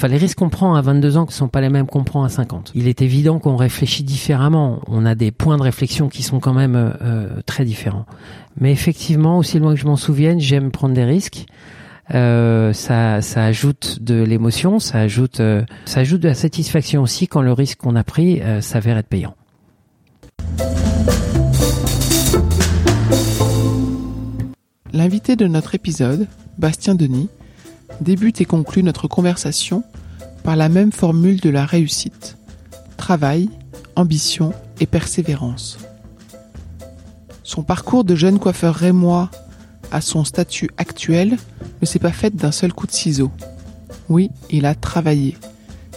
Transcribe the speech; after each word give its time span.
Enfin, 0.00 0.08
les 0.08 0.16
risques 0.16 0.38
qu'on 0.38 0.48
prend 0.48 0.76
à 0.76 0.80
22 0.80 1.18
ans 1.18 1.26
ne 1.26 1.30
sont 1.30 1.48
pas 1.48 1.60
les 1.60 1.68
mêmes 1.68 1.84
qu'on 1.84 2.04
prend 2.04 2.24
à 2.24 2.30
50. 2.30 2.72
Il 2.74 2.88
est 2.88 3.02
évident 3.02 3.38
qu'on 3.38 3.56
réfléchit 3.56 4.02
différemment. 4.02 4.80
On 4.86 5.04
a 5.04 5.14
des 5.14 5.30
points 5.30 5.58
de 5.58 5.62
réflexion 5.62 6.08
qui 6.08 6.22
sont 6.22 6.40
quand 6.40 6.54
même 6.54 6.74
euh, 6.74 7.28
très 7.44 7.66
différents. 7.66 8.06
Mais 8.58 8.72
effectivement, 8.72 9.36
aussi 9.36 9.58
loin 9.58 9.74
que 9.74 9.78
je 9.78 9.84
m'en 9.84 9.98
souvienne, 9.98 10.40
j'aime 10.40 10.70
prendre 10.70 10.94
des 10.94 11.04
risques. 11.04 11.44
Euh, 12.14 12.72
ça, 12.72 13.20
ça 13.20 13.44
ajoute 13.44 13.98
de 14.00 14.22
l'émotion, 14.22 14.78
ça 14.78 15.00
ajoute, 15.00 15.40
euh, 15.40 15.66
ça 15.84 16.00
ajoute 16.00 16.22
de 16.22 16.28
la 16.28 16.34
satisfaction 16.34 17.02
aussi 17.02 17.28
quand 17.28 17.42
le 17.42 17.52
risque 17.52 17.80
qu'on 17.80 17.94
a 17.94 18.02
pris 18.02 18.40
euh, 18.40 18.62
s'avère 18.62 18.96
être 18.96 19.06
payant. 19.06 19.34
L'invité 24.94 25.36
de 25.36 25.46
notre 25.46 25.74
épisode, 25.74 26.26
Bastien 26.56 26.94
Denis, 26.94 27.28
débute 28.00 28.40
et 28.40 28.46
conclut 28.46 28.82
notre 28.82 29.08
conversation 29.08 29.84
par 30.42 30.56
la 30.56 30.68
même 30.68 30.92
formule 30.92 31.40
de 31.40 31.50
la 31.50 31.66
réussite. 31.66 32.36
Travail, 32.96 33.48
ambition 33.96 34.52
et 34.80 34.86
persévérance. 34.86 35.78
Son 37.42 37.62
parcours 37.62 38.04
de 38.04 38.14
jeune 38.14 38.38
coiffeur 38.38 38.74
rémois 38.74 39.30
à 39.90 40.00
son 40.00 40.24
statut 40.24 40.70
actuel 40.76 41.36
ne 41.80 41.86
s'est 41.86 41.98
pas 41.98 42.12
fait 42.12 42.34
d'un 42.34 42.52
seul 42.52 42.72
coup 42.72 42.86
de 42.86 42.92
ciseau. 42.92 43.30
Oui, 44.08 44.30
il 44.50 44.66
a 44.66 44.74
travaillé. 44.74 45.36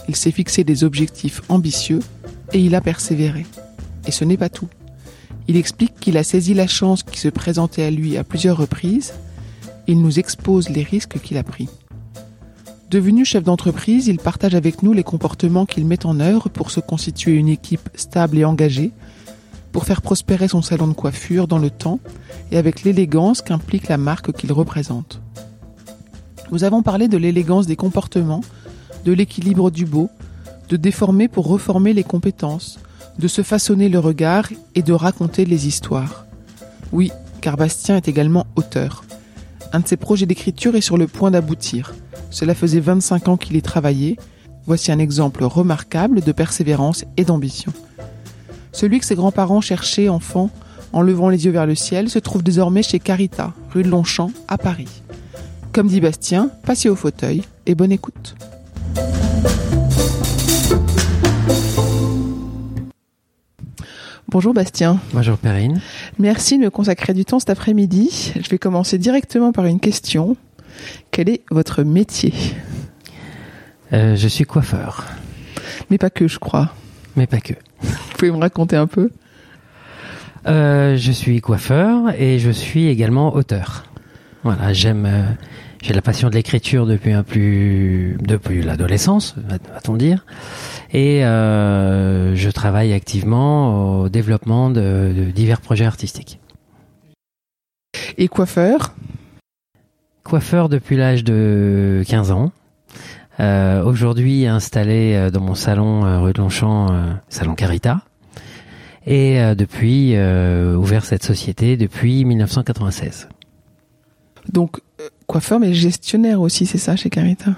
Il 0.08 0.16
s'est 0.16 0.32
fixé 0.32 0.64
des 0.64 0.84
objectifs 0.84 1.42
ambitieux 1.50 2.00
et 2.54 2.60
il 2.60 2.76
a 2.76 2.82
persévéré. 2.82 3.46
Et 4.08 4.12
ce 4.12 4.26
n'est 4.26 4.38
pas 4.38 4.50
tout. 4.50 4.68
Il 5.48 5.58
explique 5.58 6.00
qu'il 6.00 6.18
a 6.18 6.24
saisi 6.24 6.54
la 6.54 6.68
chance 6.68 7.04
qui 7.04 7.20
se 7.20 7.30
présentait 7.30 7.84
à 7.84 7.92
lui 7.92 8.18
à 8.18 8.24
plusieurs 8.24 8.58
reprises. 8.58 9.14
Il 9.88 10.02
nous 10.02 10.20
expose 10.20 10.70
les 10.70 10.84
risques 10.84 11.20
qu'il 11.20 11.38
a 11.38 11.44
pris. 11.44 11.70
Devenu 12.94 13.26
chef 13.26 13.44
d'entreprise, 13.44 14.06
il 14.06 14.20
partage 14.20 14.54
avec 14.54 14.84
nous 14.84 14.94
les 14.94 15.02
comportements 15.02 15.66
qu'il 15.66 15.84
met 15.84 16.06
en 16.06 16.20
œuvre 16.20 16.48
pour 16.48 16.70
se 16.70 16.80
constituer 16.80 17.32
une 17.32 17.48
équipe 17.48 17.90
stable 17.96 18.38
et 18.38 18.46
engagée, 18.46 18.92
pour 19.72 19.86
faire 19.86 20.04
prospérer 20.04 20.48
son 20.48 20.62
salon 20.62 20.86
de 20.86 20.94
coiffure 20.94 21.48
dans 21.48 21.58
le 21.58 21.72
temps 21.72 22.00
et 22.52 22.58
avec 22.60 22.84
l'élégance 22.84 23.42
qu'implique 23.42 23.88
la 23.88 23.98
marque 23.98 24.32
qu'il 24.34 24.54
représente. 24.54 25.22
Nous 26.52 26.64
avons 26.64 26.84
parlé 26.84 27.08
de 27.08 27.18
l'élégance 27.18 27.66
des 27.66 27.76
comportements, 27.76 28.42
de 29.06 29.12
l'équilibre 29.12 29.72
du 29.72 29.86
beau, 29.86 30.12
de 30.70 30.78
déformer 30.78 31.28
pour 31.28 31.48
reformer 31.48 31.94
les 31.94 32.04
compétences, 32.04 32.78
de 33.18 33.28
se 33.28 33.42
façonner 33.42 33.90
le 33.90 33.98
regard 33.98 34.50
et 34.76 34.84
de 34.84 34.94
raconter 34.94 35.46
les 35.46 35.66
histoires. 35.66 36.28
Oui, 36.92 37.12
car 37.42 37.58
Bastien 37.58 37.96
est 37.96 38.08
également 38.08 38.46
auteur. 38.56 39.04
Un 39.72 39.80
de 39.80 39.88
ses 39.88 39.98
projets 39.98 40.28
d'écriture 40.28 40.76
est 40.76 40.82
sur 40.82 40.98
le 40.98 41.08
point 41.08 41.32
d'aboutir. 41.32 41.96
Cela 42.34 42.56
faisait 42.56 42.80
25 42.80 43.28
ans 43.28 43.38
qu'il 43.38 43.56
y 43.56 43.62
travaillait. 43.62 44.18
Voici 44.66 44.92
un 44.92 44.98
exemple 44.98 45.44
remarquable 45.44 46.22
de 46.22 46.32
persévérance 46.32 47.06
et 47.16 47.26
d'ambition. 47.26 47.72
Celui 48.72 49.00
que 49.00 49.06
ses 49.06 49.14
grands-parents 49.14 49.62
cherchaient 49.62 50.10
enfant 50.10 50.50
en 50.94 51.04
levant 51.04 51.30
les 51.30 51.46
yeux 51.46 51.52
vers 51.52 51.68
le 51.68 51.76
ciel 51.76 52.10
se 52.10 52.18
trouve 52.18 52.42
désormais 52.42 52.82
chez 52.82 52.98
Carita, 52.98 53.54
rue 53.72 53.84
de 53.84 53.90
Longchamp, 53.90 54.32
à 54.48 54.58
Paris. 54.58 55.04
Comme 55.74 55.88
dit 55.88 56.02
Bastien, 56.02 56.50
passez 56.66 56.90
au 56.90 56.96
fauteuil 56.96 57.44
et 57.68 57.76
bonne 57.76 57.92
écoute. 57.92 58.36
Bonjour 64.28 64.56
Bastien. 64.56 65.00
Bonjour 65.14 65.38
Perrine. 65.38 65.82
Merci 66.18 66.58
de 66.58 66.64
me 66.64 66.72
consacrer 66.72 67.14
du 67.14 67.26
temps 67.26 67.38
cet 67.38 67.52
après-midi. 67.52 68.34
Je 68.42 68.50
vais 68.50 68.58
commencer 68.58 68.98
directement 68.98 69.52
par 69.52 69.66
une 69.66 69.80
question. 69.80 70.36
Quel 71.12 71.30
est 71.30 71.42
votre 71.52 71.84
métier 71.84 72.34
euh, 73.92 74.16
Je 74.16 74.28
suis 74.28 74.46
coiffeur. 74.46 75.06
Mais 75.90 75.98
pas 75.98 76.10
que, 76.10 76.28
je 76.28 76.40
crois. 76.40 76.74
Mais 77.16 77.28
pas 77.28 77.40
que. 77.40 77.54
Vous 77.82 78.18
pouvez 78.18 78.32
me 78.32 78.38
raconter 78.38 78.76
un 78.76 78.88
peu? 78.88 79.12
Euh, 80.48 80.98
Je 80.98 81.12
suis 81.12 81.42
coiffeur 81.42 82.14
et 82.20 82.40
je 82.40 82.52
suis 82.52 82.88
également 82.88 83.34
auteur. 83.36 83.86
Voilà, 84.44 84.74
j'aime, 84.74 85.06
euh, 85.06 85.24
j'ai 85.82 85.94
la 85.94 86.02
passion 86.02 86.30
de 86.30 86.36
l'écriture 86.36 86.86
depuis 86.86 87.14
un 87.14 87.24
plus, 87.24 88.18
depuis 88.22 88.62
l'adolescence, 88.62 89.36
va-t-on 89.38 89.96
dire. 89.96 90.26
Et 90.92 91.26
euh, 91.26 92.36
je 92.36 92.50
travaille 92.50 92.92
activement 92.92 94.02
au 94.02 94.10
développement 94.10 94.70
de, 94.70 95.14
de 95.16 95.32
divers 95.32 95.62
projets 95.62 95.86
artistiques. 95.86 96.40
Et 98.18 98.28
coiffeur? 98.28 98.94
Coiffeur 100.24 100.70
depuis 100.70 100.96
l'âge 100.96 101.24
de 101.24 102.04
15 102.08 102.32
ans. 102.32 102.52
Euh, 103.40 103.84
Aujourd'hui 103.84 104.48
installé 104.48 105.14
euh, 105.16 105.32
dans 105.32 105.42
mon 105.42 105.56
salon 105.56 106.06
euh, 106.06 106.20
rue 106.20 106.34
de 106.34 106.40
Longchamp, 106.40 106.92
euh, 106.92 107.14
salon 107.30 107.56
Carita. 107.56 108.02
Et 109.06 109.42
euh, 109.42 109.54
depuis 109.54 110.16
ouvert 110.78 111.04
cette 111.04 111.24
société 111.24 111.76
depuis 111.76 112.24
1996. 112.24 113.28
Donc 114.52 114.80
coiffeur 115.28 115.60
mais 115.60 115.74
gestionnaire 115.74 116.40
aussi, 116.40 116.66
c'est 116.66 116.78
ça 116.78 116.96
chez 116.96 117.10
Carita? 117.10 117.52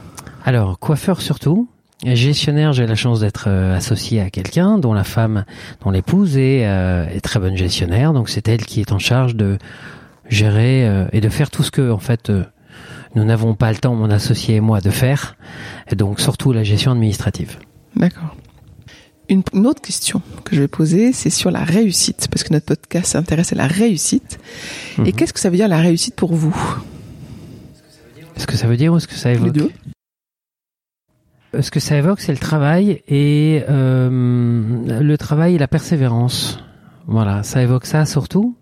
Alors 0.43 0.79
coiffeur 0.79 1.21
surtout, 1.21 1.67
Gestionnaire, 2.03 2.73
j'ai 2.73 2.85
la 2.85 2.95
chance 2.95 3.21
d'être 3.21 3.49
associé 3.49 4.21
à 4.21 4.29
quelqu'un 4.29 4.77
dont 4.77 4.93
la 4.93 5.05
femme, 5.05 5.45
dont 5.83 5.91
l'épouse 5.91 6.37
est, 6.37 6.67
euh, 6.67 7.07
est, 7.07 7.21
très 7.21 7.39
bonne 7.39 7.55
gestionnaire. 7.55 8.13
Donc 8.13 8.29
c'est 8.29 8.47
elle 8.47 8.65
qui 8.65 8.81
est 8.81 8.91
en 8.91 8.99
charge 8.99 9.35
de 9.35 9.57
gérer 10.29 10.87
euh, 10.87 11.07
et 11.13 11.21
de 11.21 11.29
faire 11.29 11.49
tout 11.49 11.63
ce 11.63 11.71
que 11.71 11.91
en 11.91 11.99
fait 11.99 12.29
euh, 12.29 12.43
nous 13.15 13.23
n'avons 13.23 13.55
pas 13.55 13.71
le 13.71 13.77
temps, 13.77 13.95
mon 13.95 14.09
associé 14.09 14.55
et 14.55 14.59
moi, 14.61 14.81
de 14.81 14.89
faire. 14.89 15.37
Et 15.91 15.95
donc 15.95 16.19
surtout 16.19 16.51
la 16.51 16.63
gestion 16.63 16.91
administrative. 16.91 17.57
D'accord. 17.95 18.35
Une, 19.27 19.41
une, 19.53 19.65
autre 19.65 19.81
question 19.81 20.21
que 20.43 20.55
je 20.55 20.61
vais 20.61 20.67
poser, 20.67 21.11
c'est 21.11 21.31
sur 21.31 21.49
la 21.49 21.63
réussite, 21.63 22.27
parce 22.29 22.43
que 22.43 22.53
notre 22.53 22.67
podcast 22.67 23.13
s'intéresse 23.13 23.53
à 23.53 23.55
la 23.55 23.65
réussite. 23.65 24.39
Et 25.03 25.13
qu'est-ce 25.13 25.33
que 25.33 25.39
ça 25.39 25.49
veut 25.49 25.57
dire 25.57 25.67
la 25.67 25.79
réussite 25.79 26.15
pour 26.15 26.35
vous? 26.35 26.55
Est-ce 28.35 28.45
que 28.45 28.55
ça 28.55 28.67
veut 28.67 28.77
dire 28.77 28.93
ou 28.93 28.97
est-ce 28.97 29.07
que 29.07 29.15
ça 29.15 29.31
évoque? 29.31 29.45
Les 29.47 29.51
deux 29.51 29.71
ce 31.61 31.71
que 31.71 31.79
ça 31.79 31.97
évoque, 31.97 32.19
c'est 32.19 32.31
le 32.31 32.37
travail 32.37 33.01
et 33.07 33.63
euh, 33.69 34.09
le 35.01 35.17
travail 35.17 35.55
et 35.55 35.57
la 35.57 35.67
persévérance. 35.67 36.59
Voilà, 37.07 37.43
ça 37.43 37.61
évoque 37.61 37.85
ça 37.85 38.05
surtout. 38.05 38.55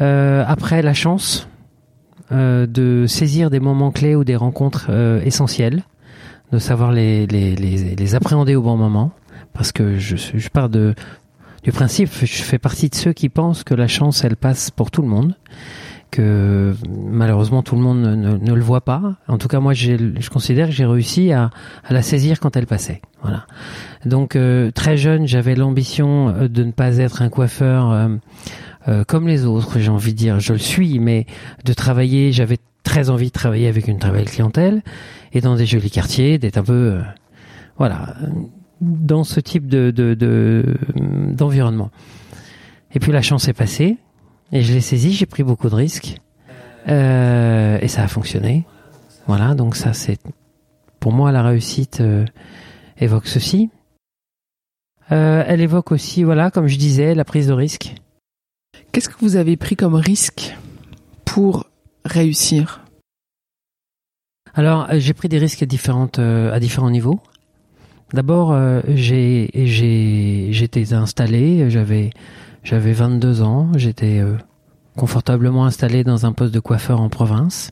Euh, 0.00 0.44
après, 0.46 0.82
la 0.82 0.94
chance 0.94 1.48
euh, 2.32 2.66
de 2.66 3.06
saisir 3.06 3.50
des 3.50 3.60
moments 3.60 3.92
clés 3.92 4.16
ou 4.16 4.24
des 4.24 4.34
rencontres 4.34 4.86
euh, 4.90 5.20
essentielles, 5.22 5.84
de 6.52 6.58
savoir 6.58 6.90
les, 6.90 7.26
les, 7.26 7.54
les, 7.54 7.94
les, 7.94 8.14
appréhender 8.14 8.56
au 8.56 8.62
bon 8.62 8.76
moment, 8.76 9.12
parce 9.52 9.70
que 9.70 9.96
je, 9.96 10.16
je 10.16 10.48
pars 10.48 10.68
de, 10.68 10.94
du 11.62 11.70
principe, 11.70 12.10
je 12.20 12.42
fais 12.42 12.58
partie 12.58 12.88
de 12.88 12.94
ceux 12.96 13.12
qui 13.12 13.28
pensent 13.28 13.62
que 13.62 13.74
la 13.74 13.86
chance, 13.86 14.24
elle 14.24 14.36
passe 14.36 14.70
pour 14.70 14.90
tout 14.90 15.02
le 15.02 15.08
monde 15.08 15.34
que 16.12 16.74
malheureusement 16.88 17.62
tout 17.62 17.74
le 17.74 17.82
monde 17.82 18.00
ne, 18.00 18.14
ne, 18.14 18.36
ne 18.36 18.54
le 18.54 18.62
voit 18.62 18.80
pas. 18.80 19.16
En 19.28 19.38
tout 19.38 19.48
cas, 19.48 19.58
moi, 19.60 19.74
je 19.74 20.30
considère 20.30 20.68
que 20.68 20.72
j'ai 20.72 20.86
réussi 20.86 21.32
à, 21.32 21.50
à, 21.84 21.92
la 21.92 22.00
saisir 22.00 22.40
quand 22.40 22.56
elle 22.56 22.66
passait. 22.66 23.02
Voilà. 23.22 23.44
Donc 24.04 24.36
euh, 24.36 24.70
très 24.70 24.96
jeune, 24.96 25.26
j'avais 25.26 25.56
l'ambition 25.56 26.32
de 26.48 26.64
ne 26.64 26.70
pas 26.70 26.98
être 26.98 27.22
un 27.22 27.28
coiffeur 27.28 28.08
euh, 28.88 29.00
euh, 29.00 29.04
comme 29.04 29.28
les 29.28 29.44
autres. 29.44 29.78
J'ai 29.78 29.90
envie 29.90 30.12
de 30.12 30.18
dire, 30.18 30.40
je 30.40 30.52
le 30.52 30.58
suis, 30.58 30.98
mais 30.98 31.26
de 31.64 31.72
travailler. 31.72 32.32
J'avais 32.32 32.58
très 32.82 33.10
envie 33.10 33.26
de 33.26 33.32
travailler 33.32 33.68
avec 33.68 33.88
une 33.88 33.98
très 33.98 34.10
belle 34.10 34.26
clientèle 34.26 34.82
et 35.32 35.40
dans 35.40 35.56
des 35.56 35.66
jolis 35.66 35.90
quartiers, 35.90 36.38
d'être 36.38 36.58
un 36.58 36.62
peu, 36.62 37.00
voilà, 37.78 38.14
dans 38.80 39.24
ce 39.24 39.40
type 39.40 39.66
de, 39.66 39.90
de, 39.90 40.64
d'environnement. 41.32 41.90
Et 42.94 43.00
puis 43.00 43.12
la 43.12 43.22
chance 43.22 43.48
est 43.48 43.52
passée 43.52 43.98
et 44.52 44.62
je 44.62 44.72
l'ai 44.72 44.80
saisi, 44.80 45.12
j'ai 45.12 45.26
pris 45.26 45.42
beaucoup 45.42 45.68
de 45.68 45.74
risques 45.74 46.16
euh, 46.88 47.78
et 47.80 47.88
ça 47.88 48.04
a 48.04 48.08
fonctionné. 48.08 48.64
Voilà, 49.26 49.54
donc 49.54 49.76
ça 49.76 49.92
c'est 49.92 50.18
pour 51.00 51.12
moi 51.12 51.32
la 51.32 51.42
réussite 51.42 52.00
euh, 52.00 52.24
évoque 52.98 53.26
ceci. 53.26 53.70
Euh, 55.12 55.44
elle 55.46 55.60
évoque 55.60 55.92
aussi, 55.92 56.24
voilà, 56.24 56.50
comme 56.50 56.66
je 56.66 56.78
disais, 56.78 57.14
la 57.14 57.24
prise 57.24 57.48
de 57.48 57.52
risque. 57.52 57.94
Qu'est-ce 58.96 59.10
que 59.10 59.20
vous 59.20 59.36
avez 59.36 59.58
pris 59.58 59.76
comme 59.76 59.94
risque 59.94 60.56
pour 61.26 61.66
réussir? 62.06 62.80
Alors, 64.54 64.86
j'ai 64.92 65.12
pris 65.12 65.28
des 65.28 65.36
risques 65.36 65.62
à, 65.62 65.66
différentes, 65.66 66.18
à 66.18 66.58
différents 66.60 66.88
niveaux. 66.88 67.20
D'abord, 68.14 68.52
euh, 68.52 68.80
j'ai, 68.88 69.50
j'étais 70.50 70.94
installé, 70.94 71.68
j'avais, 71.68 72.08
j'avais 72.64 72.94
22 72.94 73.42
ans, 73.42 73.68
j'étais 73.76 74.18
euh, 74.18 74.38
confortablement 74.96 75.66
installé 75.66 76.02
dans 76.02 76.24
un 76.24 76.32
poste 76.32 76.54
de 76.54 76.60
coiffeur 76.60 77.02
en 77.02 77.10
province, 77.10 77.68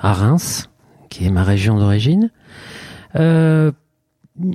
à 0.00 0.14
Reims, 0.14 0.68
qui 1.10 1.26
est 1.26 1.30
ma 1.30 1.44
région 1.44 1.78
d'origine. 1.78 2.32
Euh, 3.14 3.70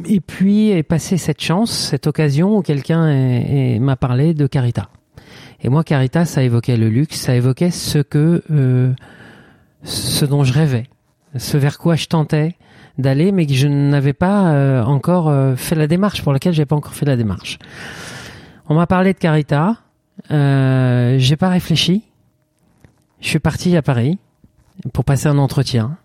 et 0.05 0.19
puis 0.19 0.71
est 0.71 0.83
passé 0.83 1.15
cette 1.15 1.41
chance, 1.41 1.71
cette 1.71 2.05
occasion 2.05 2.57
où 2.57 2.61
quelqu'un 2.61 3.79
m'a 3.79 3.95
parlé 3.95 4.33
de 4.33 4.45
Carita. 4.45 4.89
Et 5.61 5.69
moi, 5.69 5.83
Carita, 5.83 6.25
ça 6.25 6.43
évoquait 6.43 6.77
le 6.77 6.89
luxe, 6.89 7.19
ça 7.19 7.35
évoquait 7.35 7.71
ce 7.71 7.99
que, 7.99 8.43
ce 9.83 10.25
dont 10.25 10.43
je 10.43 10.53
rêvais, 10.53 10.87
ce 11.35 11.57
vers 11.57 11.77
quoi 11.77 11.95
je 11.95 12.07
tentais, 12.07 12.55
d'aller, 12.97 13.31
mais 13.31 13.45
que 13.45 13.53
je 13.53 13.67
n'avais 13.67 14.13
pas 14.13 14.51
euh, 14.51 14.83
encore 14.83 15.29
euh, 15.29 15.55
fait 15.55 15.75
la 15.75 15.87
démarche, 15.87 16.21
pour 16.21 16.33
laquelle 16.33 16.53
j'ai 16.53 16.65
pas 16.65 16.75
encore 16.75 16.93
fait 16.93 17.05
la 17.05 17.15
démarche. 17.15 17.59
On 18.67 18.75
m'a 18.75 18.87
parlé 18.87 19.13
de 19.13 19.17
Carita, 19.17 19.77
euh, 20.31 21.15
j'ai 21.17 21.35
pas 21.35 21.49
réfléchi. 21.49 22.03
Je 23.19 23.27
suis 23.27 23.39
parti 23.39 23.75
à 23.75 23.81
Paris 23.81 24.17
pour 24.93 25.05
passer 25.05 25.27
un 25.27 25.37
entretien. 25.37 25.97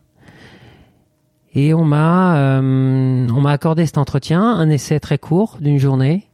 Et 1.55 1.73
on 1.73 1.85
m'a 1.85 2.37
euh, 2.37 3.27
on 3.35 3.41
m'a 3.41 3.53
accordé 3.53 3.87
cet 3.87 3.97
entretien, 3.97 4.43
un 4.43 4.69
essai 4.69 5.01
très 5.01 5.17
court 5.17 5.57
d'une 5.61 5.79
journée, 5.79 6.29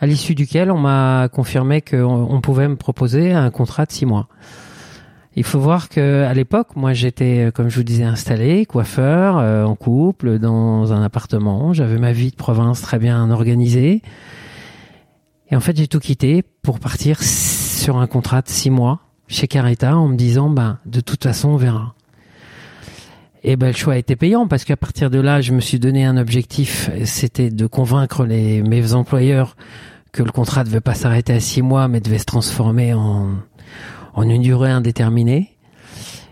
à 0.00 0.06
l'issue 0.06 0.34
duquel 0.34 0.70
on 0.70 0.78
m'a 0.78 1.28
confirmé 1.30 1.82
qu'on 1.82 2.26
on 2.30 2.40
pouvait 2.40 2.68
me 2.68 2.76
proposer 2.76 3.32
un 3.32 3.50
contrat 3.50 3.84
de 3.84 3.92
six 3.92 4.06
mois. 4.06 4.28
Il 5.36 5.44
faut 5.44 5.60
voir 5.60 5.88
que 5.88 6.24
à 6.24 6.34
l'époque, 6.34 6.74
moi, 6.74 6.92
j'étais, 6.92 7.46
euh, 7.46 7.50
comme 7.50 7.68
je 7.68 7.76
vous 7.76 7.84
disais, 7.84 8.04
installé, 8.04 8.66
coiffeur, 8.66 9.38
euh, 9.38 9.64
en 9.64 9.76
couple, 9.76 10.38
dans 10.38 10.92
un 10.92 11.02
appartement. 11.02 11.72
J'avais 11.72 11.98
ma 11.98 12.12
vie 12.12 12.30
de 12.30 12.36
province 12.36 12.80
très 12.80 12.98
bien 12.98 13.30
organisée. 13.30 14.02
Et 15.50 15.56
en 15.56 15.60
fait, 15.60 15.76
j'ai 15.76 15.86
tout 15.86 16.00
quitté 16.00 16.42
pour 16.62 16.80
partir 16.80 17.22
sur 17.22 17.98
un 17.98 18.06
contrat 18.06 18.42
de 18.42 18.48
six 18.48 18.70
mois 18.70 19.00
chez 19.28 19.46
Carita 19.46 19.96
en 19.96 20.08
me 20.08 20.16
disant, 20.16 20.50
ben, 20.50 20.78
de 20.86 21.00
toute 21.00 21.22
façon, 21.22 21.50
on 21.50 21.56
verra. 21.56 21.94
Et 23.42 23.56
ben, 23.56 23.68
le 23.68 23.72
choix 23.72 23.94
a 23.94 23.96
été 23.96 24.16
payant 24.16 24.46
parce 24.46 24.64
qu'à 24.64 24.76
partir 24.76 25.10
de 25.10 25.18
là, 25.18 25.40
je 25.40 25.52
me 25.52 25.60
suis 25.60 25.78
donné 25.78 26.04
un 26.04 26.16
objectif. 26.16 26.90
C'était 27.04 27.50
de 27.50 27.66
convaincre 27.66 28.24
les, 28.24 28.62
mes 28.62 28.94
employeurs 28.94 29.56
que 30.12 30.22
le 30.22 30.30
contrat 30.30 30.64
ne 30.64 30.68
devait 30.68 30.80
pas 30.80 30.94
s'arrêter 30.94 31.32
à 31.32 31.40
six 31.40 31.62
mois, 31.62 31.88
mais 31.88 32.00
devait 32.00 32.18
se 32.18 32.24
transformer 32.24 32.92
en, 32.94 33.30
en 34.14 34.28
une 34.28 34.42
durée 34.42 34.70
indéterminée. 34.70 35.56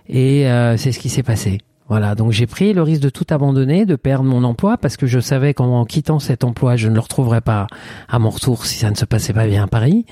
Et 0.09 0.49
euh, 0.49 0.77
c'est 0.77 0.93
ce 0.93 0.99
qui 0.99 1.09
s'est 1.09 1.23
passé. 1.23 1.59
Voilà, 1.89 2.15
donc 2.15 2.33
j'ai 2.33 2.47
pris 2.47 2.75
le 2.75 2.83
risque 2.83 3.01
de 3.01 3.09
tout 3.09 3.27
abandonner, 3.31 3.87
de 3.87 3.97
perdre 3.97 4.25
mon 4.25 4.45
emploi, 4.45 4.77
parce 4.77 4.99
que 4.99 5.07
je 5.07 5.21
savais 5.21 5.55
qu'en 5.55 5.87
quittant 5.87 6.19
cet 6.19 6.45
emploi, 6.45 6.77
je 6.77 6.89
ne 6.89 6.95
le 6.95 7.01
retrouverais 7.01 7.41
pas 7.41 7.67
à 8.11 8.19
mon 8.19 8.29
retour 8.29 8.67
si 8.67 8.77
ça 8.79 8.91
ne 8.91 8.95
se 8.95 9.07
passait 9.07 9.33
pas 9.33 9.47
bien 9.47 9.65
à 9.65 9.67
Paris. 9.69 10.05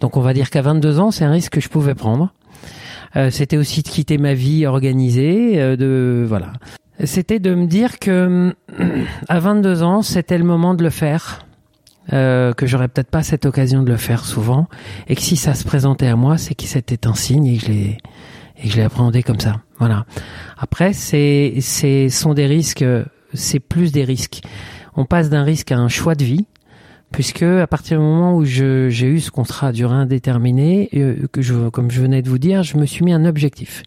Donc 0.00 0.16
on 0.16 0.22
va 0.22 0.32
dire 0.32 0.48
qu'à 0.48 0.62
22 0.62 0.98
ans, 0.98 1.10
c'est 1.10 1.24
un 1.24 1.30
risque 1.30 1.52
que 1.52 1.60
je 1.60 1.68
pouvais 1.68 1.94
prendre. 1.94 2.32
Euh, 3.16 3.30
c'était 3.30 3.56
aussi 3.56 3.82
de 3.82 3.88
quitter 3.88 4.18
ma 4.18 4.34
vie 4.34 4.66
organisée, 4.66 5.60
euh, 5.60 5.76
de 5.76 6.24
voilà. 6.26 6.52
C'était 7.04 7.38
de 7.38 7.54
me 7.54 7.66
dire 7.66 7.98
que 7.98 8.54
à 9.28 9.40
22 9.40 9.82
ans, 9.82 10.02
c'était 10.02 10.38
le 10.38 10.44
moment 10.44 10.74
de 10.74 10.82
le 10.82 10.90
faire 10.90 11.46
euh, 12.12 12.52
que 12.52 12.66
j'aurais 12.66 12.88
peut-être 12.88 13.10
pas 13.10 13.22
cette 13.22 13.46
occasion 13.46 13.82
de 13.82 13.90
le 13.90 13.96
faire 13.96 14.24
souvent, 14.24 14.68
et 15.08 15.14
que 15.14 15.22
si 15.22 15.36
ça 15.36 15.54
se 15.54 15.64
présentait 15.64 16.08
à 16.08 16.16
moi, 16.16 16.38
c'est 16.38 16.54
que 16.54 16.64
c'était 16.64 17.06
un 17.06 17.14
signe 17.14 17.46
et 17.46 17.58
que 17.58 17.66
je 17.66 17.68
l'ai 17.68 17.98
et 18.62 18.64
que 18.64 18.72
je 18.72 18.76
l'ai 18.76 18.82
appréhendé 18.82 19.22
comme 19.22 19.40
ça. 19.40 19.62
Voilà. 19.78 20.04
Après, 20.58 20.92
c'est 20.92 21.54
c'est 21.60 22.08
sont 22.10 22.34
des 22.34 22.46
risques, 22.46 22.84
c'est 23.32 23.60
plus 23.60 23.90
des 23.90 24.04
risques. 24.04 24.42
On 24.96 25.04
passe 25.04 25.30
d'un 25.30 25.44
risque 25.44 25.72
à 25.72 25.78
un 25.78 25.88
choix 25.88 26.14
de 26.14 26.24
vie, 26.24 26.46
puisque 27.12 27.42
à 27.42 27.66
partir 27.66 27.98
du 27.98 28.04
moment 28.04 28.36
où 28.36 28.44
j'ai 28.44 28.88
eu 28.88 29.20
ce 29.20 29.30
contrat 29.30 29.68
à 29.68 29.72
durée 29.72 29.94
indéterminée, 29.94 30.88
euh, 30.94 31.26
comme 31.72 31.90
je 31.90 32.00
venais 32.00 32.22
de 32.22 32.28
vous 32.28 32.38
dire, 32.38 32.62
je 32.62 32.76
me 32.76 32.86
suis 32.86 33.04
mis 33.04 33.12
un 33.12 33.24
objectif. 33.24 33.82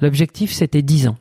L'objectif, 0.00 0.52
c'était 0.52 0.82
10 0.82 1.08
ans. 1.08 1.16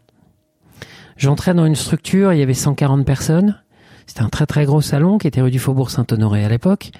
J'entrais 1.19 1.54
dans 1.54 1.66
une 1.66 1.75
structure, 1.75 2.31
il 2.31 2.40
y 2.40 2.42
avait 2.42 2.54
140 2.54 3.06
personnes. 3.06 3.62
C'était 4.07 4.22
un 4.22 4.30
très 4.30 4.46
très 4.46 4.66
gros 4.66 4.81
salon 4.81 5.18
qui 5.18 5.28
était 5.28 5.42
rue 5.42 5.51
du 5.51 5.60
Faubourg 5.60 5.92
Saint-Honoré 5.92 6.46
à 6.46 6.50
l'époque, 6.50 6.92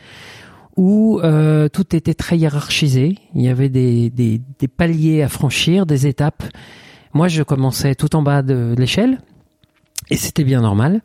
où 0.75 1.22
euh, 1.24 1.69
tout 1.69 1.95
était 1.95 2.13
très 2.13 2.38
hiérarchisé. 2.38 3.18
Il 3.34 3.42
y 3.42 3.48
avait 3.48 3.69
des, 3.69 4.10
des, 4.10 4.42
des, 4.60 4.68
paliers 4.68 5.24
à 5.24 5.30
franchir, 5.30 5.86
des 5.86 6.06
étapes. 6.06 6.44
Moi, 7.13 7.30
je 7.30 7.44
commençais 7.44 7.95
tout 7.95 8.13
en 8.16 8.22
bas 8.22 8.42
de, 8.42 8.75
l'échelle, 8.78 9.19
et 10.10 10.18
c'était 10.18 10.44
bien 10.44 10.62
normal. 10.62 11.02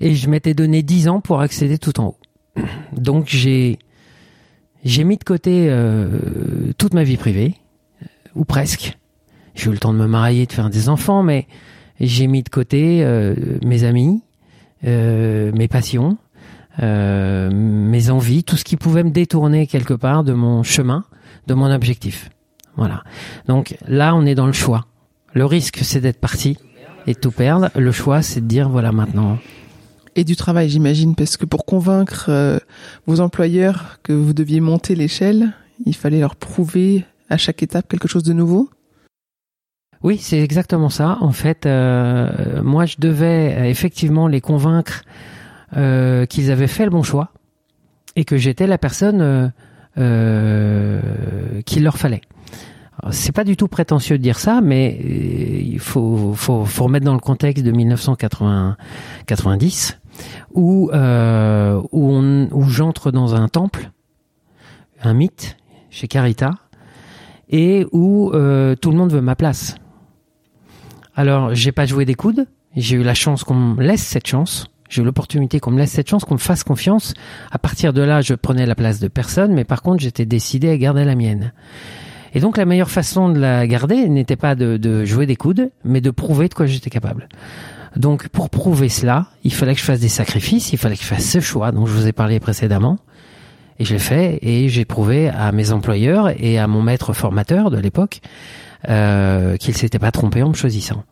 Et 0.00 0.16
je 0.16 0.28
m'étais 0.28 0.52
donné 0.52 0.82
10 0.82 1.08
ans 1.08 1.20
pour 1.20 1.40
accéder 1.40 1.78
tout 1.78 2.00
en 2.00 2.08
haut. 2.08 2.16
Donc 2.92 3.26
j'ai 3.28 3.78
j'ai 4.84 5.04
mis 5.04 5.16
de 5.16 5.24
côté 5.24 5.66
euh, 5.68 6.08
toute 6.78 6.94
ma 6.94 7.02
vie 7.02 7.16
privée, 7.16 7.54
ou 8.34 8.44
presque. 8.44 8.96
J'ai 9.54 9.68
eu 9.68 9.72
le 9.72 9.78
temps 9.78 9.92
de 9.92 9.98
me 9.98 10.06
marier, 10.06 10.46
de 10.46 10.52
faire 10.52 10.70
des 10.70 10.88
enfants, 10.88 11.22
mais 11.22 11.46
j'ai 12.00 12.28
mis 12.28 12.42
de 12.42 12.48
côté 12.48 13.04
euh, 13.04 13.34
mes 13.64 13.84
amis, 13.84 14.22
euh, 14.84 15.50
mes 15.52 15.66
passions, 15.66 16.16
euh, 16.80 17.50
mes 17.52 18.10
envies, 18.10 18.44
tout 18.44 18.56
ce 18.56 18.64
qui 18.64 18.76
pouvait 18.76 19.02
me 19.02 19.10
détourner 19.10 19.66
quelque 19.66 19.94
part 19.94 20.22
de 20.22 20.32
mon 20.32 20.62
chemin, 20.62 21.04
de 21.48 21.54
mon 21.54 21.72
objectif. 21.72 22.30
Voilà. 22.76 23.02
Donc 23.48 23.76
là, 23.88 24.14
on 24.14 24.24
est 24.24 24.36
dans 24.36 24.46
le 24.46 24.52
choix. 24.52 24.86
Le 25.34 25.44
risque, 25.44 25.80
c'est 25.82 26.00
d'être 26.00 26.20
parti 26.20 26.56
et 27.08 27.14
de 27.14 27.18
tout 27.18 27.32
perdre. 27.32 27.70
Le 27.74 27.90
choix, 27.90 28.22
c'est 28.22 28.40
de 28.40 28.46
dire 28.46 28.68
voilà 28.68 28.92
maintenant. 28.92 29.38
Et 30.18 30.24
du 30.24 30.34
travail, 30.34 30.68
j'imagine, 30.68 31.14
parce 31.14 31.36
que 31.36 31.44
pour 31.44 31.64
convaincre 31.64 32.26
euh, 32.28 32.58
vos 33.06 33.20
employeurs 33.20 34.00
que 34.02 34.12
vous 34.12 34.32
deviez 34.32 34.58
monter 34.58 34.96
l'échelle, 34.96 35.52
il 35.86 35.94
fallait 35.94 36.18
leur 36.18 36.34
prouver 36.34 37.04
à 37.30 37.36
chaque 37.36 37.62
étape 37.62 37.86
quelque 37.86 38.08
chose 38.08 38.24
de 38.24 38.32
nouveau? 38.32 38.68
Oui, 40.02 40.18
c'est 40.18 40.40
exactement 40.40 40.88
ça. 40.88 41.18
En 41.20 41.30
fait, 41.30 41.66
euh, 41.66 42.60
moi, 42.64 42.84
je 42.84 42.96
devais 42.98 43.54
euh, 43.56 43.66
effectivement 43.66 44.26
les 44.26 44.40
convaincre 44.40 45.04
qu'ils 45.70 46.50
avaient 46.50 46.66
fait 46.66 46.84
le 46.84 46.90
bon 46.90 47.04
choix 47.04 47.30
et 48.16 48.24
que 48.24 48.36
j'étais 48.36 48.66
la 48.66 48.78
personne 48.78 49.52
qu'il 49.94 51.84
leur 51.84 51.96
fallait. 51.96 52.22
C'est 53.12 53.30
pas 53.30 53.44
du 53.44 53.56
tout 53.56 53.68
prétentieux 53.68 54.18
de 54.18 54.22
dire 54.22 54.40
ça, 54.40 54.60
mais 54.62 54.98
il 54.98 55.78
faut, 55.78 56.32
faut, 56.34 56.64
faut 56.64 56.84
remettre 56.84 57.04
dans 57.04 57.14
le 57.14 57.20
contexte 57.20 57.64
de 57.64 57.70
1990 57.70 59.98
où 60.54 60.90
où, 60.92 62.12
où 62.52 62.62
j'entre 62.64 63.10
dans 63.10 63.34
un 63.34 63.48
temple, 63.48 63.90
un 65.02 65.14
mythe 65.14 65.56
chez 65.90 66.08
Carita, 66.08 66.52
et 67.50 67.86
où 67.92 68.30
tout 68.30 68.90
le 68.90 68.96
monde 68.96 69.12
veut 69.12 69.20
ma 69.20 69.36
place. 69.36 69.76
Alors, 71.18 71.52
j'ai 71.52 71.72
pas 71.72 71.84
joué 71.84 72.04
des 72.04 72.14
coudes. 72.14 72.46
J'ai 72.76 72.96
eu 72.96 73.02
la 73.02 73.14
chance 73.14 73.42
qu'on 73.42 73.54
me 73.54 73.82
laisse 73.82 74.02
cette 74.02 74.28
chance. 74.28 74.68
J'ai 74.88 75.02
eu 75.02 75.04
l'opportunité 75.04 75.58
qu'on 75.58 75.72
me 75.72 75.78
laisse 75.78 75.90
cette 75.90 76.08
chance, 76.08 76.24
qu'on 76.24 76.34
me 76.34 76.38
fasse 76.38 76.62
confiance. 76.62 77.12
À 77.50 77.58
partir 77.58 77.92
de 77.92 78.02
là, 78.02 78.20
je 78.20 78.34
prenais 78.34 78.66
la 78.66 78.76
place 78.76 79.00
de 79.00 79.08
personne, 79.08 79.52
mais 79.52 79.64
par 79.64 79.82
contre, 79.82 80.00
j'étais 80.00 80.26
décidé 80.26 80.70
à 80.70 80.76
garder 80.76 81.04
la 81.04 81.16
mienne. 81.16 81.52
Et 82.34 82.40
donc, 82.40 82.56
la 82.56 82.64
meilleure 82.64 82.90
façon 82.90 83.30
de 83.30 83.38
la 83.40 83.66
garder 83.66 84.08
n'était 84.08 84.36
pas 84.36 84.54
de, 84.54 85.04
jouer 85.04 85.26
des 85.26 85.34
coudes, 85.36 85.70
mais 85.84 86.00
de 86.00 86.10
prouver 86.10 86.48
de 86.48 86.54
quoi 86.54 86.66
j'étais 86.66 86.90
capable. 86.90 87.28
Donc, 87.98 88.28
pour 88.28 88.48
prouver 88.48 88.88
cela, 88.88 89.26
il 89.42 89.52
fallait 89.52 89.74
que 89.74 89.80
je 89.80 89.84
fasse 89.84 90.00
des 90.00 90.08
sacrifices, 90.08 90.72
il 90.72 90.78
fallait 90.78 90.96
que 90.96 91.02
je 91.02 91.08
fasse 91.08 91.28
ce 91.28 91.40
choix 91.40 91.72
dont 91.72 91.84
je 91.84 91.92
vous 91.92 92.06
ai 92.06 92.12
parlé 92.12 92.38
précédemment. 92.38 92.98
Et 93.80 93.84
je 93.84 93.92
l'ai 93.92 93.98
fait, 93.98 94.38
et 94.42 94.68
j'ai 94.68 94.84
prouvé 94.84 95.28
à 95.28 95.52
mes 95.52 95.72
employeurs 95.72 96.30
et 96.42 96.58
à 96.58 96.66
mon 96.66 96.80
maître 96.80 97.12
formateur 97.12 97.70
de 97.70 97.78
l'époque 97.78 98.20
euh, 98.88 99.56
qu'il 99.56 99.76
s'était 99.76 99.98
pas 99.98 100.12
trompé 100.12 100.42
en 100.42 100.48
me 100.48 100.54
choisissant. 100.54 101.02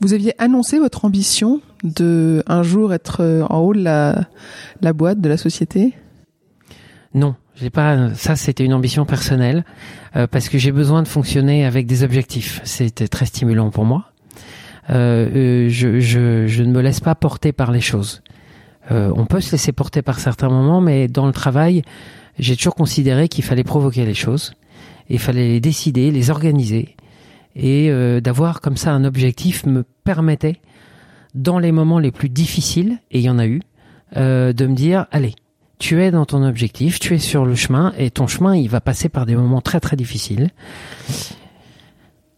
Vous 0.00 0.12
aviez 0.12 0.34
annoncé 0.38 0.78
votre 0.78 1.04
ambition 1.04 1.60
de 1.82 2.42
un 2.46 2.62
jour 2.62 2.92
être 2.92 3.22
euh, 3.22 3.44
en 3.48 3.58
haut 3.58 3.74
de 3.74 3.82
la, 3.82 4.26
la 4.80 4.92
boîte 4.92 5.20
de 5.20 5.28
la 5.28 5.36
société? 5.36 5.94
Non, 7.14 7.34
j'ai 7.54 7.70
pas. 7.70 8.14
Ça, 8.14 8.36
c'était 8.36 8.64
une 8.64 8.74
ambition 8.74 9.04
personnelle 9.04 9.64
euh, 10.16 10.26
parce 10.26 10.48
que 10.48 10.58
j'ai 10.58 10.72
besoin 10.72 11.02
de 11.02 11.08
fonctionner 11.08 11.64
avec 11.64 11.86
des 11.86 12.02
objectifs. 12.02 12.60
C'était 12.64 13.08
très 13.08 13.26
stimulant 13.26 13.70
pour 13.70 13.84
moi. 13.84 14.09
Euh, 14.90 15.68
je, 15.68 16.00
je, 16.00 16.46
je, 16.46 16.62
ne 16.62 16.72
me 16.72 16.80
laisse 16.80 17.00
pas 17.00 17.14
porter 17.14 17.52
par 17.52 17.70
les 17.70 17.80
choses. 17.80 18.22
on 18.90 19.26
peut 19.26 19.40
se 19.40 19.52
laisser 19.52 19.72
porter 19.72 20.02
par 20.02 20.18
certains 20.18 20.48
moments, 20.48 20.80
mais 20.80 21.06
dans 21.06 21.26
le 21.26 21.32
travail, 21.32 21.82
j'ai 22.38 22.56
toujours 22.56 22.74
considéré 22.74 23.28
qu'il 23.28 23.44
fallait 23.44 23.64
provoquer 23.64 24.04
les 24.04 24.14
choses, 24.14 24.52
il 25.08 25.18
fallait 25.18 25.48
les 25.48 25.60
décider, 25.60 26.10
les 26.10 26.30
organiser, 26.30 26.96
et 27.54 27.92
d'avoir 28.20 28.60
comme 28.60 28.76
ça 28.76 28.92
un 28.92 29.04
objectif 29.04 29.64
me 29.64 29.84
permettait, 30.02 30.60
dans 31.34 31.60
les 31.60 31.70
moments 31.70 32.00
les 32.00 32.10
plus 32.10 32.28
difficiles, 32.28 32.98
et 33.12 33.20
il 33.20 33.24
y 33.24 33.30
en 33.30 33.38
a 33.38 33.46
eu, 33.46 33.60
de 34.16 34.66
me 34.66 34.74
dire, 34.74 35.06
allez, 35.12 35.34
tu 35.80 36.02
es 36.02 36.10
dans 36.10 36.26
ton 36.26 36.44
objectif, 36.44 37.00
tu 37.00 37.14
es 37.14 37.18
sur 37.18 37.46
le 37.46 37.54
chemin 37.54 37.92
et 37.96 38.10
ton 38.10 38.26
chemin, 38.26 38.54
il 38.54 38.68
va 38.68 38.80
passer 38.80 39.08
par 39.08 39.24
des 39.24 39.34
moments 39.34 39.62
très 39.62 39.80
très 39.80 39.96
difficiles. 39.96 40.50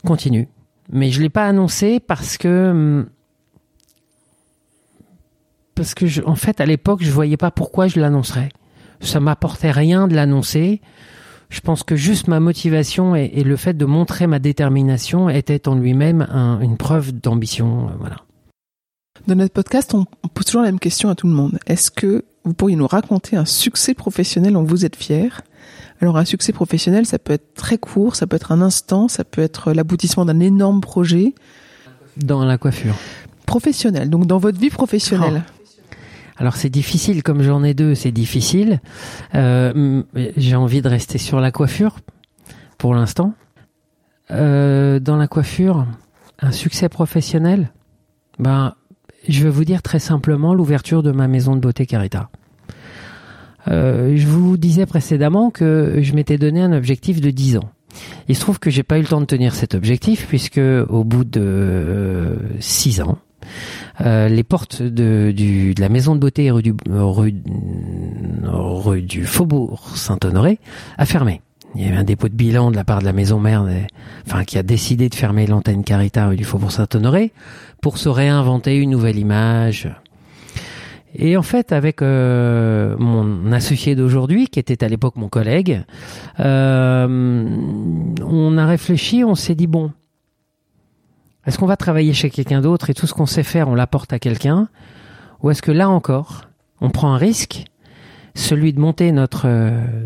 Continue. 0.04 0.48
Mais 0.92 1.10
je 1.10 1.20
l'ai 1.20 1.30
pas 1.30 1.46
annoncé 1.46 2.00
parce 2.00 2.36
que 2.36 2.70
hum, 2.70 3.06
parce 5.74 5.94
que 5.94 6.24
en 6.26 6.36
fait 6.36 6.60
à 6.60 6.66
l'époque 6.66 7.02
je 7.02 7.10
voyais 7.10 7.36
pas 7.38 7.50
pourquoi 7.50 7.88
je 7.88 7.98
l'annoncerais. 7.98 8.50
Ça 9.00 9.18
m'apportait 9.18 9.70
rien 9.70 10.06
de 10.06 10.14
l'annoncer. 10.14 10.80
Je 11.48 11.60
pense 11.60 11.82
que 11.82 11.96
juste 11.96 12.28
ma 12.28 12.40
motivation 12.40 13.14
et, 13.14 13.42
le 13.42 13.56
fait 13.56 13.74
de 13.74 13.84
montrer 13.84 14.26
ma 14.26 14.38
détermination 14.38 15.28
était 15.28 15.68
en 15.68 15.74
lui-même 15.74 16.22
une 16.62 16.78
preuve 16.78 17.12
d'ambition. 17.12 17.88
Euh, 17.88 17.92
voilà. 17.98 18.16
Dans 19.26 19.34
notre 19.34 19.52
podcast, 19.52 19.92
on, 19.92 20.06
pose 20.28 20.46
toujours 20.46 20.62
la 20.62 20.68
même 20.68 20.80
question 20.80 21.10
à 21.10 21.14
tout 21.14 21.26
le 21.26 21.34
monde. 21.34 21.58
Est-ce 21.66 21.90
que 21.90 22.24
vous 22.44 22.54
pourriez 22.54 22.76
nous 22.76 22.86
raconter 22.86 23.36
un 23.36 23.44
succès 23.44 23.94
professionnel 23.94 24.54
dont 24.54 24.64
vous 24.64 24.84
êtes 24.84 24.96
fier 24.96 25.42
Alors 26.00 26.16
un 26.16 26.24
succès 26.24 26.52
professionnel, 26.52 27.06
ça 27.06 27.18
peut 27.18 27.32
être 27.32 27.54
très 27.54 27.78
court, 27.78 28.16
ça 28.16 28.26
peut 28.26 28.36
être 28.36 28.52
un 28.52 28.60
instant, 28.60 29.08
ça 29.08 29.24
peut 29.24 29.42
être 29.42 29.72
l'aboutissement 29.72 30.24
d'un 30.24 30.40
énorme 30.40 30.80
projet. 30.80 31.34
Dans 32.16 32.44
la 32.44 32.58
coiffure. 32.58 32.94
Professionnel, 33.46 34.10
donc 34.10 34.26
dans 34.26 34.38
votre 34.38 34.58
vie 34.58 34.70
professionnelle. 34.70 35.42
Oh. 35.46 35.62
Alors 36.36 36.56
c'est 36.56 36.70
difficile, 36.70 37.22
comme 37.22 37.42
j'en 37.42 37.62
ai 37.62 37.74
deux, 37.74 37.94
c'est 37.94 38.10
difficile. 38.10 38.80
Euh, 39.34 40.02
j'ai 40.36 40.56
envie 40.56 40.82
de 40.82 40.88
rester 40.88 41.18
sur 41.18 41.40
la 41.40 41.52
coiffure 41.52 41.98
pour 42.78 42.94
l'instant. 42.94 43.34
Euh, 44.30 44.98
dans 44.98 45.16
la 45.16 45.28
coiffure, 45.28 45.86
un 46.40 46.52
succès 46.52 46.88
professionnel, 46.88 47.70
ben 48.38 48.74
je 49.28 49.44
vais 49.44 49.50
vous 49.50 49.64
dire 49.64 49.82
très 49.82 49.98
simplement 49.98 50.54
l'ouverture 50.54 51.02
de 51.02 51.12
ma 51.12 51.28
maison 51.28 51.54
de 51.54 51.60
beauté 51.60 51.86
Carita. 51.86 52.30
Euh, 53.68 54.16
je 54.16 54.26
vous 54.26 54.56
disais 54.56 54.86
précédemment 54.86 55.50
que 55.50 55.98
je 56.00 56.14
m'étais 56.14 56.38
donné 56.38 56.60
un 56.60 56.72
objectif 56.72 57.20
de 57.20 57.30
10 57.30 57.58
ans. 57.58 57.70
Il 58.28 58.34
se 58.34 58.40
trouve 58.40 58.58
que 58.58 58.70
j'ai 58.70 58.82
pas 58.82 58.98
eu 58.98 59.02
le 59.02 59.06
temps 59.06 59.20
de 59.20 59.26
tenir 59.26 59.54
cet 59.54 59.74
objectif 59.74 60.26
puisque 60.26 60.60
au 60.88 61.04
bout 61.04 61.24
de 61.24 62.38
6 62.58 63.02
ans, 63.02 63.18
euh, 64.00 64.28
les 64.28 64.42
portes 64.42 64.82
de, 64.82 65.34
la 65.78 65.88
maison 65.88 66.14
de 66.14 66.20
beauté 66.20 66.50
rue 66.50 66.62
du, 66.62 66.74
rue, 66.88 67.34
rue 68.44 69.02
du 69.02 69.26
Faubourg 69.26 69.96
Saint-Honoré 69.96 70.58
a 70.96 71.06
fermé. 71.06 71.42
Il 71.74 71.82
y 71.82 71.88
avait 71.88 71.96
un 71.96 72.04
dépôt 72.04 72.28
de 72.28 72.34
bilan 72.34 72.70
de 72.70 72.76
la 72.76 72.84
part 72.84 73.00
de 73.00 73.04
la 73.06 73.14
maison 73.14 73.40
mère, 73.40 73.66
enfin 74.26 74.44
qui 74.44 74.58
a 74.58 74.62
décidé 74.62 75.08
de 75.08 75.14
fermer 75.14 75.46
l'antenne 75.46 75.84
Carita 75.84 76.28
rue 76.28 76.36
du 76.36 76.44
Faubourg 76.44 76.70
Saint-Honoré 76.70 77.32
pour 77.80 77.96
se 77.96 78.08
réinventer 78.08 78.76
une 78.76 78.90
nouvelle 78.90 79.18
image. 79.18 79.88
Et 81.14 81.36
en 81.36 81.42
fait, 81.42 81.72
avec 81.72 82.00
euh, 82.00 82.96
mon 82.98 83.52
associé 83.52 83.94
d'aujourd'hui, 83.94 84.48
qui 84.48 84.58
était 84.58 84.84
à 84.84 84.88
l'époque 84.88 85.16
mon 85.16 85.28
collègue, 85.28 85.84
euh, 86.40 87.46
on 88.24 88.58
a 88.58 88.66
réfléchi, 88.66 89.24
on 89.24 89.34
s'est 89.34 89.54
dit 89.54 89.66
bon, 89.66 89.92
est-ce 91.46 91.58
qu'on 91.58 91.66
va 91.66 91.76
travailler 91.76 92.12
chez 92.12 92.30
quelqu'un 92.30 92.60
d'autre 92.60 92.88
et 92.90 92.94
tout 92.94 93.06
ce 93.06 93.14
qu'on 93.14 93.26
sait 93.26 93.42
faire, 93.42 93.68
on 93.68 93.74
l'apporte 93.74 94.12
à 94.12 94.18
quelqu'un, 94.18 94.68
ou 95.42 95.50
est-ce 95.50 95.62
que 95.62 95.72
là 95.72 95.90
encore, 95.90 96.42
on 96.80 96.90
prend 96.90 97.12
un 97.12 97.18
risque, 97.18 97.64
celui 98.34 98.72
de 98.72 98.80
monter 98.80 99.12
notre 99.12 99.48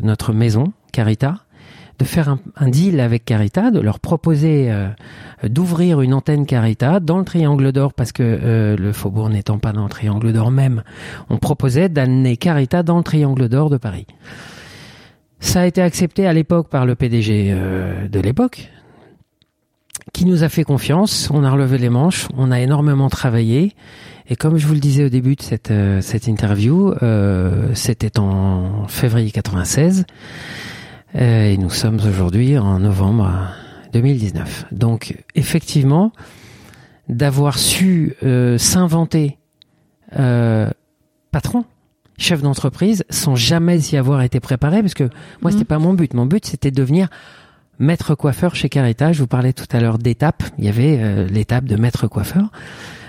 notre 0.02 0.32
maison 0.32 0.73
Carita, 0.90 1.45
de 1.98 2.04
faire 2.04 2.36
un, 2.56 2.68
deal 2.68 3.00
avec 3.00 3.24
Carita, 3.24 3.70
de 3.70 3.80
leur 3.80 4.00
proposer 4.00 4.70
euh, 4.70 4.88
d'ouvrir 5.44 6.00
une 6.02 6.12
antenne 6.12 6.44
Carita 6.44 7.00
dans 7.00 7.18
le 7.18 7.24
Triangle 7.24 7.72
d'Or, 7.72 7.94
parce 7.94 8.12
que 8.12 8.22
euh, 8.22 8.76
le 8.76 8.92
Faubourg 8.92 9.30
n'étant 9.30 9.58
pas 9.58 9.72
dans 9.72 9.84
le 9.84 9.88
Triangle 9.88 10.32
d'Or 10.32 10.50
même, 10.50 10.82
on 11.30 11.38
proposait 11.38 11.88
d'amener 11.88 12.36
Carita 12.36 12.82
dans 12.82 12.98
le 12.98 13.02
Triangle 13.02 13.48
d'Or 13.48 13.70
de 13.70 13.78
Paris. 13.78 14.06
Ça 15.40 15.62
a 15.62 15.66
été 15.66 15.80
accepté 15.80 16.26
à 16.26 16.32
l'époque 16.32 16.68
par 16.68 16.86
le 16.86 16.94
PDG 16.94 17.48
euh, 17.50 18.08
de 18.08 18.20
l'époque, 18.20 18.70
qui 20.12 20.26
nous 20.26 20.44
a 20.44 20.48
fait 20.48 20.64
confiance, 20.64 21.30
on 21.32 21.44
a 21.44 21.50
relevé 21.50 21.78
les 21.78 21.90
manches, 21.90 22.28
on 22.36 22.50
a 22.50 22.60
énormément 22.60 23.08
travaillé, 23.08 23.74
et 24.28 24.36
comme 24.36 24.56
je 24.58 24.66
vous 24.66 24.74
le 24.74 24.80
disais 24.80 25.04
au 25.04 25.08
début 25.08 25.36
de 25.36 25.42
cette, 25.42 25.72
cette 26.00 26.26
interview, 26.26 26.94
c'était 27.74 28.18
en 28.18 28.86
février 28.88 29.30
96, 29.30 30.04
euh, 30.08 30.75
et 31.18 31.56
nous 31.56 31.70
sommes 31.70 31.99
aujourd'hui 32.06 32.58
en 32.58 32.78
novembre 32.78 33.30
2019. 33.92 34.66
Donc 34.73 35.16
effectivement, 35.35 36.12
d'avoir 37.08 37.58
su 37.58 38.14
euh, 38.23 38.58
s'inventer 38.58 39.38
euh, 40.18 40.70
patron, 41.30 41.64
chef 42.18 42.42
d'entreprise, 42.42 43.04
sans 43.08 43.35
jamais 43.35 43.78
y 43.78 43.96
avoir 43.96 44.23
été 44.23 44.40
préparé, 44.40 44.82
parce 44.82 44.94
que 44.94 45.08
moi, 45.40 45.50
c'était 45.50 45.64
mhm. 45.64 45.68
pas 45.68 45.78
mon 45.78 45.94
but. 45.94 46.12
Mon 46.12 46.26
but, 46.26 46.44
c'était 46.44 46.70
de 46.70 46.76
devenir 46.76 47.08
maître 47.78 48.14
coiffeur 48.14 48.54
chez 48.54 48.68
Carita. 48.68 49.12
Je 49.12 49.20
vous 49.20 49.26
parlais 49.26 49.52
tout 49.54 49.66
à 49.73 49.80
l'heure 49.80 49.99
d'étapes. 49.99 50.42
Il 50.58 50.64
y 50.64 50.68
avait 50.68 51.26
l'étape 51.26 51.64
de 51.64 51.76
maître 51.76 52.06
coiffeur. 52.08 52.50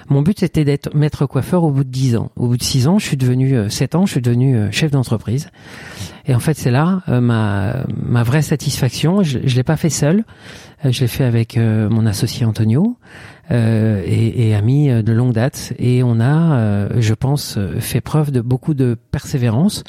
Mon 0.09 0.21
but, 0.21 0.39
c'était 0.39 0.63
d'être 0.63 0.95
maître 0.95 1.25
coiffeur 1.25 1.63
au 1.63 1.71
bout 1.71 1.83
de 1.83 1.89
10 1.89 2.15
ans. 2.15 2.31
Au 2.37 2.47
bout 2.47 2.57
de 2.57 2.63
6 2.63 2.87
ans, 2.87 2.99
je 2.99 3.05
suis 3.05 3.17
devenu, 3.17 3.69
7 3.69 3.95
ans, 3.95 4.05
je 4.05 4.11
suis 4.11 4.21
devenu 4.21 4.71
chef 4.71 4.91
d'entreprise. 4.91 5.49
Et 6.27 6.35
en 6.35 6.39
fait, 6.39 6.55
c'est 6.55 6.71
là 6.71 7.01
euh, 7.07 7.21
ma, 7.21 7.85
ma 7.95 8.23
vraie 8.23 8.41
satisfaction. 8.41 9.23
Je, 9.23 9.39
je 9.43 9.55
l'ai 9.55 9.63
pas 9.63 9.77
fait 9.77 9.89
seul. 9.89 10.25
Euh, 10.85 10.91
je 10.91 11.01
l'ai 11.01 11.07
fait 11.07 11.23
avec 11.23 11.57
euh, 11.57 11.89
mon 11.89 12.05
associé 12.05 12.45
Antonio 12.45 12.97
et, 13.49 14.49
et 14.49 14.55
ami 14.55 14.89
de 14.89 15.13
longue 15.13 15.31
date. 15.31 15.71
Et 15.79 16.03
on 16.03 16.19
a, 16.19 16.99
je 16.99 17.13
pense, 17.13 17.57
fait 17.79 18.01
preuve 18.01 18.29
de 18.31 18.41
beaucoup 18.41 18.73
de 18.73 18.97
persévérance 19.11 19.85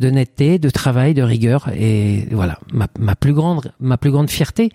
de 0.00 0.08
netteté, 0.08 0.58
de 0.58 0.70
travail, 0.70 1.12
de 1.12 1.22
rigueur. 1.22 1.68
Et 1.76 2.26
voilà, 2.30 2.58
ma, 2.72 2.86
ma 2.98 3.14
plus 3.14 3.34
grande, 3.34 3.70
ma 3.80 3.98
plus 3.98 4.10
grande 4.10 4.30
fierté, 4.30 4.70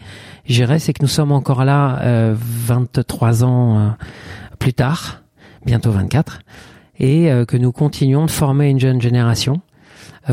j'irais, 0.46 0.78
c'est 0.78 0.94
que 0.94 1.02
nous 1.02 1.08
sommes 1.08 1.32
encore 1.32 1.66
là 1.66 2.00
euh, 2.02 2.36
23 2.38 3.44
ans 3.44 3.96
plus 4.60 4.74
tard, 4.74 5.24
bientôt 5.66 5.90
24, 5.90 6.42
et 7.00 7.32
que 7.48 7.58
nous 7.58 7.72
continuons 7.72 8.28
de 8.28 8.32
former 8.32 8.70
une 8.70 8.80
jeune 8.80 9.02
génération 9.02 9.62
euh, 9.62 9.71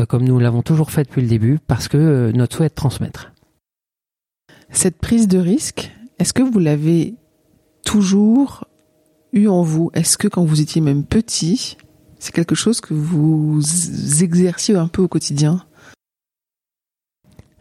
comme 0.07 0.23
nous 0.23 0.39
l'avons 0.39 0.61
toujours 0.61 0.91
fait 0.91 1.03
depuis 1.03 1.21
le 1.21 1.27
début, 1.27 1.59
parce 1.65 1.87
que 1.87 1.97
euh, 1.97 2.31
notre 2.31 2.57
souhait 2.57 2.67
est 2.67 2.69
de 2.69 2.75
transmettre. 2.75 3.31
Cette 4.71 4.97
prise 4.97 5.27
de 5.27 5.39
risque, 5.39 5.91
est-ce 6.19 6.33
que 6.33 6.43
vous 6.43 6.59
l'avez 6.59 7.15
toujours 7.85 8.65
eu 9.33 9.47
en 9.47 9.63
vous? 9.63 9.89
Est-ce 9.93 10.17
que 10.17 10.27
quand 10.27 10.43
vous 10.43 10.61
étiez 10.61 10.81
même 10.81 11.03
petit, 11.03 11.77
c'est 12.19 12.33
quelque 12.33 12.55
chose 12.55 12.81
que 12.81 12.93
vous 12.93 13.61
exerciez 14.21 14.75
un 14.75 14.87
peu 14.87 15.01
au 15.01 15.07
quotidien? 15.07 15.65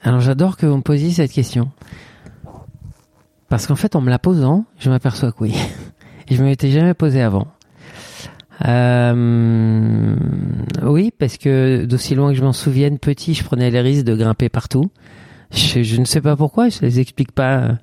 Alors 0.02 0.20
j'adore 0.20 0.56
que 0.56 0.66
vous 0.66 0.76
me 0.76 0.82
posiez 0.82 1.12
cette 1.12 1.32
question. 1.32 1.70
Parce 3.48 3.66
qu'en 3.66 3.76
fait, 3.76 3.96
en 3.96 4.00
me 4.00 4.10
la 4.10 4.18
posant, 4.18 4.66
je 4.78 4.90
m'aperçois 4.90 5.32
que 5.32 5.38
oui. 5.40 5.54
Et 6.28 6.34
je 6.34 6.40
ne 6.40 6.44
me 6.44 6.50
l'étais 6.50 6.70
jamais 6.70 6.94
posé 6.94 7.22
avant. 7.22 7.48
Euh, 8.66 10.16
oui, 10.82 11.12
parce 11.16 11.36
que 11.36 11.84
d'aussi 11.84 12.14
loin 12.14 12.30
que 12.30 12.38
je 12.38 12.42
m'en 12.42 12.52
souvienne, 12.52 12.98
petit, 12.98 13.34
je 13.34 13.44
prenais 13.44 13.70
les 13.70 13.80
risques 13.80 14.04
de 14.04 14.14
grimper 14.14 14.48
partout. 14.48 14.90
Je, 15.50 15.98
ne 15.98 16.04
sais 16.04 16.20
pas 16.20 16.36
pourquoi, 16.36 16.68
je 16.68 16.80
les 16.82 17.00
explique 17.00 17.32
pas. 17.32 17.78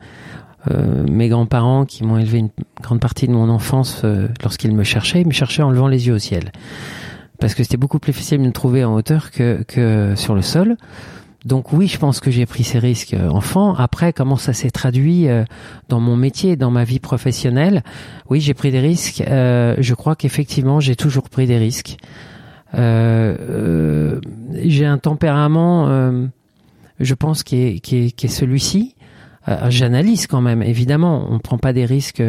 Euh, 0.72 1.06
mes 1.08 1.30
grands-parents 1.30 1.86
qui 1.86 2.04
m'ont 2.04 2.18
élevé 2.18 2.40
une 2.40 2.50
grande 2.82 3.00
partie 3.00 3.28
de 3.28 3.32
mon 3.32 3.50
enfance 3.50 4.02
euh, 4.04 4.28
lorsqu'ils 4.42 4.76
me 4.76 4.84
cherchaient, 4.84 5.22
ils 5.22 5.28
me 5.28 5.32
cherchaient 5.32 5.62
en 5.62 5.70
levant 5.70 5.88
les 5.88 6.08
yeux 6.08 6.16
au 6.16 6.20
ciel. 6.20 6.52
Parce 7.40 7.54
que 7.54 7.64
c'était 7.64 7.78
beaucoup 7.78 8.00
plus 8.00 8.14
facile 8.14 8.40
de 8.40 8.48
me 8.48 8.52
trouver 8.52 8.84
en 8.84 8.96
hauteur 8.96 9.30
que, 9.30 9.64
que 9.68 10.14
sur 10.16 10.34
le 10.34 10.42
sol. 10.42 10.76
Donc 11.46 11.72
oui, 11.72 11.88
je 11.88 12.00
pense 12.00 12.20
que 12.20 12.32
j'ai 12.32 12.48
pris 12.48 12.64
ces 12.64 12.80
risques 12.80 13.14
euh, 13.14 13.30
enfant. 13.30 13.76
Après, 13.76 14.12
comment 14.14 14.36
ça 14.36 14.52
s'est 14.52 14.72
traduit 14.72 15.30
euh, 15.30 15.44
dans 15.90 16.00
mon 16.00 16.18
métier, 16.18 16.56
dans 16.56 16.72
ma 16.72 16.84
vie 16.84 17.00
professionnelle? 17.00 17.84
Oui, 18.30 18.42
j'ai 18.42 18.56
pris 18.56 18.72
des 18.72 18.80
risques. 18.80 19.22
Euh, 19.22 19.76
je 19.78 19.94
crois 19.94 20.16
qu'effectivement, 20.16 20.80
j'ai 20.80 20.96
toujours 20.96 21.30
pris 21.30 21.46
des 21.46 21.60
risques. 21.60 21.98
j'ai 22.74 22.80
un 24.86 24.98
tempérament, 24.98 25.88
je 27.00 27.14
pense, 27.14 27.44
qui 27.44 27.80
est, 27.84 28.28
celui-ci. 28.28 28.96
J'analyse 29.70 30.26
quand 30.26 30.42
même, 30.42 30.64
évidemment. 30.64 31.28
On 31.30 31.38
prend 31.38 31.60
pas 31.60 31.74
des 31.74 31.86
risques. 31.86 32.24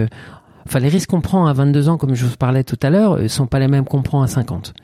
Enfin, 0.66 0.80
les 0.80 0.88
risques 0.88 1.11
qu'on 1.11 1.20
prend 1.20 1.46
à 1.46 1.52
22 1.52 1.88
ans, 1.88 1.96
comme 1.96 2.14
je 2.14 2.26
vous 2.26 2.37
parlais 2.37 2.64
tout 2.64 2.78
à 2.82 2.90
l'heure, 2.90 3.18
sont 3.30 3.46
pas 3.46 3.61
les 3.61 3.68
mêmes 3.68 3.87
qu'on 3.87 4.02
prend 4.02 4.20
à 4.23 4.26
50. 4.26 4.75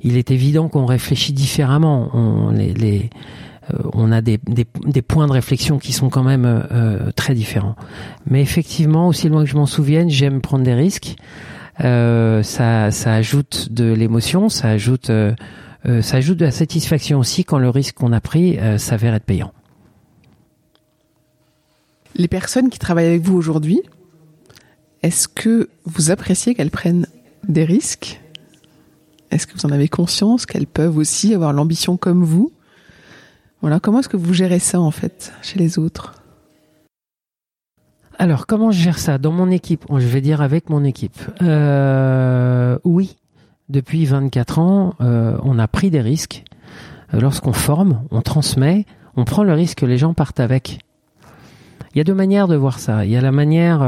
Il 0.00 0.16
est 0.16 0.30
évident 0.30 0.68
qu'on 0.68 0.86
réfléchit 0.86 1.34
différemment. 1.34 2.10
On 3.92 4.12
a 4.12 4.20
des, 4.20 4.38
des, 4.46 5.02
points 5.02 5.26
de 5.26 5.32
réflexion 5.32 5.78
qui 5.78 5.92
sont 5.92 6.08
quand 6.08 6.22
même 6.22 6.44
euh, 6.46 7.10
très 7.16 7.34
différents. 7.34 7.76
Mais 8.26 8.40
effectivement, 8.40 9.08
aussi 9.08 9.28
loin 9.28 9.44
que 9.44 9.50
je 9.50 9.56
m'en 9.56 9.66
souvienne, 9.66 10.08
j'aime 10.08 10.40
prendre 10.40 10.64
des 10.64 10.74
risques. 10.74 11.16
Euh, 11.80 12.42
ça, 12.42 12.90
ça 12.90 13.14
ajoute 13.14 13.72
de 13.72 13.92
l'émotion, 13.92 14.48
ça 14.48 14.68
ajoute, 14.68 15.10
euh, 15.10 15.34
euh, 15.86 16.00
ça 16.00 16.18
ajoute 16.18 16.38
de 16.38 16.44
la 16.44 16.50
satisfaction 16.50 17.18
aussi 17.18 17.44
quand 17.44 17.58
le 17.58 17.68
risque 17.68 17.96
qu'on 17.96 18.12
a 18.12 18.20
pris 18.20 18.58
s'avère 18.78 19.14
être 19.14 19.24
payant. 19.24 19.52
Les 22.14 22.28
personnes 22.28 22.70
qui 22.70 22.78
travaillent 22.78 23.08
avec 23.08 23.22
vous 23.22 23.36
aujourd'hui, 23.36 23.82
est-ce 25.02 25.28
que 25.28 25.68
vous 25.84 26.10
appréciez 26.10 26.54
qu'elles 26.54 26.70
prennent 26.70 27.06
des 27.46 27.64
risques? 27.64 28.20
Est-ce 29.30 29.46
que 29.46 29.52
vous 29.52 29.66
en 29.66 29.70
avez 29.70 29.88
conscience 29.88 30.46
qu'elles 30.46 30.66
peuvent 30.66 30.96
aussi 30.96 31.34
avoir 31.34 31.52
l'ambition 31.52 31.98
comme 31.98 32.24
vous? 32.24 32.52
Voilà, 33.60 33.80
comment 33.80 34.00
est-ce 34.00 34.08
que 34.08 34.16
vous 34.16 34.34
gérez 34.34 34.58
ça 34.58 34.80
en 34.80 34.90
fait 34.90 35.32
chez 35.42 35.58
les 35.58 35.78
autres? 35.78 36.14
Alors, 38.18 38.46
comment 38.46 38.70
je 38.70 38.80
gère 38.80 38.98
ça? 38.98 39.18
Dans 39.18 39.32
mon 39.32 39.50
équipe, 39.50 39.84
je 39.90 40.06
vais 40.06 40.20
dire 40.20 40.40
avec 40.40 40.70
mon 40.70 40.84
équipe. 40.84 41.18
Euh, 41.42 42.78
oui, 42.84 43.16
depuis 43.68 44.06
24 44.06 44.58
ans, 44.58 44.94
euh, 45.00 45.36
on 45.42 45.58
a 45.58 45.68
pris 45.68 45.90
des 45.90 46.00
risques. 46.00 46.44
Euh, 47.12 47.20
lorsqu'on 47.20 47.52
forme, 47.52 48.02
on 48.10 48.22
transmet, 48.22 48.86
on 49.16 49.24
prend 49.24 49.42
le 49.42 49.52
risque 49.52 49.78
que 49.78 49.86
les 49.86 49.98
gens 49.98 50.14
partent 50.14 50.40
avec. 50.40 50.78
Il 51.94 51.98
y 51.98 52.00
a 52.00 52.04
deux 52.04 52.14
manières 52.14 52.48
de 52.48 52.56
voir 52.56 52.78
ça. 52.78 53.04
Il 53.04 53.10
y 53.10 53.16
a 53.16 53.20
la 53.20 53.32
manière, 53.32 53.78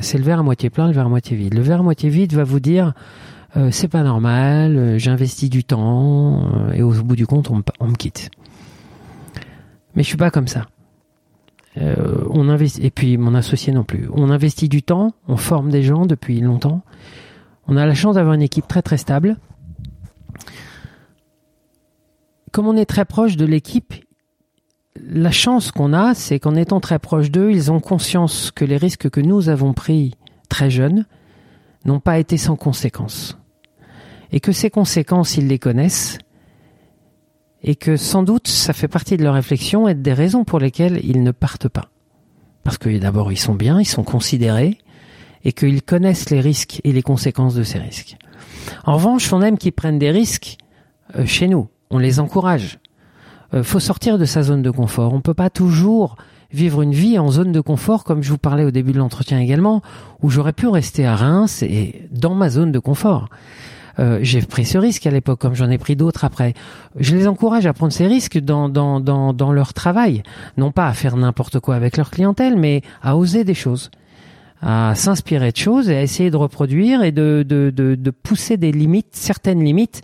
c'est 0.00 0.18
le 0.18 0.24
verre 0.24 0.40
à 0.40 0.42
moitié 0.42 0.68
plein, 0.68 0.86
le 0.86 0.92
verre 0.92 1.06
à 1.06 1.08
moitié 1.08 1.38
vide. 1.38 1.54
Le 1.54 1.62
verre 1.62 1.80
à 1.80 1.82
moitié 1.82 2.10
vide 2.10 2.34
va 2.34 2.44
vous 2.44 2.60
dire, 2.60 2.92
c'est 3.70 3.88
pas 3.88 4.02
normal, 4.02 4.98
j'investis 4.98 5.48
du 5.48 5.62
temps 5.64 6.72
et 6.72 6.82
au 6.82 6.90
bout 6.90 7.16
du 7.16 7.26
compte, 7.26 7.50
on, 7.50 7.86
me 7.86 7.94
quitte. 7.94 8.30
Mais 9.94 10.02
je 10.02 10.08
suis 10.08 10.16
pas 10.16 10.30
comme 10.30 10.48
ça. 10.48 10.66
Euh, 11.76 12.24
on 12.30 12.56
et 12.56 12.90
puis 12.90 13.16
mon 13.16 13.34
associé 13.34 13.72
non 13.72 13.84
plus. 13.84 14.08
On 14.12 14.30
investit 14.30 14.68
du 14.68 14.82
temps, 14.82 15.14
on 15.26 15.36
forme 15.36 15.70
des 15.70 15.82
gens 15.82 16.06
depuis 16.06 16.40
longtemps. 16.40 16.82
On 17.66 17.76
a 17.76 17.86
la 17.86 17.94
chance 17.94 18.14
d'avoir 18.14 18.34
une 18.34 18.42
équipe 18.42 18.68
très 18.68 18.82
très 18.82 18.98
stable. 18.98 19.36
Comme 22.52 22.68
on 22.68 22.76
est 22.76 22.84
très 22.84 23.04
proche 23.04 23.36
de 23.36 23.44
l'équipe, 23.44 23.94
la 25.00 25.32
chance 25.32 25.72
qu'on 25.72 25.92
a, 25.92 26.14
c'est 26.14 26.38
qu'en 26.38 26.54
étant 26.54 26.78
très 26.78 27.00
proche 27.00 27.30
d'eux, 27.30 27.50
ils 27.50 27.72
ont 27.72 27.80
conscience 27.80 28.52
que 28.52 28.64
les 28.64 28.76
risques 28.76 29.10
que 29.10 29.20
nous 29.20 29.48
avons 29.48 29.72
pris 29.72 30.14
très 30.48 30.70
jeunes 30.70 31.06
n'ont 31.84 31.98
pas 31.98 32.18
été 32.18 32.36
sans 32.36 32.54
conséquences. 32.54 33.36
Et 34.34 34.40
que 34.40 34.50
ces 34.52 34.68
conséquences, 34.68 35.36
ils 35.36 35.46
les 35.46 35.60
connaissent 35.60 36.18
et 37.62 37.76
que 37.76 37.96
sans 37.96 38.22
doute 38.22 38.46
ça 38.46 38.72
fait 38.72 38.88
partie 38.88 39.16
de 39.16 39.22
leur 39.22 39.34
réflexion 39.34 39.88
et 39.88 39.94
des 39.94 40.12
raisons 40.12 40.44
pour 40.44 40.58
lesquelles 40.58 41.00
ils 41.02 41.22
ne 41.22 41.30
partent 41.30 41.68
pas. 41.68 41.88
Parce 42.62 42.76
que 42.76 42.98
d'abord 42.98 43.32
ils 43.32 43.38
sont 43.38 43.54
bien, 43.54 43.80
ils 43.80 43.86
sont 43.86 44.04
considérés 44.04 44.78
et 45.44 45.52
qu'ils 45.52 45.82
connaissent 45.82 46.30
les 46.30 46.40
risques 46.40 46.80
et 46.84 46.92
les 46.92 47.02
conséquences 47.02 47.54
de 47.54 47.62
ces 47.62 47.78
risques. 47.78 48.16
En 48.84 48.96
revanche, 48.96 49.32
on 49.32 49.40
aime 49.40 49.56
qu'ils 49.56 49.72
prennent 49.72 49.98
des 49.98 50.10
risques 50.10 50.58
euh, 51.16 51.26
chez 51.26 51.48
nous, 51.48 51.68
on 51.90 51.98
les 51.98 52.20
encourage. 52.20 52.78
Euh, 53.54 53.62
faut 53.62 53.80
sortir 53.80 54.18
de 54.18 54.24
sa 54.24 54.42
zone 54.42 54.62
de 54.62 54.70
confort. 54.70 55.12
On 55.12 55.18
ne 55.18 55.22
peut 55.22 55.34
pas 55.34 55.50
toujours 55.50 56.16
vivre 56.52 56.82
une 56.82 56.92
vie 56.92 57.18
en 57.18 57.30
zone 57.30 57.52
de 57.52 57.60
confort, 57.60 58.04
comme 58.04 58.22
je 58.22 58.30
vous 58.30 58.38
parlais 58.38 58.64
au 58.64 58.70
début 58.70 58.92
de 58.92 58.98
l'entretien 58.98 59.38
également, 59.38 59.82
où 60.22 60.30
j'aurais 60.30 60.52
pu 60.52 60.68
rester 60.68 61.06
à 61.06 61.16
Reims 61.16 61.62
et 61.62 62.08
dans 62.10 62.34
ma 62.34 62.48
zone 62.50 62.72
de 62.72 62.78
confort. 62.78 63.28
Euh, 63.98 64.18
j'ai 64.22 64.40
pris 64.42 64.64
ce 64.64 64.78
risque 64.78 65.06
à 65.06 65.10
l'époque, 65.10 65.40
comme 65.40 65.54
j'en 65.54 65.70
ai 65.70 65.78
pris 65.78 65.96
d'autres 65.96 66.24
après. 66.24 66.54
Je 66.98 67.14
les 67.14 67.26
encourage 67.28 67.66
à 67.66 67.72
prendre 67.72 67.92
ces 67.92 68.06
risques 68.06 68.38
dans, 68.38 68.68
dans, 68.68 69.00
dans, 69.00 69.32
dans 69.32 69.52
leur 69.52 69.72
travail, 69.72 70.22
non 70.56 70.72
pas 70.72 70.86
à 70.88 70.92
faire 70.92 71.16
n'importe 71.16 71.60
quoi 71.60 71.74
avec 71.76 71.96
leur 71.96 72.10
clientèle, 72.10 72.56
mais 72.56 72.82
à 73.02 73.16
oser 73.16 73.44
des 73.44 73.54
choses 73.54 73.90
à 74.66 74.94
s'inspirer 74.94 75.52
de 75.52 75.56
choses 75.58 75.90
et 75.90 75.96
à 75.96 76.02
essayer 76.02 76.30
de 76.30 76.36
reproduire 76.38 77.02
et 77.02 77.12
de, 77.12 77.44
de, 77.46 77.70
de, 77.70 77.96
de 77.96 78.10
pousser 78.10 78.56
des 78.56 78.72
limites, 78.72 79.08
certaines 79.12 79.62
limites, 79.62 80.00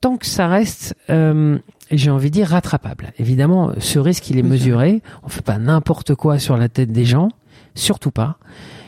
tant 0.00 0.16
que 0.16 0.26
ça 0.26 0.46
reste, 0.46 0.94
euh, 1.10 1.58
j'ai 1.90 2.10
envie 2.10 2.30
de 2.30 2.34
dire, 2.34 2.48
rattrapable. 2.48 3.12
Évidemment, 3.18 3.72
ce 3.78 3.98
risque, 3.98 4.30
il 4.30 4.38
est 4.38 4.44
mesuré. 4.44 5.02
On 5.24 5.28
fait 5.28 5.42
pas 5.42 5.58
n'importe 5.58 6.14
quoi 6.14 6.38
sur 6.38 6.56
la 6.56 6.68
tête 6.68 6.92
des 6.92 7.04
gens, 7.04 7.28
surtout 7.74 8.12
pas. 8.12 8.38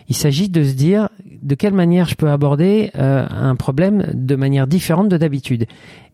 Il 0.08 0.16
s'agit 0.16 0.48
de 0.48 0.64
se 0.64 0.72
dire 0.72 1.08
de 1.42 1.54
quelle 1.54 1.74
manière 1.74 2.08
je 2.08 2.14
peux 2.14 2.30
aborder 2.30 2.90
euh, 2.96 3.26
un 3.30 3.54
problème 3.56 4.10
de 4.12 4.36
manière 4.36 4.66
différente 4.66 5.08
de 5.08 5.16
d'habitude. 5.16 5.66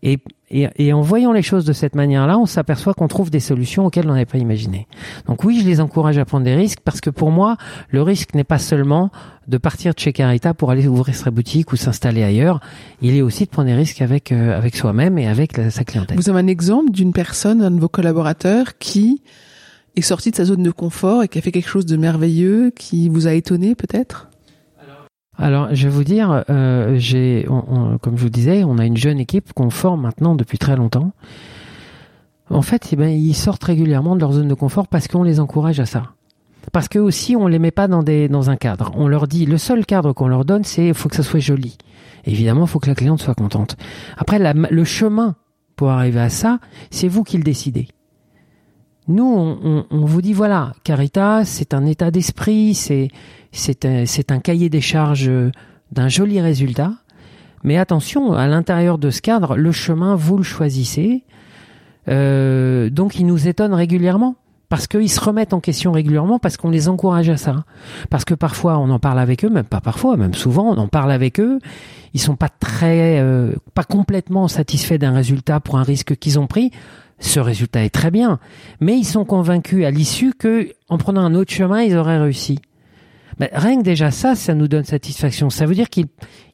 Et, 0.03 0.19
et, 0.51 0.93
en 0.93 1.01
voyant 1.01 1.31
les 1.31 1.41
choses 1.41 1.65
de 1.65 1.73
cette 1.73 1.95
manière-là, 1.95 2.37
on 2.37 2.45
s'aperçoit 2.45 2.93
qu'on 2.93 3.07
trouve 3.07 3.31
des 3.31 3.39
solutions 3.39 3.87
auxquelles 3.87 4.07
on 4.07 4.13
n'avait 4.13 4.25
pas 4.25 4.37
imaginé. 4.37 4.87
Donc 5.25 5.43
oui, 5.43 5.59
je 5.61 5.65
les 5.65 5.81
encourage 5.81 6.19
à 6.19 6.25
prendre 6.25 6.45
des 6.45 6.53
risques 6.53 6.79
parce 6.83 7.01
que 7.01 7.09
pour 7.09 7.31
moi, 7.31 7.57
le 7.89 8.03
risque 8.03 8.35
n'est 8.35 8.43
pas 8.43 8.59
seulement 8.59 9.09
de 9.47 9.57
partir 9.57 9.95
de 9.95 9.99
chez 9.99 10.13
Carita 10.13 10.53
pour 10.53 10.69
aller 10.69 10.87
ouvrir 10.87 11.15
sa 11.15 11.31
boutique 11.31 11.71
ou 11.71 11.75
s'installer 11.75 12.23
ailleurs. 12.23 12.59
Il 13.01 13.15
est 13.15 13.23
aussi 13.23 13.45
de 13.45 13.49
prendre 13.49 13.67
des 13.67 13.75
risques 13.75 14.01
avec 14.01 14.31
euh, 14.31 14.55
avec 14.55 14.75
soi-même 14.75 15.17
et 15.17 15.27
avec 15.27 15.53
sa 15.69 15.83
clientèle. 15.83 16.17
Vous 16.17 16.29
avez 16.29 16.39
un 16.39 16.47
exemple 16.47 16.91
d'une 16.91 17.13
personne, 17.13 17.63
un 17.63 17.71
de 17.71 17.79
vos 17.79 17.89
collaborateurs 17.89 18.77
qui 18.77 19.21
est 19.95 20.01
sorti 20.01 20.31
de 20.31 20.35
sa 20.35 20.45
zone 20.45 20.63
de 20.63 20.71
confort 20.71 21.23
et 21.23 21.27
qui 21.27 21.37
a 21.37 21.41
fait 21.41 21.51
quelque 21.51 21.69
chose 21.69 21.85
de 21.85 21.97
merveilleux, 21.97 22.71
qui 22.75 23.09
vous 23.09 23.27
a 23.27 23.33
étonné 23.33 23.75
peut-être? 23.75 24.29
Alors, 25.37 25.67
je 25.73 25.87
vais 25.87 25.93
vous 25.93 26.03
dire, 26.03 26.45
euh, 26.49 26.95
j'ai, 26.97 27.45
comme 28.01 28.17
je 28.17 28.23
vous 28.23 28.29
disais, 28.29 28.63
on 28.63 28.77
a 28.77 28.85
une 28.85 28.95
jeune 28.95 29.19
équipe 29.19 29.51
qu'on 29.53 29.69
forme 29.69 30.01
maintenant 30.01 30.35
depuis 30.35 30.57
très 30.57 30.77
longtemps. 30.77 31.11
En 32.49 32.61
fait, 32.61 32.89
eh 32.91 32.95
ben, 32.95 33.09
ils 33.09 33.33
sortent 33.33 33.63
régulièrement 33.63 34.15
de 34.15 34.21
leur 34.21 34.31
zone 34.31 34.47
de 34.47 34.53
confort 34.53 34.87
parce 34.87 35.07
qu'on 35.07 35.23
les 35.23 35.39
encourage 35.39 35.79
à 35.79 35.85
ça. 35.85 36.13
Parce 36.71 36.87
que 36.87 36.99
aussi, 36.99 37.35
on 37.35 37.47
les 37.47 37.59
met 37.59 37.71
pas 37.71 37.87
dans 37.87 38.01
des 38.01 38.27
dans 38.27 38.49
un 38.49 38.55
cadre. 38.55 38.91
On 38.95 39.07
leur 39.07 39.27
dit, 39.27 39.45
le 39.45 39.57
seul 39.57 39.85
cadre 39.85 40.13
qu'on 40.13 40.27
leur 40.27 40.45
donne, 40.45 40.63
c'est 40.63 40.93
faut 40.93 41.09
que 41.09 41.15
ça 41.15 41.23
soit 41.23 41.39
joli. 41.39 41.77
évidemment, 42.25 42.65
faut 42.65 42.79
que 42.79 42.87
la 42.87 42.95
cliente 42.95 43.21
soit 43.21 43.35
contente. 43.35 43.75
Après, 44.17 44.39
le 44.53 44.83
chemin 44.83 45.35
pour 45.75 45.89
arriver 45.89 46.21
à 46.21 46.29
ça, 46.29 46.59
c'est 46.91 47.07
vous 47.07 47.23
qui 47.23 47.37
le 47.37 47.43
décidez. 47.43 47.87
Nous, 49.07 49.25
on, 49.25 50.05
vous 50.05 50.21
dit 50.21 50.33
voilà, 50.33 50.73
Caritas, 50.83 51.45
c'est 51.45 51.73
un 51.73 51.85
état 51.85 52.09
d'esprit, 52.09 52.73
c'est 52.73 53.09
c'est 53.51 53.85
un, 53.85 54.05
un, 54.29 54.39
cahier 54.39 54.69
des 54.69 54.81
charges 54.81 55.31
d'un 55.91 56.07
joli 56.07 56.41
résultat. 56.41 56.93
Mais 57.63 57.77
attention, 57.77 58.33
à 58.33 58.47
l'intérieur 58.47 58.97
de 58.97 59.09
ce 59.09 59.21
cadre, 59.21 59.55
le 59.55 59.71
chemin, 59.71 60.15
vous 60.15 60.37
le 60.37 60.43
choisissez. 60.43 61.23
Euh, 62.07 62.89
donc, 62.91 63.19
ils 63.19 63.25
nous 63.25 63.47
étonnent 63.47 63.73
régulièrement 63.73 64.35
parce 64.69 64.87
qu'ils 64.87 65.09
se 65.09 65.19
remettent 65.19 65.53
en 65.53 65.59
question 65.59 65.91
régulièrement, 65.91 66.37
parce 66.37 66.57
qu'on 66.57 66.69
les 66.69 66.89
encourage 66.89 67.29
à 67.29 67.37
ça. 67.37 67.65
Parce 68.09 68.25
que 68.25 68.33
parfois, 68.33 68.77
on 68.77 68.89
en 68.89 68.99
parle 68.99 69.19
avec 69.19 69.45
eux, 69.45 69.49
même 69.49 69.65
pas 69.65 69.81
parfois, 69.81 70.17
même 70.17 70.33
souvent, 70.33 70.65
on 70.73 70.77
en 70.77 70.87
parle 70.87 71.11
avec 71.11 71.39
eux. 71.39 71.59
Ils 72.13 72.19
sont 72.19 72.35
pas 72.35 72.49
très, 72.49 73.19
euh, 73.19 73.53
pas 73.73 73.83
complètement 73.83 74.47
satisfaits 74.47 74.97
d'un 74.97 75.13
résultat 75.13 75.59
pour 75.59 75.77
un 75.77 75.83
risque 75.83 76.15
qu'ils 76.17 76.39
ont 76.39 76.47
pris. 76.47 76.71
Ce 77.19 77.39
résultat 77.39 77.83
est 77.83 77.89
très 77.89 78.11
bien, 78.11 78.39
mais 78.79 78.97
ils 78.97 79.05
sont 79.05 79.25
convaincus 79.25 79.85
à 79.85 79.91
l'issue 79.91 80.33
que, 80.33 80.73
en 80.89 80.97
prenant 80.97 81.21
un 81.21 81.35
autre 81.35 81.51
chemin, 81.51 81.81
ils 81.81 81.95
auraient 81.95 82.19
réussi 82.19 82.59
rien 83.39 83.77
que 83.77 83.83
déjà 83.83 84.11
ça, 84.11 84.35
ça 84.35 84.53
nous 84.53 84.67
donne 84.67 84.83
satisfaction. 84.83 85.49
Ça 85.49 85.65
veut 85.65 85.75
dire 85.75 85.89
qu'ils 85.89 86.07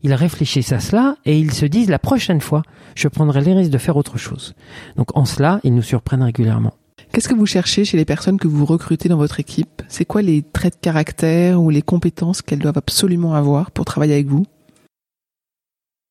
réfléchissent 0.03 0.71
à 0.71 0.79
cela 0.79 1.17
et 1.25 1.37
ils 1.37 1.53
se 1.53 1.65
disent 1.65 1.89
la 1.89 1.99
prochaine 1.99 2.41
fois, 2.41 2.63
je 2.95 3.07
prendrai 3.07 3.41
les 3.41 3.53
risques 3.53 3.71
de 3.71 3.77
faire 3.77 3.97
autre 3.97 4.17
chose. 4.17 4.53
Donc 4.97 5.15
en 5.15 5.25
cela, 5.25 5.59
ils 5.63 5.73
nous 5.73 5.81
surprennent 5.81 6.23
régulièrement. 6.23 6.73
Qu'est-ce 7.11 7.27
que 7.27 7.35
vous 7.35 7.45
cherchez 7.45 7.83
chez 7.83 7.97
les 7.97 8.05
personnes 8.05 8.37
que 8.37 8.47
vous 8.47 8.65
recrutez 8.65 9.09
dans 9.09 9.17
votre 9.17 9.39
équipe? 9.39 9.81
C'est 9.89 10.05
quoi 10.05 10.21
les 10.21 10.43
traits 10.43 10.75
de 10.75 10.79
caractère 10.79 11.61
ou 11.61 11.69
les 11.69 11.81
compétences 11.81 12.41
qu'elles 12.41 12.59
doivent 12.59 12.77
absolument 12.77 13.33
avoir 13.33 13.71
pour 13.71 13.85
travailler 13.85 14.13
avec 14.13 14.27
vous? 14.27 14.45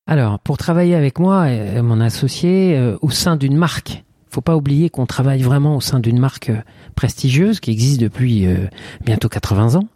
Alors, 0.07 0.39
pour 0.39 0.57
travailler 0.57 0.95
avec 0.95 1.19
moi 1.19 1.49
et 1.49 1.81
mon 1.81 2.01
associé 2.01 2.77
euh, 2.77 2.97
au 3.01 3.09
sein 3.09 3.35
d'une 3.35 3.55
marque, 3.55 4.03
faut 4.31 4.41
pas 4.41 4.55
oublier 4.55 4.89
qu'on 4.89 5.05
travaille 5.05 5.41
vraiment 5.41 5.75
au 5.75 5.81
sein 5.81 5.99
d'une 5.99 6.19
marque 6.19 6.49
euh, 6.49 6.61
prestigieuse 6.95 7.59
qui 7.59 7.71
existe 7.71 7.99
depuis 7.99 8.47
euh, 8.47 8.67
bientôt 9.03 9.27
80 9.27 9.75
ans. 9.75 9.87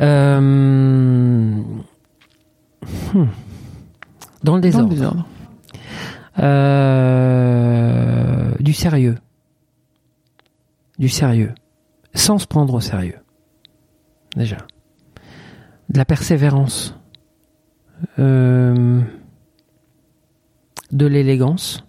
Euh, 0.00 0.40
hmm. 3.14 3.26
Dans 4.42 4.56
le 4.56 4.60
désordre. 4.60 5.26
Euh, 6.38 8.52
du 8.60 8.72
sérieux. 8.72 9.16
Du 10.98 11.08
sérieux. 11.08 11.54
Sans 12.14 12.38
se 12.38 12.46
prendre 12.46 12.74
au 12.74 12.80
sérieux. 12.80 13.18
Déjà. 14.36 14.58
De 15.88 15.98
la 15.98 16.04
persévérance. 16.04 16.94
Euh, 18.18 19.00
de 20.92 21.06
l'élégance. 21.06 21.87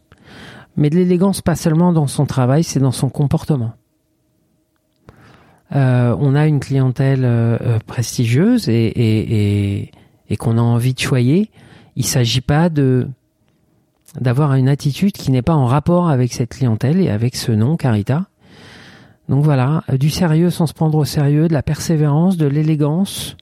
Mais 0.79 0.89
de 0.89 0.95
l'élégance, 0.95 1.41
pas 1.41 1.57
seulement 1.57 1.91
dans 1.91 2.07
son 2.07 2.25
travail, 2.25 2.63
c'est 2.63 2.79
dans 2.79 2.93
son 2.93 3.09
comportement. 3.09 3.73
Euh, 5.75 6.15
on 6.17 6.35
a 6.35 6.47
une 6.47 6.61
clientèle 6.61 7.25
euh, 7.25 7.57
euh, 7.59 7.79
prestigieuse 7.85 8.69
et, 8.69 9.91
qu'on 10.39 10.57
a 10.57 10.61
envie 10.61 10.93
de 10.93 10.99
choyer. 10.99 11.51
Il 11.97 12.03
ne 12.03 12.07
s'agit 12.07 12.41
pas 12.41 12.69
de 12.69 13.07
d'avoir 14.19 14.55
une 14.55 14.69
attitude 14.69 15.11
qui 15.11 15.31
n'est 15.31 15.43
pas 15.43 15.53
en 15.53 15.65
rapport 15.65 16.09
avec 16.09 16.31
cette 16.31 16.51
clientèle 16.51 17.01
et 17.01 17.09
avec 17.09 17.35
ce 17.35 17.51
nom 17.51 17.75
Carita. 17.75 18.27
Donc 19.27 19.43
voilà, 19.43 19.83
du 19.99 20.09
sérieux 20.09 20.49
sans 20.49 20.65
se 20.65 20.73
prendre 20.73 20.97
au 20.97 21.05
sérieux, 21.05 21.49
de 21.49 21.53
la 21.53 21.61
persévérance, 21.61 22.37
de 22.37 22.47
l'élégance. 22.47 23.35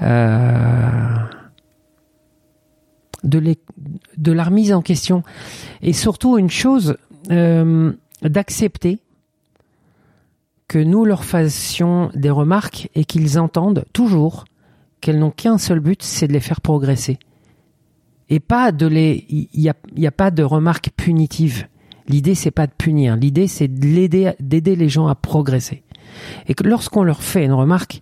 Euh 0.00 1.11
de, 3.40 4.32
la 4.32 4.44
remise 4.44 4.72
en 4.72 4.82
question. 4.82 5.22
Et 5.80 5.92
surtout 5.92 6.38
une 6.38 6.50
chose, 6.50 6.96
euh, 7.30 7.92
d'accepter 8.22 8.98
que 10.68 10.78
nous 10.78 11.04
leur 11.04 11.24
fassions 11.24 12.10
des 12.14 12.30
remarques 12.30 12.88
et 12.94 13.04
qu'ils 13.04 13.38
entendent 13.38 13.84
toujours 13.92 14.44
qu'elles 15.00 15.18
n'ont 15.18 15.30
qu'un 15.30 15.58
seul 15.58 15.80
but, 15.80 16.02
c'est 16.02 16.28
de 16.28 16.32
les 16.32 16.40
faire 16.40 16.60
progresser. 16.60 17.18
Et 18.28 18.40
pas 18.40 18.72
de 18.72 18.86
les, 18.86 19.26
il 19.28 19.48
n'y 19.54 19.68
a, 19.68 19.74
y 19.96 20.06
a 20.06 20.12
pas 20.12 20.30
de 20.30 20.42
remarques 20.42 20.90
punitives. 20.96 21.66
L'idée 22.08 22.34
c'est 22.34 22.50
pas 22.50 22.66
de 22.66 22.72
punir, 22.72 23.16
l'idée 23.16 23.46
c'est 23.46 23.68
d'aider 23.68 24.76
les 24.76 24.88
gens 24.88 25.08
à 25.08 25.14
progresser. 25.14 25.82
Et 26.48 26.54
lorsqu'on 26.64 27.02
leur 27.02 27.22
fait 27.22 27.44
une 27.44 27.52
remarque, 27.52 28.00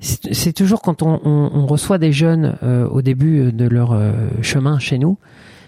c'est 0.00 0.52
toujours 0.52 0.80
quand 0.80 1.02
on, 1.02 1.66
reçoit 1.66 1.98
des 1.98 2.12
jeunes 2.12 2.56
euh, 2.62 2.88
au 2.88 3.02
début 3.02 3.52
de 3.52 3.66
leur 3.66 3.92
euh, 3.92 4.12
chemin 4.42 4.78
chez 4.78 4.98
nous, 4.98 5.18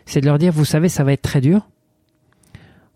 c'est 0.07 0.21
de 0.21 0.27
leur 0.27 0.38
dire, 0.38 0.53
vous 0.53 0.64
savez, 0.64 0.88
ça 0.88 1.05
va 1.05 1.12
être 1.12 1.23
très 1.23 1.40
dur. 1.40 1.69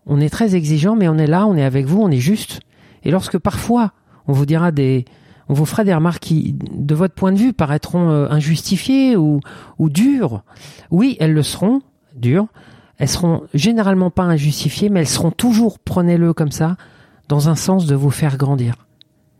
On 0.05 0.21
est 0.21 0.29
très 0.29 0.55
exigeant, 0.55 0.95
mais 0.95 1.07
on 1.07 1.17
est 1.17 1.27
là, 1.27 1.45
on 1.45 1.55
est 1.55 1.63
avec 1.63 1.85
vous, 1.85 2.01
on 2.01 2.09
est 2.09 2.17
juste. 2.17 2.61
Et 3.03 3.11
lorsque 3.11 3.37
parfois 3.37 3.91
on 4.27 4.33
vous 4.33 4.45
dira 4.45 4.71
des, 4.71 5.05
on 5.49 5.53
vous 5.53 5.65
fera 5.65 5.83
des 5.83 5.93
remarques 5.93 6.23
qui, 6.23 6.55
de 6.71 6.95
votre 6.95 7.13
point 7.13 7.31
de 7.31 7.37
vue, 7.37 7.53
paraîtront 7.53 8.09
euh, 8.09 8.27
injustifiées 8.29 9.15
ou, 9.15 9.39
ou 9.77 9.89
dures. 9.89 10.43
Oui, 10.91 11.17
elles 11.19 11.33
le 11.33 11.43
seront, 11.43 11.81
dures. 12.15 12.47
Elles 12.97 13.09
seront 13.09 13.43
généralement 13.53 14.09
pas 14.09 14.23
injustifiées, 14.23 14.89
mais 14.89 15.01
elles 15.01 15.07
seront 15.07 15.31
toujours, 15.31 15.79
prenez-le 15.79 16.33
comme 16.33 16.51
ça, 16.51 16.77
dans 17.27 17.49
un 17.49 17.55
sens 17.55 17.85
de 17.85 17.95
vous 17.95 18.11
faire 18.11 18.37
grandir. 18.37 18.87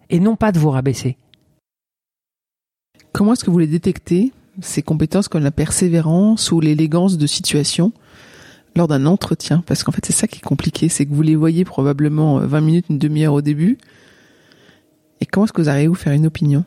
Et 0.10 0.20
non 0.20 0.36
pas 0.36 0.52
de 0.52 0.60
vous 0.60 0.70
rabaisser. 0.70 1.18
Comment 3.16 3.32
est-ce 3.32 3.46
que 3.46 3.50
vous 3.50 3.60
les 3.60 3.68
détectez, 3.68 4.34
ces 4.60 4.82
compétences 4.82 5.30
comme 5.30 5.42
la 5.42 5.50
persévérance 5.50 6.52
ou 6.52 6.60
l'élégance 6.60 7.18
de 7.18 7.26
situation 7.28 7.94
lors 8.76 8.90
d'un 8.90 9.06
entretien? 9.06 9.64
Parce 9.66 9.86
qu'en 9.86 9.94
fait, 9.94 10.06
c'est 10.06 10.12
ça 10.12 10.28
qui 10.28 10.40
est 10.40 10.46
compliqué, 10.46 10.90
c'est 10.90 11.06
que 11.06 11.14
vous 11.14 11.22
les 11.22 11.38
voyez 11.38 11.64
probablement 11.64 12.40
20 12.40 12.58
euh, 12.58 12.62
minutes, 12.62 12.86
une 12.90 12.98
demi-heure 12.98 13.32
au 13.32 13.42
début. 13.42 13.78
Et 15.22 15.26
comment 15.26 15.46
est-ce 15.46 15.54
que 15.54 15.62
vous 15.62 15.70
arrivez 15.70 15.86
à 15.86 15.88
vous 15.88 15.96
faire 15.96 16.12
une 16.12 16.26
opinion? 16.26 16.66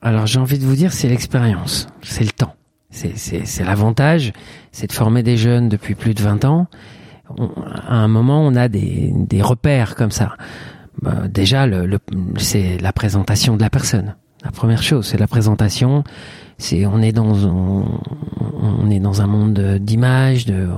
Alors 0.00 0.26
j'ai 0.26 0.40
envie 0.40 0.58
de 0.58 0.64
vous 0.64 0.76
dire, 0.76 0.90
c'est 0.94 1.10
l'expérience, 1.10 1.88
c'est 2.00 2.24
le 2.24 2.30
temps. 2.30 2.56
C'est 2.88 3.62
l'avantage, 3.62 4.32
c'est 4.72 4.86
de 4.86 4.92
former 4.92 5.22
des 5.22 5.36
jeunes 5.36 5.68
depuis 5.68 5.94
plus 5.94 6.14
de 6.14 6.22
20 6.22 6.46
ans. 6.46 6.66
à 7.36 7.96
un 7.96 8.08
moment, 8.08 8.40
on 8.40 8.54
a 8.54 8.68
des, 8.68 9.12
des 9.12 9.42
repères 9.42 9.96
comme 9.96 10.12
ça. 10.12 10.38
Bah, 11.02 11.28
déjà, 11.28 11.66
le, 11.66 11.98
c'est 12.38 12.78
la 12.78 12.92
présentation 12.92 13.56
de 13.56 13.62
la 13.62 13.70
personne. 13.70 14.16
La 14.44 14.50
première 14.50 14.82
chose, 14.82 15.06
c'est 15.06 15.18
la 15.18 15.26
présentation. 15.26 16.04
C'est 16.58 16.86
on 16.86 17.00
est 17.00 17.12
dans 17.12 17.34
on, 17.44 18.00
on 18.62 18.90
est 18.90 19.00
dans 19.00 19.20
un 19.20 19.26
monde 19.26 19.78
d'images, 19.80 20.46
de 20.46 20.68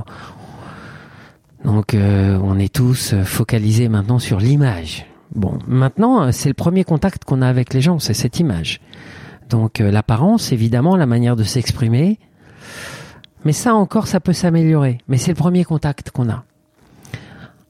donc 1.64 1.94
euh, 1.94 2.38
on 2.42 2.58
est 2.58 2.72
tous 2.72 3.14
focalisés 3.24 3.88
maintenant 3.88 4.18
sur 4.18 4.38
l'image. 4.40 5.06
Bon, 5.34 5.58
maintenant 5.66 6.32
c'est 6.32 6.48
le 6.48 6.54
premier 6.54 6.84
contact 6.84 7.24
qu'on 7.24 7.42
a 7.42 7.48
avec 7.48 7.74
les 7.74 7.80
gens, 7.80 7.98
c'est 7.98 8.14
cette 8.14 8.40
image. 8.40 8.80
Donc 9.48 9.80
euh, 9.80 9.90
l'apparence, 9.90 10.52
évidemment, 10.52 10.96
la 10.96 11.06
manière 11.06 11.36
de 11.36 11.44
s'exprimer. 11.44 12.18
Mais 13.44 13.52
ça 13.52 13.74
encore, 13.74 14.06
ça 14.06 14.20
peut 14.20 14.32
s'améliorer. 14.32 14.98
Mais 15.08 15.16
c'est 15.16 15.30
le 15.30 15.36
premier 15.36 15.64
contact 15.64 16.10
qu'on 16.10 16.28
a. 16.28 16.44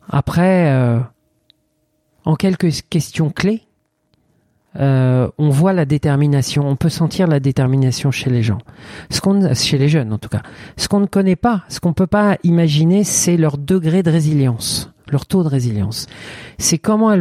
Après, 0.08 0.70
euh, 0.70 0.98
en 2.28 2.36
quelques 2.36 2.82
questions 2.90 3.30
clés, 3.30 3.62
euh, 4.76 5.30
on 5.38 5.48
voit 5.48 5.72
la 5.72 5.86
détermination, 5.86 6.68
on 6.68 6.76
peut 6.76 6.90
sentir 6.90 7.26
la 7.26 7.40
détermination 7.40 8.10
chez 8.10 8.28
les 8.28 8.42
gens, 8.42 8.58
chez 9.54 9.78
les 9.78 9.88
jeunes 9.88 10.12
en 10.12 10.18
tout 10.18 10.28
cas. 10.28 10.42
Ce 10.76 10.88
qu'on 10.88 11.00
ne 11.00 11.06
connaît 11.06 11.36
pas, 11.36 11.64
ce 11.70 11.80
qu'on 11.80 11.94
peut 11.94 12.06
pas 12.06 12.36
imaginer, 12.44 13.02
c'est 13.02 13.38
leur 13.38 13.56
degré 13.56 14.02
de 14.02 14.10
résilience, 14.10 14.92
leur 15.10 15.24
taux 15.24 15.42
de 15.42 15.48
résilience. 15.48 16.06
C'est 16.58 16.76
comment 16.76 17.16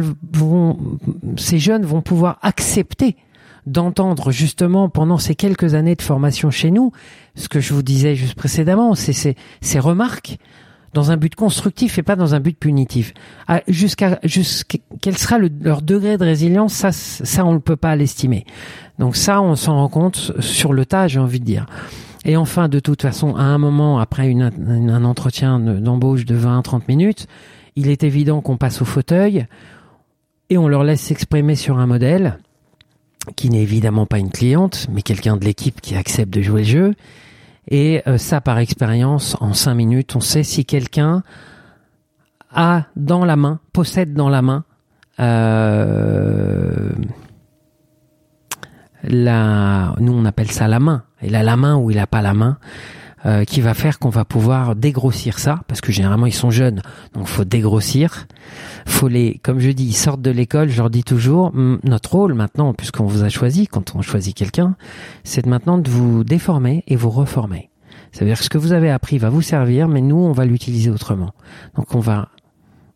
ces 1.38 1.58
jeunes 1.58 1.86
vont 1.86 2.02
pouvoir 2.02 2.38
accepter 2.42 3.16
d'entendre 3.64 4.30
justement 4.30 4.90
pendant 4.90 5.16
ces 5.16 5.34
quelques 5.34 5.72
années 5.72 5.96
de 5.96 6.02
formation 6.02 6.50
chez 6.50 6.70
nous, 6.70 6.92
ce 7.34 7.48
que 7.48 7.60
je 7.60 7.72
vous 7.72 7.82
disais 7.82 8.14
juste 8.14 8.34
précédemment, 8.34 8.94
ces 8.94 9.34
remarques 9.78 10.36
dans 10.94 11.10
un 11.10 11.16
but 11.16 11.34
constructif 11.34 11.98
et 11.98 12.02
pas 12.02 12.16
dans 12.16 12.34
un 12.34 12.40
but 12.40 12.58
punitif. 12.58 13.12
Ah, 13.46 13.62
jusqu'à 13.68 14.18
jusqu'à 14.24 14.78
quel 15.00 15.16
sera 15.16 15.38
le, 15.38 15.50
leur 15.60 15.82
degré 15.82 16.18
de 16.18 16.24
résilience, 16.24 16.72
ça, 16.72 16.92
ça 16.92 17.44
on 17.44 17.54
ne 17.54 17.58
peut 17.58 17.76
pas 17.76 17.94
l'estimer. 17.96 18.44
Donc 18.98 19.16
ça, 19.16 19.42
on 19.42 19.54
s'en 19.54 19.76
rend 19.76 19.88
compte 19.88 20.32
sur 20.40 20.72
le 20.72 20.86
tas, 20.86 21.08
j'ai 21.08 21.20
envie 21.20 21.40
de 21.40 21.44
dire. 21.44 21.66
Et 22.24 22.36
enfin, 22.36 22.68
de 22.68 22.80
toute 22.80 23.02
façon, 23.02 23.36
à 23.36 23.42
un 23.42 23.58
moment, 23.58 24.00
après 24.00 24.28
une, 24.28 24.42
un 24.42 25.04
entretien 25.04 25.58
d'embauche 25.60 26.24
de 26.24 26.36
20-30 26.36 26.82
minutes, 26.88 27.26
il 27.76 27.88
est 27.88 28.02
évident 28.02 28.40
qu'on 28.40 28.56
passe 28.56 28.82
au 28.82 28.84
fauteuil 28.84 29.46
et 30.50 30.58
on 30.58 30.68
leur 30.68 30.82
laisse 30.82 31.00
s'exprimer 31.00 31.54
sur 31.54 31.78
un 31.78 31.86
modèle 31.86 32.38
qui 33.36 33.50
n'est 33.50 33.62
évidemment 33.62 34.06
pas 34.06 34.18
une 34.18 34.30
cliente, 34.30 34.86
mais 34.90 35.02
quelqu'un 35.02 35.36
de 35.36 35.44
l'équipe 35.44 35.80
qui 35.80 35.94
accepte 35.94 36.32
de 36.32 36.42
jouer 36.42 36.62
le 36.62 36.68
jeu 36.68 36.94
et 37.68 38.02
euh, 38.06 38.18
ça, 38.18 38.40
par 38.40 38.58
expérience, 38.58 39.36
en 39.40 39.52
cinq 39.52 39.74
minutes, 39.74 40.16
on 40.16 40.20
sait 40.20 40.42
si 40.42 40.64
quelqu'un 40.64 41.22
a 42.52 42.84
dans 42.96 43.24
la 43.24 43.36
main, 43.36 43.60
possède 43.72 44.14
dans 44.14 44.28
la 44.28 44.42
main 44.42 44.64
euh, 45.20 46.92
la, 49.02 49.94
nous 49.98 50.12
on 50.12 50.24
appelle 50.24 50.50
ça 50.50 50.68
la 50.68 50.80
main. 50.80 51.04
Il 51.22 51.34
a 51.34 51.42
la 51.42 51.56
main 51.56 51.76
ou 51.76 51.90
il 51.90 51.98
a 51.98 52.06
pas 52.06 52.22
la 52.22 52.34
main. 52.34 52.58
Euh, 53.26 53.42
qui 53.42 53.60
va 53.60 53.74
faire 53.74 53.98
qu'on 53.98 54.10
va 54.10 54.24
pouvoir 54.24 54.76
dégrossir 54.76 55.40
ça 55.40 55.62
parce 55.66 55.80
que 55.80 55.90
généralement 55.90 56.26
ils 56.26 56.32
sont 56.32 56.52
jeunes 56.52 56.82
donc 57.14 57.26
faut 57.26 57.44
dégrossir. 57.44 58.28
Faut 58.86 59.08
les 59.08 59.40
comme 59.42 59.58
je 59.58 59.70
dis 59.70 59.86
ils 59.86 59.96
sortent 59.96 60.22
de 60.22 60.30
l'école 60.30 60.68
je 60.68 60.76
leur 60.76 60.88
dis 60.88 61.02
toujours 61.02 61.52
notre 61.82 62.12
rôle 62.12 62.34
maintenant 62.34 62.74
puisqu'on 62.74 63.06
vous 63.06 63.24
a 63.24 63.28
choisi 63.28 63.66
quand 63.66 63.96
on 63.96 64.02
choisit 64.02 64.36
quelqu'un 64.36 64.76
c'est 65.24 65.46
maintenant 65.46 65.78
de 65.78 65.90
vous 65.90 66.22
déformer 66.22 66.84
et 66.86 66.94
vous 66.94 67.10
reformer. 67.10 67.70
C'est 68.12 68.22
à 68.22 68.24
dire 68.24 68.38
que 68.38 68.44
ce 68.44 68.50
que 68.50 68.58
vous 68.58 68.72
avez 68.72 68.88
appris 68.88 69.18
va 69.18 69.30
vous 69.30 69.42
servir 69.42 69.88
mais 69.88 70.00
nous 70.00 70.18
on 70.18 70.30
va 70.30 70.44
l'utiliser 70.44 70.90
autrement. 70.90 71.32
Donc 71.74 71.96
on 71.96 72.00
va 72.00 72.28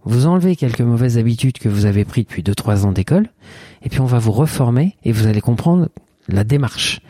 vous 0.04 0.26
enlever 0.26 0.54
quelques 0.54 0.82
mauvaises 0.82 1.18
habitudes 1.18 1.58
que 1.58 1.68
vous 1.68 1.84
avez 1.84 2.04
prises 2.04 2.26
depuis 2.26 2.44
2-3 2.44 2.84
ans 2.84 2.92
d'école 2.92 3.26
et 3.82 3.88
puis 3.88 3.98
on 3.98 4.06
va 4.06 4.20
vous 4.20 4.32
reformer 4.32 4.94
et 5.02 5.10
vous 5.10 5.26
allez 5.26 5.40
comprendre 5.40 5.88
la 6.28 6.44
démarche 6.44 7.00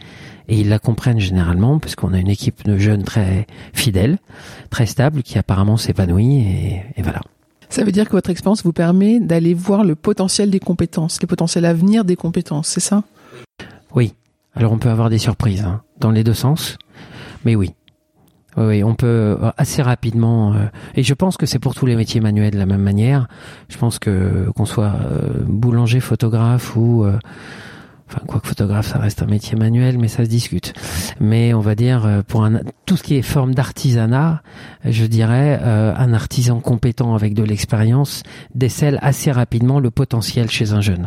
et 0.49 0.61
ils 0.61 0.69
la 0.69 0.79
comprennent 0.79 1.21
généralement 1.21 1.79
parce 1.79 1.95
qu'on 1.95 2.13
a 2.13 2.19
une 2.19 2.29
équipe 2.29 2.65
de 2.65 2.77
jeunes 2.79 3.03
très 3.03 3.47
fidèles, 3.73 4.19
très 4.71 4.87
stable, 4.87 5.23
qui 5.23 5.39
apparemment 5.39 5.77
s'épanouit 5.77 6.39
et, 6.39 6.83
et, 6.97 7.03
voilà. 7.03 7.21
Ça 7.69 7.85
veut 7.85 7.93
dire 7.93 8.07
que 8.07 8.13
votre 8.13 8.31
expérience 8.31 8.63
vous 8.65 8.73
permet 8.73 9.19
d'aller 9.19 9.55
voir 9.55 9.85
le 9.85 9.95
potentiel 9.95 10.51
des 10.51 10.61
compétences, 10.61 11.21
les 11.21 11.27
potentiels 11.27 11.65
à 11.65 11.73
venir 11.73 12.05
des 12.05 12.17
compétences, 12.17 12.69
c'est 12.69 12.81
ça? 12.81 13.03
Oui. 13.95 14.15
Alors 14.55 14.73
on 14.73 14.79
peut 14.79 14.91
avoir 14.91 15.09
des 15.09 15.19
surprises 15.19 15.63
hein, 15.63 15.83
dans 15.99 16.11
les 16.11 16.25
deux 16.25 16.35
sens, 16.35 16.77
mais 17.45 17.55
oui. 17.55 17.73
Oui, 18.59 18.85
on 18.85 18.95
peut 18.95 19.07
euh, 19.07 19.51
assez 19.57 19.81
rapidement, 19.81 20.53
euh, 20.53 20.67
et 20.95 21.03
je 21.03 21.15
pense 21.15 21.39
que 21.39 21.47
c'est 21.47 21.59
pour 21.59 21.75
tous 21.75 21.87
les 21.87 21.97
métiers 21.97 22.21
manuels 22.21 22.53
de 22.53 22.59
la 22.59 22.67
même 22.67 22.83
manière. 22.83 23.29
Je 23.71 23.79
pense 23.79 23.99
que 23.99 24.51
qu'on 24.55 24.67
soit 24.67 24.93
euh, 24.93 25.43
boulanger, 25.47 26.01
photographe 26.01 26.77
ou 26.77 27.07
enfin 28.13 28.25
quoi 28.27 28.41
que 28.41 28.49
photographe 28.49 28.89
ça 28.89 28.99
reste 28.99 29.23
un 29.23 29.27
métier 29.27 29.57
manuel 29.57 29.99
mais 29.99 30.09
ça 30.09 30.25
se 30.25 30.29
discute. 30.29 30.75
Mais 31.21 31.55
on 31.55 31.61
va 31.61 31.75
dire 31.75 32.05
euh, 32.05 32.23
pour 32.23 32.45
un, 32.45 32.61
tout 32.87 32.97
ce 32.97 33.03
qui 33.03 33.17
est 33.17 33.23
forme 33.23 33.55
d'artisanat 33.55 34.43
je 34.85 35.05
dirais 35.05 35.59
euh, 35.63 35.95
un 35.97 36.13
artisan 36.13 36.61
compétent 36.61 37.15
avec 37.15 37.35
de 37.35 37.43
l'expérience 37.43 38.23
décèle 38.55 38.99
assez 39.03 39.33
rapidement 39.33 39.81
le 39.81 39.91
potentiel 39.91 40.51
chez 40.51 40.73
un 40.73 40.81
jeune. 40.81 41.07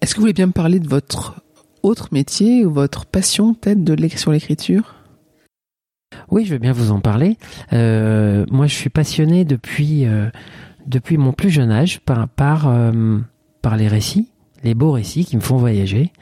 Est-ce 0.00 0.14
que 0.14 0.20
vous 0.20 0.22
voulez 0.22 0.32
bien 0.32 0.46
me 0.46 0.52
parler 0.52 0.80
de 0.80 0.88
votre 0.88 1.42
autre 1.82 2.08
métier 2.12 2.64
ou 2.64 2.72
votre 2.72 3.04
passion 3.04 3.54
peut-être 3.54 3.84
de 3.84 4.08
sur 4.16 4.32
l'écriture? 4.32 4.94
Oui 6.30 6.44
je 6.46 6.52
veux 6.52 6.58
bien 6.58 6.72
vous 6.72 6.90
en 6.90 7.00
parler. 7.00 7.36
Euh, 7.72 8.46
moi 8.50 8.66
je 8.66 8.74
suis 8.74 8.90
passionné 8.90 9.44
depuis 9.44 10.06
euh, 10.06 10.30
depuis 10.86 11.18
mon 11.18 11.32
plus 11.32 11.50
jeune 11.50 11.70
âge 11.70 12.00
par 12.00 12.28
par 12.28 12.72
par 13.62 13.76
les 13.76 13.88
récits 13.88 14.28
les 14.64 14.74
beaux 14.74 14.92
récits 14.92 15.24
qui 15.24 15.36
me 15.36 15.40
font 15.40 15.56
voyager. 15.56 16.12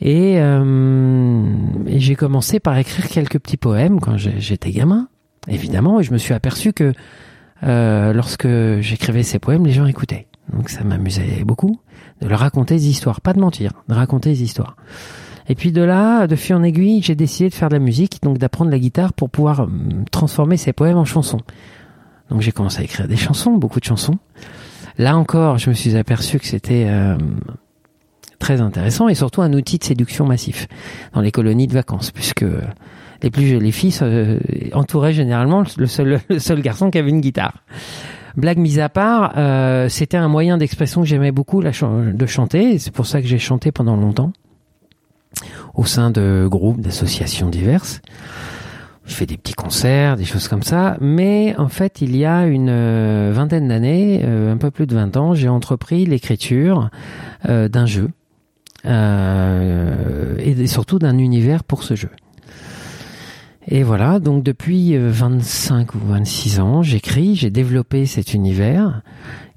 Et, 0.00 0.40
euh, 0.40 1.44
et 1.86 2.00
j'ai 2.00 2.16
commencé 2.16 2.58
par 2.58 2.76
écrire 2.78 3.06
quelques 3.08 3.38
petits 3.38 3.58
poèmes 3.58 4.00
quand 4.00 4.16
j'étais 4.16 4.70
gamin, 4.70 5.08
évidemment, 5.46 6.00
et 6.00 6.02
je 6.02 6.12
me 6.12 6.18
suis 6.18 6.32
aperçu 6.32 6.72
que 6.72 6.94
euh, 7.64 8.12
lorsque 8.14 8.48
j'écrivais 8.80 9.22
ces 9.22 9.38
poèmes, 9.38 9.66
les 9.66 9.72
gens 9.72 9.86
écoutaient. 9.86 10.26
Donc 10.52 10.70
ça 10.70 10.82
m'amusait 10.82 11.44
beaucoup 11.44 11.78
de 12.22 12.28
leur 12.28 12.40
raconter 12.40 12.74
des 12.74 12.88
histoires, 12.88 13.20
pas 13.20 13.34
de 13.34 13.40
mentir, 13.40 13.72
de 13.88 13.94
raconter 13.94 14.30
des 14.30 14.42
histoires. 14.42 14.76
Et 15.48 15.54
puis 15.54 15.72
de 15.72 15.82
là, 15.82 16.26
de 16.26 16.36
fil 16.36 16.54
en 16.54 16.62
aiguille, 16.62 17.02
j'ai 17.02 17.14
décidé 17.14 17.50
de 17.50 17.54
faire 17.54 17.68
de 17.68 17.74
la 17.74 17.80
musique, 17.80 18.22
donc 18.22 18.38
d'apprendre 18.38 18.70
la 18.70 18.78
guitare 18.78 19.12
pour 19.12 19.28
pouvoir 19.28 19.68
transformer 20.10 20.56
ces 20.56 20.72
poèmes 20.72 20.96
en 20.96 21.04
chansons. 21.04 21.40
Donc 22.30 22.40
j'ai 22.40 22.52
commencé 22.52 22.80
à 22.80 22.84
écrire 22.84 23.08
des 23.08 23.16
chansons, 23.16 23.52
beaucoup 23.52 23.80
de 23.80 23.84
chansons. 23.84 24.18
Là 25.00 25.16
encore, 25.16 25.56
je 25.56 25.70
me 25.70 25.74
suis 25.74 25.96
aperçu 25.96 26.38
que 26.38 26.44
c'était 26.44 26.84
euh, 26.86 27.16
très 28.38 28.60
intéressant 28.60 29.08
et 29.08 29.14
surtout 29.14 29.40
un 29.40 29.50
outil 29.54 29.78
de 29.78 29.84
séduction 29.84 30.26
massif 30.26 30.68
dans 31.14 31.22
les 31.22 31.30
colonies 31.30 31.66
de 31.66 31.72
vacances, 31.72 32.10
puisque 32.10 32.44
les 33.22 33.30
plus 33.30 33.46
jolies 33.46 33.72
filles 33.72 33.98
entouraient 34.74 35.14
généralement 35.14 35.64
le 35.78 35.86
seul, 35.86 36.20
garçon 36.60 36.90
qui 36.90 36.98
avait 36.98 37.08
une 37.08 37.22
guitare. 37.22 37.64
Blague 38.36 38.58
mise 38.58 38.78
à 38.78 38.90
part, 38.90 39.32
euh, 39.38 39.88
c'était 39.88 40.18
un 40.18 40.28
moyen 40.28 40.58
d'expression 40.58 41.00
que 41.00 41.06
j'aimais 41.06 41.32
beaucoup 41.32 41.62
de 41.62 42.26
chanter. 42.26 42.78
C'est 42.78 42.92
pour 42.92 43.06
ça 43.06 43.22
que 43.22 43.26
j'ai 43.26 43.38
chanté 43.38 43.72
pendant 43.72 43.96
longtemps 43.96 44.34
au 45.72 45.86
sein 45.86 46.10
de 46.10 46.46
groupes, 46.46 46.82
d'associations 46.82 47.48
diverses. 47.48 48.02
Je 49.06 49.14
fais 49.14 49.26
des 49.26 49.36
petits 49.36 49.54
concerts, 49.54 50.16
des 50.16 50.24
choses 50.24 50.48
comme 50.48 50.62
ça. 50.62 50.96
Mais 51.00 51.54
en 51.58 51.68
fait, 51.68 52.00
il 52.00 52.16
y 52.16 52.24
a 52.24 52.46
une 52.46 52.68
euh, 52.68 53.32
vingtaine 53.34 53.68
d'années, 53.68 54.20
euh, 54.24 54.52
un 54.52 54.56
peu 54.56 54.70
plus 54.70 54.86
de 54.86 54.94
20 54.94 55.16
ans, 55.16 55.34
j'ai 55.34 55.48
entrepris 55.48 56.06
l'écriture 56.06 56.90
euh, 57.48 57.68
d'un 57.68 57.86
jeu. 57.86 58.10
et 58.84 60.66
surtout 60.66 60.98
d'un 60.98 61.18
univers 61.18 61.64
pour 61.64 61.82
ce 61.82 61.94
jeu. 61.94 62.10
Et 63.68 63.82
voilà, 63.82 64.18
donc 64.18 64.42
depuis 64.42 64.96
25 64.96 65.94
ou 65.94 65.98
26 65.98 66.60
ans, 66.60 66.82
j'écris, 66.82 67.36
j'ai 67.36 67.50
développé 67.50 68.06
cet 68.06 68.32
univers 68.34 69.02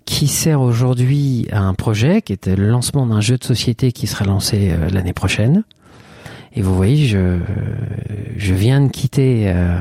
qui 0.05 0.27
sert 0.27 0.59
aujourd'hui 0.59 1.47
à 1.51 1.61
un 1.61 1.73
projet 1.73 2.21
qui 2.21 2.33
était 2.33 2.57
le 2.57 2.67
lancement 2.67 3.07
d'un 3.07 3.21
jeu 3.21 3.37
de 3.37 3.43
société 3.43 3.93
qui 3.93 4.07
sera 4.07 4.25
lancé 4.25 4.73
l'année 4.91 5.13
prochaine. 5.13 5.63
Et 6.55 6.61
vous 6.61 6.75
voyez, 6.75 7.07
je, 7.07 7.39
je 8.37 8.53
viens 8.53 8.81
de 8.81 8.89
quitter 8.89 9.45
euh, 9.47 9.79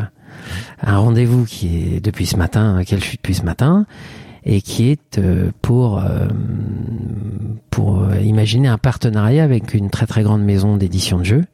un 0.82 0.98
rendez-vous 0.98 1.44
qui 1.44 1.96
est 1.96 2.00
depuis 2.00 2.26
ce 2.26 2.36
matin, 2.36 2.80
auquel 2.80 3.00
je 3.00 3.04
suis 3.04 3.16
depuis 3.16 3.34
ce 3.34 3.42
matin, 3.42 3.86
et 4.44 4.62
qui 4.62 4.88
est 4.90 5.18
euh, 5.18 5.50
pour 5.60 5.98
euh, 5.98 6.26
pour 7.70 8.06
imaginer 8.16 8.68
un 8.68 8.78
partenariat 8.78 9.44
avec 9.44 9.74
une 9.74 9.90
très 9.90 10.06
très 10.06 10.22
grande 10.22 10.42
maison 10.42 10.76
d'édition 10.76 11.18
de 11.18 11.24
jeux 11.24 11.44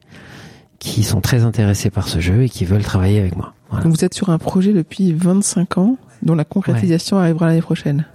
qui 0.79 1.03
sont 1.03 1.19
très 1.19 1.43
intéressés 1.43 1.89
par 1.89 2.07
ce 2.07 2.19
jeu 2.19 2.43
et 2.43 2.49
qui 2.49 2.63
veulent 2.63 2.83
travailler 2.83 3.19
avec 3.19 3.35
moi. 3.35 3.53
Donc 3.71 3.87
vous 3.87 4.05
êtes 4.05 4.13
sur 4.13 4.29
un 4.29 4.37
projet 4.37 4.73
depuis 4.73 5.13
25 5.13 5.77
ans 5.77 5.97
dont 6.23 6.35
la 6.35 6.45
concrétisation 6.45 7.17
arrivera 7.17 7.47
l'année 7.47 7.61
prochaine. 7.61 8.05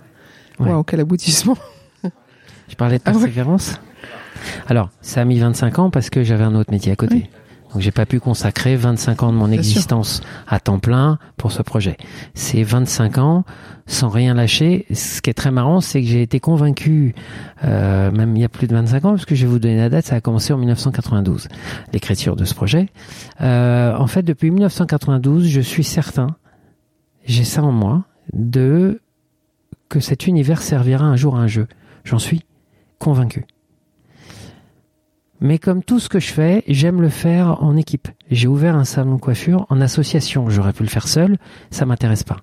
Ouais. 0.58 0.70
Wow, 0.70 0.82
quel 0.82 1.00
aboutissement 1.00 1.56
Je 2.74 2.76
parlais 2.76 2.98
de 2.98 3.04
ah 3.06 3.12
persévérance. 3.12 3.80
Alors, 4.66 4.90
ça 5.00 5.20
a 5.20 5.24
mis 5.24 5.38
25 5.38 5.78
ans 5.78 5.90
parce 5.90 6.10
que 6.10 6.24
j'avais 6.24 6.42
un 6.42 6.56
autre 6.56 6.72
métier 6.72 6.90
à 6.90 6.96
côté. 6.96 7.30
Donc 7.72 7.82
j'ai 7.82 7.92
pas 7.92 8.04
pu 8.04 8.18
consacrer 8.18 8.74
25 8.74 9.22
ans 9.22 9.32
de 9.32 9.37
mon 9.37 9.52
existence 9.52 10.22
à 10.48 10.58
temps 10.58 10.80
plein 10.80 11.20
pour 11.37 11.52
ce 11.52 11.62
projet. 11.62 11.96
C'est 12.34 12.64
25 12.64 13.18
ans 13.18 13.44
sans 13.87 14.08
rien 14.08 14.34
lâcher. 14.34 14.87
Ce 14.92 15.22
qui 15.22 15.30
est 15.30 15.34
très 15.34 15.52
marrant, 15.52 15.80
c'est 15.80 16.02
que 16.02 16.08
j'ai 16.08 16.20
été 16.20 16.40
convaincu, 16.40 17.14
euh, 17.62 18.10
même 18.10 18.37
il 18.37 18.40
y 18.40 18.44
a 18.44 18.48
plus 18.48 18.66
de 18.66 18.74
25 18.74 19.04
ans, 19.04 19.10
parce 19.10 19.24
que 19.24 19.37
je 19.37 19.46
vais 19.46 19.52
vous 19.52 19.60
donner 19.60 19.76
la 19.76 19.88
date, 19.88 20.06
ça 20.06 20.16
a 20.16 20.20
commencé 20.20 20.52
en 20.52 20.58
1992, 20.58 21.46
l'écriture 21.92 22.34
de 22.34 22.44
ce 22.44 22.54
projet. 22.54 22.88
Euh, 23.40 23.96
en 23.96 24.08
fait, 24.08 24.24
depuis 24.24 24.50
1992, 24.50 25.46
je 25.46 25.60
suis 25.60 25.84
certain, 25.84 26.34
j'ai 27.24 27.44
ça 27.44 27.62
en 27.62 27.70
moi, 27.70 28.02
de 28.32 29.00
que 29.88 30.00
cet 30.00 30.26
univers 30.26 30.60
servira 30.60 31.04
un 31.04 31.14
jour 31.14 31.37
à 31.37 31.38
un 31.38 31.46
jeu. 31.46 31.68
J'en 32.02 32.18
suis 32.18 32.42
convaincu. 33.04 33.44
Mais 35.40 35.58
comme 35.58 35.82
tout 35.82 36.00
ce 36.00 36.08
que 36.08 36.20
je 36.20 36.32
fais, 36.32 36.64
j'aime 36.68 37.02
le 37.02 37.10
faire 37.10 37.62
en 37.62 37.76
équipe. 37.76 38.08
J'ai 38.30 38.48
ouvert 38.48 38.76
un 38.76 38.84
salon 38.84 39.16
de 39.16 39.20
coiffure 39.20 39.66
en 39.68 39.82
association. 39.82 40.48
J'aurais 40.48 40.72
pu 40.72 40.84
le 40.84 40.88
faire 40.88 41.06
seul, 41.06 41.36
ça 41.70 41.84
m'intéresse 41.84 42.22
pas. 42.22 42.38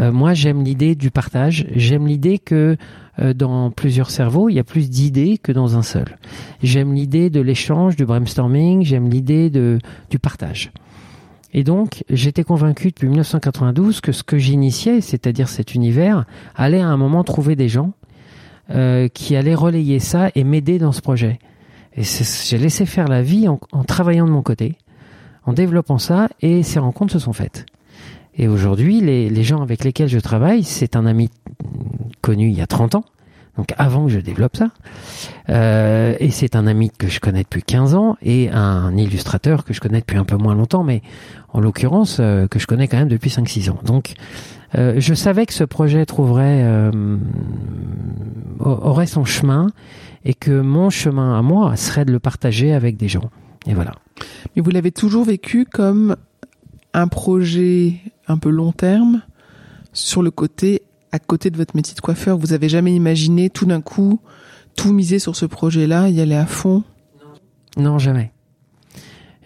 Euh, 0.00 0.10
moi, 0.10 0.34
j'aime 0.34 0.64
l'idée 0.64 0.96
du 0.96 1.12
partage. 1.12 1.66
J'aime 1.76 2.08
l'idée 2.08 2.40
que 2.40 2.76
euh, 3.20 3.34
dans 3.34 3.70
plusieurs 3.70 4.10
cerveaux, 4.10 4.48
il 4.48 4.54
y 4.54 4.58
a 4.58 4.64
plus 4.64 4.90
d'idées 4.90 5.38
que 5.38 5.52
dans 5.52 5.76
un 5.76 5.82
seul. 5.82 6.18
J'aime 6.60 6.92
l'idée 6.92 7.30
de 7.30 7.40
l'échange, 7.40 7.94
du 7.94 8.04
brainstorming. 8.04 8.82
J'aime 8.82 9.08
l'idée 9.08 9.48
de 9.48 9.78
du 10.10 10.18
partage. 10.18 10.72
Et 11.54 11.62
donc, 11.62 12.04
j'étais 12.10 12.42
convaincu 12.42 12.88
depuis 12.88 13.06
1992 13.06 14.00
que 14.00 14.12
ce 14.12 14.24
que 14.24 14.38
j'initiais, 14.38 15.00
c'est-à-dire 15.00 15.48
cet 15.48 15.74
univers, 15.74 16.24
allait 16.56 16.80
à 16.80 16.88
un 16.88 16.96
moment 16.96 17.22
trouver 17.22 17.54
des 17.54 17.68
gens 17.68 17.92
euh, 18.70 19.08
qui 19.08 19.36
allaient 19.36 19.54
relayer 19.54 19.98
ça 19.98 20.30
et 20.34 20.44
m'aider 20.44 20.78
dans 20.78 20.92
ce 20.92 21.00
projet. 21.00 21.38
Et 21.96 22.02
j'ai 22.02 22.58
laissé 22.58 22.86
faire 22.86 23.08
la 23.08 23.22
vie 23.22 23.48
en, 23.48 23.58
travaillant 23.84 24.26
de 24.26 24.30
mon 24.30 24.42
côté, 24.42 24.76
en 25.44 25.52
développant 25.52 25.98
ça, 25.98 26.28
et 26.42 26.62
ces 26.62 26.78
rencontres 26.78 27.12
se 27.12 27.18
sont 27.18 27.32
faites. 27.32 27.66
Et 28.36 28.46
aujourd'hui, 28.46 29.00
les, 29.00 29.28
les, 29.28 29.42
gens 29.42 29.62
avec 29.62 29.82
lesquels 29.82 30.08
je 30.08 30.20
travaille, 30.20 30.62
c'est 30.62 30.94
un 30.94 31.06
ami 31.06 31.30
connu 32.20 32.48
il 32.48 32.56
y 32.56 32.60
a 32.60 32.66
30 32.66 32.94
ans, 32.94 33.04
donc 33.58 33.74
avant 33.76 34.06
que 34.06 34.12
je 34.12 34.20
développe 34.20 34.56
ça, 34.56 34.68
euh, 35.50 36.14
et 36.20 36.30
c'est 36.30 36.56
un 36.56 36.66
ami 36.66 36.90
que 36.96 37.08
je 37.08 37.20
connais 37.20 37.42
depuis 37.42 37.62
15 37.62 37.94
ans, 37.94 38.16
et 38.22 38.48
un 38.50 38.96
illustrateur 38.96 39.64
que 39.64 39.74
je 39.74 39.80
connais 39.80 40.00
depuis 40.00 40.16
un 40.16 40.24
peu 40.24 40.36
moins 40.36 40.54
longtemps, 40.54 40.84
mais 40.84 41.02
en 41.52 41.60
l'occurrence 41.60 42.18
euh, 42.20 42.46
que 42.46 42.58
je 42.58 42.66
connais 42.66 42.88
quand 42.88 42.96
même 42.96 43.08
depuis 43.08 43.30
5-6 43.30 43.70
ans. 43.70 43.78
Donc 43.84 44.14
euh, 44.76 44.94
je 44.98 45.12
savais 45.12 45.44
que 45.44 45.52
ce 45.52 45.64
projet 45.64 46.06
trouverait 46.06 46.64
aurait 48.60 49.06
son 49.06 49.24
chemin 49.24 49.66
et 50.24 50.34
que 50.34 50.60
mon 50.60 50.88
chemin 50.88 51.38
à 51.38 51.42
moi 51.42 51.76
serait 51.76 52.04
de 52.04 52.12
le 52.12 52.20
partager 52.20 52.72
avec 52.72 52.96
des 52.96 53.08
gens. 53.08 53.30
Et 53.66 53.74
voilà. 53.74 53.92
Mais 54.54 54.62
vous 54.62 54.70
l'avez 54.70 54.92
toujours 54.92 55.24
vécu 55.24 55.64
comme 55.64 56.16
un 56.94 57.08
projet 57.08 57.94
un 58.28 58.38
peu 58.38 58.50
long 58.50 58.72
terme 58.72 59.22
sur 59.92 60.22
le 60.22 60.30
côté, 60.30 60.82
à 61.12 61.18
côté 61.18 61.50
de 61.50 61.56
votre 61.56 61.76
métier 61.76 61.94
de 61.94 62.00
coiffeur. 62.00 62.38
Vous 62.38 62.52
avez 62.52 62.68
jamais 62.68 62.94
imaginé 62.94 63.50
tout 63.50 63.66
d'un 63.66 63.80
coup 63.80 64.20
tout 64.78 64.92
miser 64.92 65.18
sur 65.18 65.34
ce 65.34 65.44
projet-là, 65.44 66.08
y 66.08 66.20
aller 66.20 66.36
à 66.36 66.46
fond? 66.46 66.84
Non, 67.76 67.98
jamais. 67.98 68.32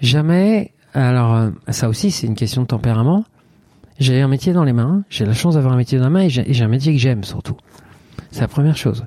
Jamais. 0.00 0.72
Alors, 0.94 1.34
euh, 1.34 1.50
ça 1.68 1.88
aussi, 1.88 2.10
c'est 2.10 2.26
une 2.26 2.34
question 2.34 2.62
de 2.62 2.66
tempérament. 2.66 3.24
J'ai 3.98 4.20
un 4.20 4.28
métier 4.28 4.52
dans 4.52 4.64
les 4.64 4.74
mains, 4.74 5.04
j'ai 5.08 5.24
la 5.24 5.32
chance 5.32 5.54
d'avoir 5.54 5.72
un 5.74 5.76
métier 5.76 5.98
dans 5.98 6.04
les 6.04 6.10
mains 6.10 6.22
et 6.22 6.28
j'ai 6.28 6.64
un 6.64 6.68
métier 6.68 6.92
que 6.92 6.98
j'aime 6.98 7.24
surtout. 7.24 7.56
C'est 8.30 8.40
la 8.40 8.48
première 8.48 8.76
chose 8.76 9.06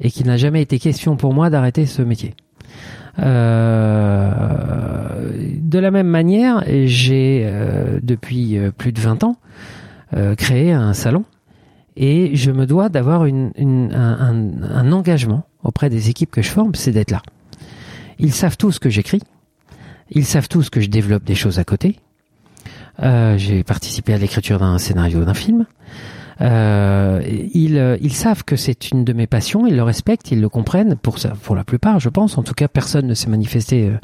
et 0.00 0.10
qu'il 0.10 0.26
n'a 0.26 0.36
jamais 0.38 0.62
été 0.62 0.78
question 0.78 1.16
pour 1.16 1.34
moi 1.34 1.50
d'arrêter 1.50 1.84
ce 1.84 2.00
métier. 2.02 2.34
Euh, 3.18 4.30
de 5.60 5.78
la 5.78 5.90
même 5.90 6.06
manière, 6.06 6.64
j'ai 6.66 7.42
euh, 7.44 8.00
depuis 8.02 8.58
plus 8.78 8.92
de 8.92 9.00
20 9.00 9.24
ans 9.24 9.36
créé 10.36 10.72
un 10.72 10.94
salon 10.94 11.24
et 11.96 12.36
je 12.36 12.50
me 12.50 12.66
dois 12.66 12.88
d'avoir 12.88 13.24
une, 13.24 13.52
une, 13.56 13.92
un, 13.92 14.40
un, 14.62 14.92
engagement 14.92 15.44
auprès 15.62 15.90
des 15.90 16.08
équipes 16.08 16.30
que 16.30 16.42
je 16.42 16.50
forme, 16.50 16.74
c'est 16.74 16.92
d'être 16.92 17.10
là. 17.10 17.22
Ils 18.18 18.32
savent 18.32 18.56
tous 18.56 18.78
que 18.78 18.90
j'écris, 18.90 19.22
ils 20.10 20.24
savent 20.24 20.48
tous 20.48 20.70
que 20.70 20.80
je 20.80 20.88
développe 20.88 21.24
des 21.24 21.34
choses 21.34 21.58
à 21.58 21.64
côté. 21.64 21.96
j'ai 23.00 23.64
participé 23.64 24.14
à 24.14 24.18
l'écriture 24.18 24.58
d'un 24.58 24.78
scénario 24.78 25.24
d'un 25.24 25.34
film. 25.34 25.66
Euh, 26.40 27.22
ils, 27.52 27.76
euh, 27.76 27.98
ils 28.00 28.14
savent 28.14 28.44
que 28.44 28.56
c'est 28.56 28.90
une 28.90 29.04
de 29.04 29.12
mes 29.12 29.26
passions, 29.26 29.66
ils 29.66 29.76
le 29.76 29.82
respectent, 29.82 30.30
ils 30.30 30.40
le 30.40 30.48
comprennent 30.48 30.96
pour 30.96 31.18
ça, 31.18 31.34
pour 31.42 31.54
la 31.54 31.64
plupart, 31.64 32.00
je 32.00 32.08
pense. 32.08 32.38
En 32.38 32.42
tout 32.42 32.54
cas, 32.54 32.68
personne 32.68 33.06
ne 33.06 33.14
s'est 33.14 33.28
manifesté 33.28 33.88
euh, 33.88 33.98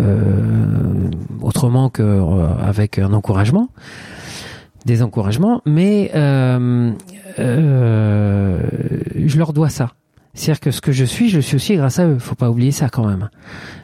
euh 0.00 1.10
autrement 1.42 1.90
que 1.90 2.02
euh, 2.02 2.46
avec 2.58 2.98
un 2.98 3.12
encouragement, 3.12 3.68
des 4.84 5.02
encouragements. 5.02 5.62
Mais 5.66 6.10
euh, 6.14 6.92
je 7.38 9.38
leur 9.38 9.52
dois 9.52 9.68
ça. 9.68 9.92
C'est-à-dire 10.34 10.60
que 10.60 10.70
ce 10.70 10.80
que 10.80 10.92
je 10.92 11.04
suis, 11.04 11.28
je 11.28 11.40
suis 11.40 11.56
aussi 11.56 11.76
grâce 11.76 11.98
à 11.98 12.06
eux. 12.06 12.18
Faut 12.18 12.34
pas 12.34 12.50
oublier 12.50 12.72
ça 12.72 12.88
quand 12.88 13.06
même. 13.06 13.30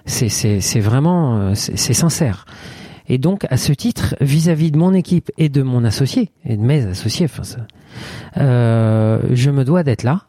C'est 0.07 0.81
vraiment 0.81 1.55
c'est 1.55 1.95
sincère. 1.95 2.45
Et 3.11 3.19
donc, 3.19 3.45
à 3.51 3.57
ce 3.57 3.73
titre, 3.73 4.15
vis-à-vis 4.21 4.71
de 4.71 4.79
mon 4.79 4.95
équipe 4.95 5.33
et 5.37 5.49
de 5.49 5.63
mon 5.63 5.85
associé, 5.85 6.31
et 6.45 6.57
de 6.57 6.63
mes 6.63 6.87
associés, 6.87 7.27
enfin, 7.27 7.43
euh, 8.37 9.21
je 9.33 9.51
me 9.51 9.65
dois 9.65 9.83
d'être 9.83 10.05
là 10.05 10.27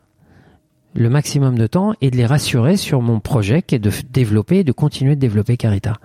le 0.96 1.08
maximum 1.08 1.60
de 1.60 1.68
temps 1.68 1.94
et 2.02 2.10
de 2.10 2.18
les 2.18 2.26
rassurer 2.26 2.78
sur 2.78 3.02
mon 3.02 3.20
projet 3.20 3.62
qui 3.62 3.76
est 3.76 3.80
de 3.80 3.92
développer 4.10 4.58
et 4.58 4.64
de 4.64 4.72
continuer 4.72 5.16
de 5.16 5.22
développer 5.22 5.58
Carita. 5.58 5.98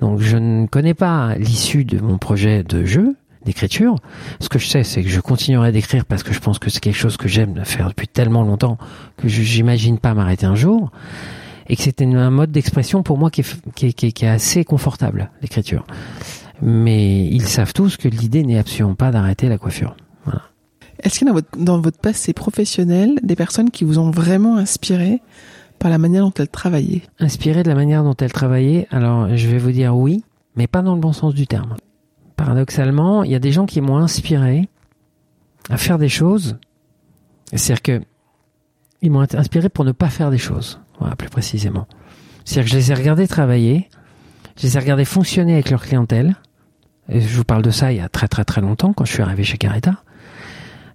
Donc, 0.00 0.20
je 0.20 0.38
ne 0.38 0.66
connais 0.66 0.94
pas 0.94 1.34
l'issue 1.36 1.84
de 1.84 2.00
mon 2.00 2.16
projet 2.16 2.64
de 2.64 2.86
jeu, 2.86 3.16
d'écriture. 3.44 3.96
Ce 4.40 4.48
que 4.48 4.58
je 4.58 4.66
sais, 4.66 4.84
c'est 4.84 5.02
que 5.02 5.08
je 5.08 5.20
continuerai 5.20 5.72
d'écrire 5.72 6.04
parce 6.04 6.22
que 6.22 6.32
je 6.32 6.40
pense 6.40 6.58
que 6.58 6.70
c'est 6.70 6.80
quelque 6.80 6.96
chose 6.96 7.16
que 7.16 7.28
j'aime 7.28 7.64
faire 7.64 7.88
depuis 7.88 8.08
tellement 8.08 8.42
longtemps 8.42 8.78
que 9.16 9.28
j'imagine 9.28 9.98
pas 9.98 10.14
m'arrêter 10.14 10.46
un 10.46 10.54
jour 10.54 10.90
et 11.68 11.76
que 11.76 11.82
c'était 11.82 12.04
un 12.04 12.30
mode 12.30 12.50
d'expression 12.50 13.02
pour 13.02 13.18
moi 13.18 13.30
qui 13.30 13.40
est, 13.40 13.72
qui, 13.74 13.86
est, 13.86 14.12
qui 14.12 14.24
est, 14.24 14.28
assez 14.28 14.64
confortable, 14.64 15.30
l'écriture. 15.42 15.86
Mais 16.62 17.26
ils 17.26 17.46
savent 17.46 17.72
tous 17.72 17.96
que 17.96 18.08
l'idée 18.08 18.42
n'est 18.42 18.58
absolument 18.58 18.94
pas 18.94 19.10
d'arrêter 19.10 19.48
la 19.48 19.58
coiffure. 19.58 19.96
Voilà. 20.24 20.42
Est-ce 21.02 21.18
qu'il 21.18 21.26
y 21.26 21.30
a 21.30 21.32
dans 21.32 21.38
votre, 21.38 21.58
dans 21.58 21.80
votre 21.80 21.98
passé 21.98 22.32
professionnel 22.32 23.18
des 23.22 23.36
personnes 23.36 23.70
qui 23.70 23.84
vous 23.84 23.98
ont 23.98 24.10
vraiment 24.10 24.56
inspiré 24.56 25.20
par 25.78 25.90
la 25.90 25.98
manière 25.98 26.22
dont 26.22 26.32
elles 26.38 26.48
travaillaient? 26.48 27.02
Inspiré 27.18 27.62
de 27.62 27.68
la 27.68 27.74
manière 27.74 28.04
dont 28.04 28.14
elles 28.20 28.32
travaillaient 28.32 28.86
Alors, 28.90 29.34
je 29.36 29.48
vais 29.48 29.58
vous 29.58 29.72
dire 29.72 29.96
oui, 29.96 30.22
mais 30.56 30.66
pas 30.66 30.82
dans 30.82 30.94
le 30.94 31.00
bon 31.00 31.12
sens 31.12 31.34
du 31.34 31.46
terme. 31.46 31.76
Paradoxalement, 32.36 33.22
il 33.24 33.30
y 33.30 33.34
a 33.34 33.38
des 33.38 33.52
gens 33.52 33.66
qui 33.66 33.80
m'ont 33.80 33.96
inspiré 33.96 34.68
à 35.70 35.76
faire 35.76 35.98
des 35.98 36.08
choses. 36.08 36.58
C'est-à-dire 37.52 37.82
que 37.82 38.02
ils 39.02 39.10
m'ont 39.10 39.26
inspiré 39.34 39.68
pour 39.68 39.84
ne 39.84 39.92
pas 39.92 40.08
faire 40.08 40.30
des 40.30 40.38
choses. 40.38 40.80
Plus 41.18 41.28
précisément. 41.28 41.86
C'est-à-dire 42.44 42.64
que 42.64 42.70
je 42.70 42.76
les 42.76 42.92
ai 42.92 42.94
regardés 42.94 43.28
travailler, 43.28 43.90
je 44.56 44.62
les 44.62 44.76
ai 44.76 44.80
regardés 44.80 45.04
fonctionner 45.04 45.54
avec 45.54 45.70
leur 45.70 45.82
clientèle. 45.82 46.36
Et 47.10 47.20
je 47.20 47.36
vous 47.36 47.44
parle 47.44 47.62
de 47.62 47.70
ça 47.70 47.92
il 47.92 47.98
y 47.98 48.00
a 48.00 48.08
très 48.08 48.28
très 48.28 48.44
très 48.44 48.62
longtemps, 48.62 48.94
quand 48.94 49.04
je 49.04 49.12
suis 49.12 49.22
arrivé 49.22 49.44
chez 49.44 49.58
Carita. 49.58 50.02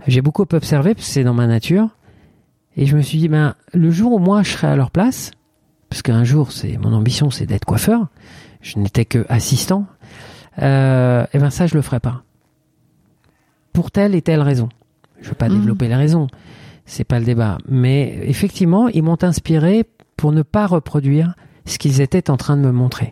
J'ai 0.07 0.21
beaucoup 0.21 0.45
observé, 0.51 0.95
parce 0.95 1.05
que 1.05 1.13
c'est 1.13 1.23
dans 1.23 1.35
ma 1.35 1.45
nature. 1.45 1.89
Et 2.75 2.85
je 2.85 2.97
me 2.97 3.01
suis 3.01 3.19
dit, 3.19 3.27
ben, 3.27 3.55
le 3.73 3.91
jour 3.91 4.13
où 4.13 4.19
moi 4.19 4.41
je 4.41 4.51
serai 4.51 4.67
à 4.67 4.75
leur 4.75 4.89
place, 4.89 5.31
parce 5.89 6.01
qu'un 6.01 6.23
jour, 6.23 6.51
c'est 6.51 6.77
mon 6.77 6.93
ambition, 6.93 7.29
c'est 7.29 7.45
d'être 7.45 7.65
coiffeur. 7.65 8.07
Je 8.61 8.79
n'étais 8.79 9.05
que 9.05 9.25
assistant. 9.29 9.85
Euh, 10.61 11.25
et 11.33 11.39
ben 11.39 11.49
ça, 11.49 11.67
je 11.67 11.75
le 11.75 11.81
ferai 11.81 11.99
pas. 11.99 12.23
Pour 13.73 13.91
telle 13.91 14.15
et 14.15 14.21
telle 14.21 14.41
raison. 14.41 14.69
Je 15.19 15.25
ne 15.25 15.29
veux 15.29 15.35
pas 15.35 15.49
mmh. 15.49 15.53
développer 15.53 15.87
les 15.87 15.95
raisons. 15.95 16.27
C'est 16.85 17.03
pas 17.03 17.19
le 17.19 17.25
débat. 17.25 17.57
Mais 17.67 18.19
effectivement, 18.23 18.87
ils 18.87 19.03
m'ont 19.03 19.21
inspiré 19.23 19.85
pour 20.17 20.31
ne 20.31 20.41
pas 20.41 20.67
reproduire 20.67 21.35
ce 21.65 21.77
qu'ils 21.77 22.01
étaient 22.01 22.29
en 22.29 22.37
train 22.37 22.57
de 22.57 22.61
me 22.61 22.71
montrer. 22.71 23.11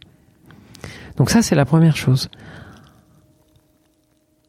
Donc 1.18 1.30
ça, 1.30 1.42
c'est 1.42 1.56
la 1.56 1.66
première 1.66 1.96
chose. 1.96 2.30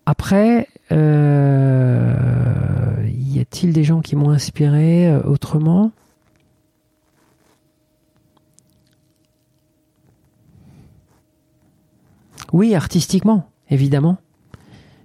Après, 0.07 0.69
euh, 0.91 2.15
y 3.07 3.41
a-t-il 3.41 3.73
des 3.73 3.85
gens 3.85 4.01
qui 4.01 4.17
m'ont 4.17 4.31
inspiré 4.31 5.09
euh, 5.09 5.21
autrement? 5.23 5.93
Oui, 12.53 12.75
artistiquement, 12.75 13.49
évidemment. 13.71 14.19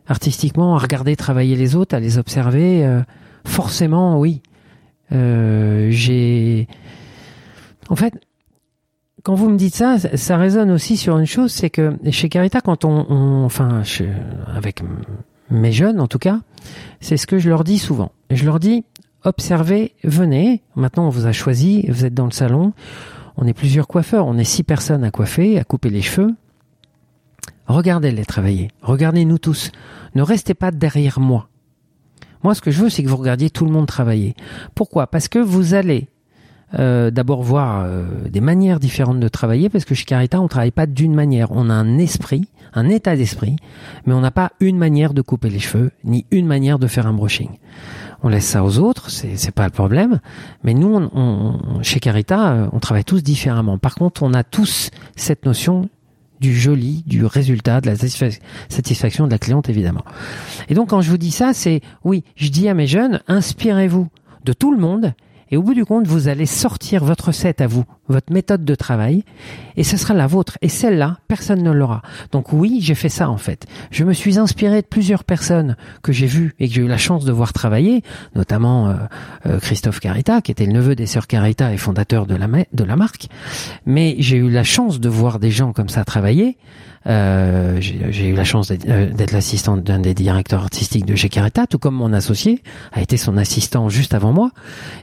Artistiquement, 0.07 0.75
à 0.75 0.79
regarder 0.79 1.15
travailler 1.15 1.55
les 1.55 1.75
autres, 1.75 1.95
à 1.95 1.99
les 1.99 2.17
observer, 2.17 2.85
euh, 2.85 3.01
forcément, 3.45 4.19
oui. 4.19 4.41
j'ai 5.11 6.67
en 7.89 7.95
fait, 7.95 8.13
quand 9.23 9.35
vous 9.35 9.49
me 9.49 9.57
dites 9.57 9.75
ça, 9.75 9.97
ça 9.99 10.37
résonne 10.37 10.71
aussi 10.71 10.97
sur 10.97 11.17
une 11.17 11.25
chose, 11.25 11.51
c'est 11.51 11.69
que 11.69 11.93
chez 12.11 12.29
Carita, 12.29 12.61
quand 12.61 12.85
on, 12.85 13.43
enfin, 13.45 13.83
avec 14.47 14.81
mes 15.49 15.71
jeunes 15.71 15.99
en 15.99 16.07
tout 16.07 16.19
cas, 16.19 16.39
c'est 17.01 17.17
ce 17.17 17.27
que 17.27 17.39
je 17.39 17.49
leur 17.49 17.63
dis 17.63 17.79
souvent. 17.79 18.11
Je 18.31 18.45
leur 18.45 18.59
dis, 18.59 18.83
observez, 19.23 19.93
venez. 20.03 20.61
Maintenant, 20.75 21.07
on 21.07 21.09
vous 21.09 21.25
a 21.25 21.31
choisi, 21.31 21.85
vous 21.89 22.05
êtes 22.05 22.13
dans 22.13 22.25
le 22.25 22.31
salon. 22.31 22.73
On 23.37 23.47
est 23.47 23.53
plusieurs 23.53 23.87
coiffeurs, 23.87 24.27
on 24.27 24.37
est 24.37 24.43
six 24.43 24.63
personnes 24.63 25.03
à 25.03 25.11
coiffer, 25.11 25.59
à 25.59 25.63
couper 25.63 25.89
les 25.89 26.01
cheveux. 26.01 26.35
Regardez-les 27.67 28.25
travailler. 28.25 28.69
Regardez-nous 28.81 29.37
tous. 29.37 29.71
Ne 30.15 30.21
restez 30.21 30.53
pas 30.53 30.71
derrière 30.71 31.19
moi. 31.19 31.49
Moi, 32.43 32.55
ce 32.55 32.61
que 32.61 32.71
je 32.71 32.81
veux, 32.81 32.89
c'est 32.89 33.03
que 33.03 33.07
vous 33.07 33.17
regardiez 33.17 33.49
tout 33.49 33.65
le 33.65 33.71
monde 33.71 33.87
travailler. 33.87 34.35
Pourquoi? 34.75 35.07
Parce 35.07 35.29
que 35.29 35.39
vous 35.39 35.73
allez 35.73 36.09
euh, 36.77 37.11
d'abord 37.11 37.43
voir 37.43 37.83
euh, 37.85 38.05
des 38.29 38.41
manières 38.41 38.79
différentes 38.79 39.19
de 39.19 39.27
travailler, 39.27 39.69
parce 39.69 39.85
que 39.85 39.93
chez 39.93 40.05
Carita, 40.05 40.41
on 40.41 40.47
travaille 40.47 40.71
pas 40.71 40.87
d'une 40.87 41.13
manière. 41.13 41.51
On 41.51 41.69
a 41.69 41.73
un 41.73 41.99
esprit, 41.99 42.49
un 42.73 42.89
état 42.89 43.15
d'esprit, 43.15 43.55
mais 44.05 44.13
on 44.13 44.21
n'a 44.21 44.31
pas 44.31 44.51
une 44.59 44.77
manière 44.77 45.13
de 45.13 45.21
couper 45.21 45.49
les 45.49 45.59
cheveux, 45.59 45.91
ni 46.03 46.25
une 46.31 46.47
manière 46.47 46.79
de 46.79 46.87
faire 46.87 47.07
un 47.07 47.13
brushing. 47.13 47.49
On 48.23 48.29
laisse 48.29 48.45
ça 48.45 48.63
aux 48.63 48.79
autres, 48.79 49.09
c'est, 49.09 49.37
c'est 49.37 49.51
pas 49.51 49.65
le 49.65 49.71
problème. 49.71 50.19
Mais 50.63 50.73
nous, 50.73 50.95
on, 51.13 51.81
chez 51.83 51.99
Carita, 51.99 52.53
euh, 52.53 52.67
on 52.71 52.79
travaille 52.79 53.03
tous 53.03 53.21
différemment. 53.21 53.77
Par 53.77 53.95
contre, 53.95 54.23
on 54.23 54.33
a 54.33 54.43
tous 54.43 54.89
cette 55.15 55.45
notion 55.45 55.89
du 56.43 56.53
joli, 56.53 57.03
du 57.07 57.25
résultat, 57.25 57.79
de 57.79 57.89
la 57.89 57.95
satisfaction 57.95 59.25
de 59.27 59.31
la 59.31 59.37
cliente, 59.39 59.69
évidemment. 59.69 60.03
Et 60.67 60.73
donc, 60.73 60.89
quand 60.89 60.99
je 60.99 61.09
vous 61.09 61.17
dis 61.17 61.31
ça, 61.31 61.53
c'est, 61.53 61.79
oui, 62.03 62.25
je 62.35 62.49
dis 62.49 62.67
à 62.67 62.73
mes 62.73 62.85
jeunes, 62.85 63.21
inspirez-vous 63.29 64.09
de 64.43 64.51
tout 64.51 64.73
le 64.73 64.77
monde 64.77 65.13
et 65.51 65.57
au 65.57 65.61
bout 65.61 65.73
du 65.73 65.85
compte, 65.85 66.05
vous 66.05 66.27
allez 66.27 66.45
sortir 66.45 67.05
votre 67.05 67.27
recette 67.27 67.61
à 67.61 67.67
vous, 67.67 67.85
votre 68.07 68.33
méthode 68.33 68.65
de 68.65 68.75
travail, 68.75 69.23
et 69.77 69.83
ce 69.83 69.97
sera 69.97 70.13
la 70.13 70.27
vôtre. 70.27 70.57
Et 70.61 70.69
celle-là, 70.69 71.17
personne 71.27 71.63
ne 71.63 71.71
l'aura. 71.71 72.01
Donc 72.31 72.53
oui, 72.53 72.79
j'ai 72.81 72.95
fait 72.95 73.09
ça 73.09 73.29
en 73.29 73.37
fait. 73.37 73.65
Je 73.91 74.03
me 74.03 74.13
suis 74.13 74.39
inspiré 74.39 74.81
de 74.81 74.87
plusieurs 74.87 75.23
personnes 75.23 75.75
que 76.01 76.11
j'ai 76.11 76.27
vues 76.27 76.53
et 76.59 76.67
que 76.67 76.73
j'ai 76.73 76.81
eu 76.81 76.87
la 76.87 76.97
chance 76.97 77.25
de 77.25 77.31
voir 77.31 77.53
travailler, 77.53 78.03
notamment 78.35 78.89
euh, 78.89 78.93
euh, 79.45 79.59
Christophe 79.59 79.99
Carita, 79.99 80.41
qui 80.41 80.51
était 80.51 80.65
le 80.65 80.73
neveu 80.73 80.95
des 80.95 81.05
sœurs 81.05 81.27
Carita 81.27 81.73
et 81.73 81.77
fondateur 81.77 82.25
de 82.25 82.35
la, 82.35 82.47
de 82.47 82.83
la 82.83 82.95
marque. 82.95 83.27
Mais 83.85 84.15
j'ai 84.19 84.37
eu 84.37 84.49
la 84.49 84.63
chance 84.63 84.99
de 84.99 85.09
voir 85.09 85.39
des 85.39 85.51
gens 85.51 85.73
comme 85.73 85.89
ça 85.89 86.03
travailler. 86.03 86.57
Euh, 87.05 87.81
j'ai 87.81 88.29
eu 88.29 88.33
la 88.33 88.45
chance 88.45 88.69
d'être 88.69 88.87
euh, 88.87 89.11
l'assistante 89.33 89.83
d'un 89.83 89.99
des 89.99 90.13
directeurs 90.13 90.61
artistiques 90.61 91.05
de 91.05 91.15
chez 91.15 91.27
Caretta, 91.27 91.67
tout 91.67 91.77
comme 91.77 91.95
mon 91.95 92.13
associé 92.13 92.61
a 92.93 93.01
été 93.01 93.17
son 93.17 93.35
assistant 93.35 93.89
juste 93.89 94.13
avant 94.13 94.31
moi. 94.31 94.51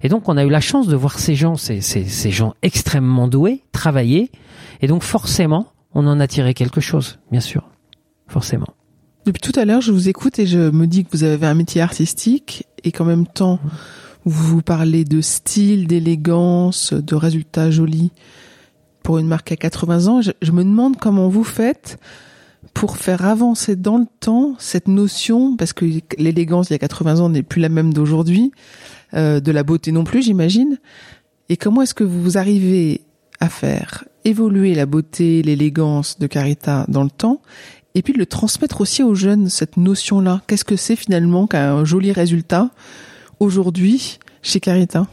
Et 0.02 0.08
donc, 0.08 0.28
on 0.28 0.36
a 0.36 0.44
eu 0.44 0.48
la 0.48 0.60
chance 0.60 0.86
de 0.86 0.96
voir 0.96 1.18
ces 1.18 1.34
gens, 1.34 1.56
ces, 1.56 1.80
ces, 1.82 2.04
ces 2.04 2.30
gens 2.30 2.54
extrêmement 2.62 2.89
doués, 3.29 3.62
travailler. 3.72 4.31
Et 4.81 4.87
donc, 4.87 5.03
forcément, 5.03 5.66
on 5.94 6.07
en 6.07 6.20
a 6.20 6.26
tiré 6.26 6.55
quelque 6.55 6.81
chose, 6.81 7.18
bien 7.31 7.40
sûr. 7.40 7.68
Forcément. 8.29 8.68
Depuis 9.26 9.40
tout 9.40 9.59
à 9.59 9.64
l'heure, 9.64 9.81
je 9.81 9.92
vous 9.92 10.09
écoute 10.09 10.38
et 10.38 10.46
je 10.46 10.70
me 10.70 10.87
dis 10.87 11.05
que 11.05 11.11
vous 11.12 11.24
avez 11.24 11.46
un 11.46 11.55
métier 11.55 11.81
artistique 11.81 12.66
et 12.85 12.92
qu'en 12.92 13.05
même 13.05 13.26
temps, 13.26 13.59
vous 14.24 14.62
parlez 14.62 15.05
de 15.05 15.20
style, 15.20 15.87
d'élégance, 15.87 16.92
de 16.92 17.14
résultats 17.14 17.70
jolis 17.70 18.12
pour 19.03 19.18
une 19.18 19.26
marque 19.26 19.53
à 19.53 19.57
80 19.57 20.07
ans. 20.07 20.20
Je, 20.22 20.53
me 20.53 20.62
demande 20.62 20.96
comment 20.96 21.29
vous 21.29 21.44
faites 21.44 21.98
pour 22.74 22.96
faire 22.96 23.24
avancer 23.24 23.76
dans 23.76 23.98
le 23.98 24.07
temps 24.20 24.55
cette 24.59 24.88
notion, 24.88 25.57
parce 25.57 25.72
que 25.72 25.87
l'élégance 26.18 26.70
il 26.70 26.74
y 26.74 26.76
a 26.76 26.79
80 26.79 27.20
ans 27.20 27.29
n'est 27.29 27.42
plus 27.42 27.61
la 27.61 27.68
même 27.68 27.92
d'aujourd'hui, 27.92 28.53
euh, 29.14 29.40
de 29.40 29.53
la 29.53 29.62
beauté 29.62 29.92
non 29.92 30.05
plus, 30.05 30.22
j'imagine. 30.22 30.79
Et 31.50 31.56
comment 31.56 31.82
est-ce 31.82 31.94
que 31.94 32.04
vous 32.04 32.38
arrivez 32.38 33.02
à 33.40 33.48
faire 33.48 34.04
évoluer 34.24 34.74
la 34.74 34.86
beauté, 34.86 35.42
l'élégance 35.42 36.18
de 36.18 36.26
Carita 36.28 36.84
dans 36.88 37.02
le 37.02 37.10
temps, 37.10 37.42
et 37.94 38.02
puis 38.02 38.12
de 38.12 38.18
le 38.18 38.26
transmettre 38.26 38.80
aussi 38.80 39.02
aux 39.02 39.16
jeunes, 39.16 39.48
cette 39.48 39.76
notion-là? 39.76 40.42
Qu'est-ce 40.46 40.64
que 40.64 40.76
c'est 40.76 40.94
finalement 40.94 41.48
qu'un 41.48 41.84
joli 41.84 42.12
résultat 42.12 42.70
aujourd'hui 43.40 44.20
chez 44.42 44.60
Carita? 44.60 45.08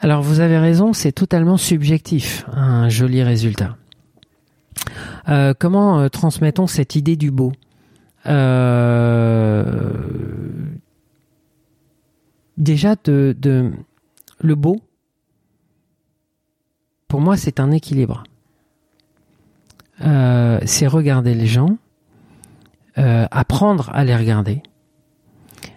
Alors 0.00 0.22
vous 0.22 0.40
avez 0.40 0.58
raison, 0.58 0.92
c'est 0.92 1.12
totalement 1.12 1.56
subjectif, 1.56 2.44
un 2.52 2.90
joli 2.90 3.22
résultat. 3.22 3.78
Euh, 5.28 5.54
comment 5.58 6.00
euh, 6.00 6.08
transmettons 6.08 6.66
cette 6.66 6.96
idée 6.96 7.16
du 7.16 7.30
beau? 7.30 7.52
Euh, 8.26 9.64
Déjà, 12.56 12.94
de, 13.04 13.72
le 14.44 14.54
beau, 14.54 14.80
pour 17.08 17.20
moi, 17.20 17.36
c'est 17.36 17.60
un 17.60 17.70
équilibre. 17.70 18.24
c'est 20.00 20.86
regarder 20.86 21.34
les 21.34 21.46
gens, 21.46 21.76
apprendre 22.96 23.90
à 23.92 24.04
les 24.04 24.16
regarder, 24.16 24.62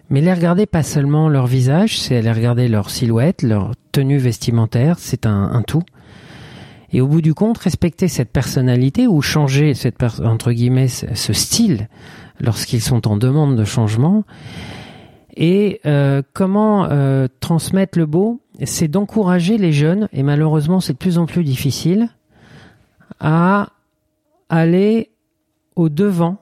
mais 0.10 0.21
les 0.21 0.34
regarder 0.34 0.65
pas 0.65 0.84
seulement 0.84 1.27
leur 1.27 1.47
visage, 1.47 1.99
c'est 1.99 2.17
aller 2.17 2.32
regarder 2.32 2.67
leur 2.67 2.89
silhouette, 2.89 3.41
leur 3.43 3.71
tenue 3.91 4.17
vestimentaire, 4.17 4.99
c'est 4.99 5.25
un, 5.25 5.62
tout. 5.65 5.84
Et 6.91 7.01
au 7.01 7.08
bout 7.08 7.21
du 7.21 7.34
compte, 7.34 7.58
respecter 7.58 8.08
cette 8.08 8.32
personnalité 8.32 9.08
ou 9.08 9.21
changer 9.21 9.73
ce 9.73 11.34
style 11.34 11.89
lorsqu'ils 12.39 12.82
sont 12.82 13.08
en 13.08 13.17
demande 13.17 13.58
de 13.58 13.65
changement. 13.65 14.23
Et 15.39 15.82
euh, 15.86 16.23
comment 16.34 16.86
euh, 16.86 17.28
transmettre 17.39 18.00
le 18.00 18.08
beau, 18.08 18.41
c'est 18.65 18.88
d'encourager 18.88 19.60
les 19.60 19.72
jeunes, 19.72 20.09
et 20.11 20.24
malheureusement 20.24 20.80
c'est 20.80 20.93
de 20.93 20.97
plus 20.97 21.20
en 21.20 21.28
plus 21.28 21.43
difficile, 21.43 22.09
à 23.20 23.70
aller 24.49 25.11
au 25.76 25.89
devant 25.89 26.38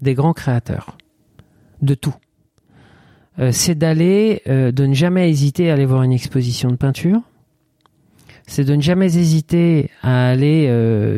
des 0.00 0.14
grands 0.14 0.32
créateurs 0.32 0.96
de 1.82 1.94
tout. 1.94 2.14
Euh, 3.40 3.50
c'est 3.50 3.74
d'aller, 3.74 4.42
de 4.46 4.86
ne 4.86 4.94
jamais 4.94 5.28
hésiter 5.28 5.70
à 5.70 5.74
aller 5.74 5.86
voir 5.86 6.04
une 6.04 6.12
exposition 6.12 6.70
de 6.70 6.76
peinture. 6.76 7.20
C'est 8.46 8.64
de 8.64 8.76
ne 8.76 8.82
jamais 8.82 9.16
hésiter 9.16 9.90
à 10.02 10.28
aller 10.28 10.70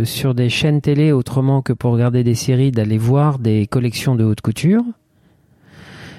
sur 0.05 0.35
des 0.35 0.49
chaînes 0.49 0.81
télé 0.81 1.13
autrement 1.13 1.61
que 1.61 1.75
pour 1.75 1.93
regarder 1.93 2.25
des 2.25 2.37
séries, 2.37 2.71
d'aller 2.71 2.99
voir 2.99 3.39
des 3.39 3.67
collections 3.67 4.15
de 4.15 4.25
haute 4.25 4.41
couture. 4.41 4.83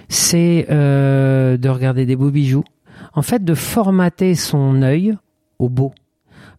C'est 0.09 0.65
de 0.69 1.69
regarder 1.69 2.05
des 2.05 2.15
beaux 2.15 2.31
bijoux. 2.31 2.63
En 3.13 3.21
fait, 3.21 3.43
de 3.43 3.53
formater 3.53 4.35
son 4.35 4.81
œil 4.81 5.17
au 5.59 5.69
beau. 5.69 5.93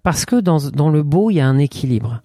Parce 0.03 0.25
que 0.25 0.37
dans, 0.37 0.59
dans 0.71 0.91
le 0.91 1.03
beau, 1.03 1.31
il 1.31 1.35
y 1.35 1.41
a 1.41 1.47
un 1.47 1.59
équilibre. 1.59 2.21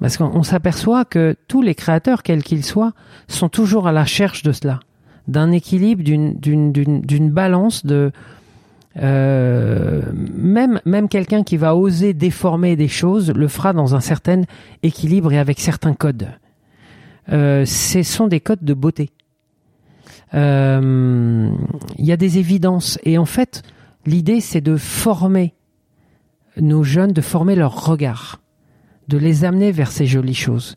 Parce 0.00 0.16
qu'on 0.16 0.42
s'aperçoit 0.42 1.04
que 1.04 1.36
tous 1.48 1.62
les 1.62 1.74
créateurs, 1.74 2.22
quels 2.22 2.42
qu'ils 2.42 2.64
soient, 2.64 2.92
sont 3.28 3.48
toujours 3.48 3.86
à 3.86 3.92
la 3.92 4.02
recherche 4.02 4.42
de 4.42 4.52
cela 4.52 4.80
d'un 5.28 5.52
équilibre, 5.52 6.02
d'une 6.02 7.30
balance 7.30 7.86
de 7.86 8.10
euh, 8.96 10.02
même 10.12 10.80
même 10.84 11.08
quelqu'un 11.08 11.44
qui 11.44 11.56
va 11.56 11.76
oser 11.76 12.12
déformer 12.12 12.74
des 12.74 12.88
choses 12.88 13.30
le 13.30 13.46
fera 13.46 13.72
dans 13.72 13.94
un 13.94 14.00
certain 14.00 14.42
équilibre 14.82 15.32
et 15.32 15.38
avec 15.38 15.60
certains 15.60 15.94
codes. 15.94 16.28
Euh, 17.30 17.64
ce 17.64 18.02
sont 18.02 18.26
des 18.26 18.40
codes 18.40 18.64
de 18.64 18.74
beauté. 18.74 19.10
Euh, 20.34 21.50
y 21.98 22.12
a 22.12 22.16
des 22.16 22.38
évidences. 22.38 22.98
Et 23.04 23.18
en 23.18 23.24
fait, 23.24 23.62
l'idée, 24.06 24.40
c'est 24.40 24.60
de 24.60 24.76
former 24.76 25.54
nos 26.56 26.82
jeunes, 26.82 27.12
de 27.12 27.20
former 27.20 27.54
leur 27.54 27.84
regard, 27.84 28.40
de 29.08 29.18
les 29.18 29.44
amener 29.44 29.72
vers 29.72 29.90
ces 29.90 30.06
jolies 30.06 30.34
choses, 30.34 30.76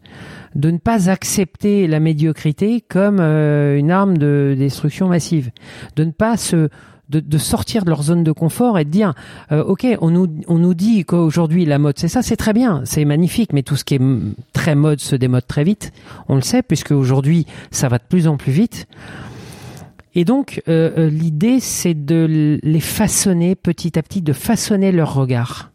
de 0.56 0.72
ne 0.72 0.78
pas 0.78 1.10
accepter 1.10 1.88
la 1.88 2.00
médiocrité 2.00 2.82
comme 2.82 3.20
euh, 3.20 3.78
une 3.78 3.92
arme 3.92 4.18
de 4.18 4.56
destruction 4.58 5.08
massive, 5.08 5.52
de 5.96 6.04
ne 6.04 6.12
pas 6.12 6.38
se 6.38 6.70
de, 7.10 7.38
sortir 7.38 7.86
de 7.86 7.90
leur 7.90 8.02
zone 8.02 8.24
de 8.24 8.32
confort 8.32 8.80
et 8.80 8.86
de 8.86 8.90
dire 8.90 9.14
euh, 9.52 9.64
ok 9.64 9.86
on 10.02 10.10
nous 10.10 10.28
on 10.48 10.58
nous 10.58 10.74
dit 10.74 11.06
qu'aujourd'hui 11.06 11.66
la 11.66 11.78
mode 11.78 12.00
c'est 12.00 12.08
ça 12.08 12.24
c'est 12.24 12.38
très 12.38 12.54
bien 12.54 12.82
c'est 12.86 13.06
magnifique 13.06 13.54
mais 13.54 13.62
tout 13.62 13.76
ce 13.76 13.84
qui 13.84 13.96
est 13.96 14.02
très 14.54 14.74
mode 14.74 15.00
se 15.00 15.16
démode 15.16 15.46
très 15.46 15.64
vite 15.64 15.92
on 16.28 16.36
le 16.36 16.42
sait 16.42 16.64
puisque 16.64 16.92
aujourd'hui 16.92 17.46
ça 17.70 17.88
va 17.88 18.00
de 18.00 18.04
plus 18.08 18.28
en 18.28 18.38
plus 18.38 18.52
vite 18.52 18.88
et 20.16 20.26
donc 20.26 20.62
euh, 20.68 20.92
euh, 20.98 21.10
l'idée 21.10 21.60
c'est 21.60 21.94
de 21.94 22.60
les 22.62 22.80
façonner 22.80 23.56
petit 23.56 23.98
à 23.98 24.04
petit 24.04 24.22
de 24.22 24.34
façonner 24.34 24.92
leur 24.92 25.14
regard 25.14 25.72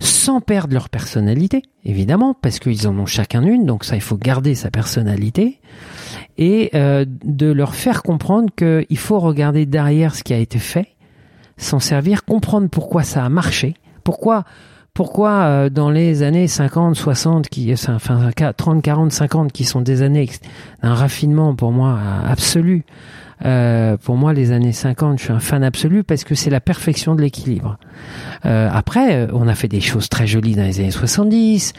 sans 0.00 0.40
perdre 0.40 0.74
leur 0.74 0.88
personnalité 0.88 1.62
évidemment 1.84 2.34
parce 2.34 2.58
qu'ils 2.58 2.88
en 2.88 2.98
ont 2.98 3.06
chacun 3.06 3.42
une 3.42 3.66
donc 3.66 3.84
ça 3.84 3.96
il 3.96 4.02
faut 4.02 4.16
garder 4.16 4.54
sa 4.54 4.70
personnalité 4.70 5.60
et 6.38 6.70
euh, 6.74 7.04
de 7.24 7.50
leur 7.50 7.74
faire 7.74 8.02
comprendre 8.02 8.50
qu'il 8.56 8.98
faut 8.98 9.18
regarder 9.18 9.66
derrière 9.66 10.14
ce 10.14 10.22
qui 10.22 10.32
a 10.32 10.38
été 10.38 10.58
fait, 10.58 10.88
s'en 11.56 11.78
servir, 11.78 12.24
comprendre 12.24 12.68
pourquoi 12.68 13.02
ça 13.02 13.24
a 13.24 13.28
marché, 13.28 13.74
pourquoi 14.04 14.44
pourquoi 14.94 15.30
euh, 15.44 15.70
dans 15.70 15.88
les 15.88 16.22
années 16.22 16.46
50, 16.46 16.96
60, 16.96 17.48
qui, 17.48 17.72
enfin 17.72 18.30
30, 18.54 18.82
40, 18.82 19.10
50, 19.10 19.50
qui 19.50 19.64
sont 19.64 19.80
des 19.80 20.02
années 20.02 20.28
d'un 20.82 20.92
raffinement 20.92 21.54
pour 21.54 21.72
moi 21.72 21.98
absolu. 22.28 22.84
Euh, 23.44 23.96
pour 23.96 24.16
moi, 24.16 24.32
les 24.32 24.52
années 24.52 24.72
50, 24.72 25.18
je 25.18 25.24
suis 25.24 25.32
un 25.32 25.40
fan 25.40 25.64
absolu 25.64 26.04
parce 26.04 26.24
que 26.24 26.34
c'est 26.34 26.50
la 26.50 26.60
perfection 26.60 27.14
de 27.14 27.22
l'équilibre. 27.22 27.78
Euh, 28.44 28.68
après, 28.72 29.28
on 29.32 29.48
a 29.48 29.54
fait 29.54 29.68
des 29.68 29.80
choses 29.80 30.08
très 30.08 30.26
jolies 30.26 30.54
dans 30.54 30.64
les 30.64 30.80
années 30.80 30.90
70. 30.90 31.72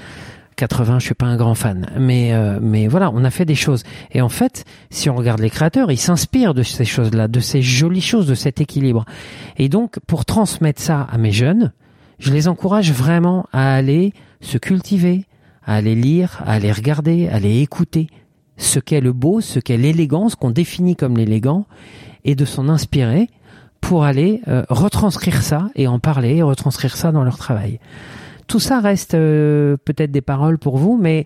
80, 0.56 1.00
je 1.00 1.06
suis 1.06 1.16
pas 1.16 1.26
un 1.26 1.36
grand 1.36 1.56
fan, 1.56 1.88
mais 2.00 2.34
euh, 2.34 2.60
mais 2.62 2.88
voilà, 2.88 3.12
on 3.14 3.24
a 3.24 3.32
fait 3.32 3.46
des 3.46 3.56
choses. 3.56 3.84
Et 4.12 4.22
en 4.22 4.30
fait, 4.30 4.66
si 4.92 5.10
on 5.10 5.16
regarde 5.16 5.40
les 5.40 5.50
créateurs, 5.50 5.92
ils 5.92 5.98
s'inspirent 5.98 6.54
de 6.54 6.64
ces 6.64 6.86
choses-là, 6.86 7.28
de 7.28 7.40
ces 7.40 7.62
jolies 7.62 8.02
choses, 8.02 8.28
de 8.28 8.36
cet 8.36 8.62
équilibre. 8.62 9.06
Et 9.58 9.70
donc, 9.70 10.00
pour 10.06 10.26
transmettre 10.26 10.82
ça 10.82 11.08
à 11.12 11.18
mes 11.18 11.32
jeunes, 11.32 11.72
je 12.20 12.32
les 12.32 12.48
encourage 12.48 12.92
vraiment 12.92 13.48
à 13.52 13.74
aller 13.74 14.14
se 14.42 14.58
cultiver, 14.58 15.26
à 15.66 15.76
aller 15.76 15.96
lire, 15.96 16.42
à 16.46 16.54
aller 16.54 16.72
regarder, 16.72 17.30
à 17.30 17.36
aller 17.36 17.62
écouter 17.62 18.08
ce 18.58 18.80
qu'est 18.80 19.02
le 19.02 19.14
beau, 19.14 19.42
ce 19.42 19.60
qu'est 19.60 19.78
l'élégance 19.78 20.36
qu'on 20.36 20.52
définit 20.52 20.96
comme 20.96 21.18
l'élégant, 21.18 21.66
et 22.26 22.36
de 22.36 22.46
s'en 22.46 22.70
inspirer 22.70 23.30
pour 23.82 24.06
aller 24.06 24.42
euh, 24.48 24.64
retranscrire 24.70 25.42
ça 25.42 25.70
et 25.76 25.88
en 25.88 26.00
parler, 26.00 26.38
et 26.38 26.42
retranscrire 26.42 26.96
ça 26.96 27.12
dans 27.12 27.24
leur 27.24 27.38
travail. 27.38 27.80
Tout 28.48 28.60
ça 28.60 28.80
reste 28.80 29.14
euh, 29.14 29.78
peut-être 29.84 30.12
des 30.12 30.22
paroles 30.22 30.58
pour 30.58 30.78
vous, 30.78 30.98
mais 30.98 31.26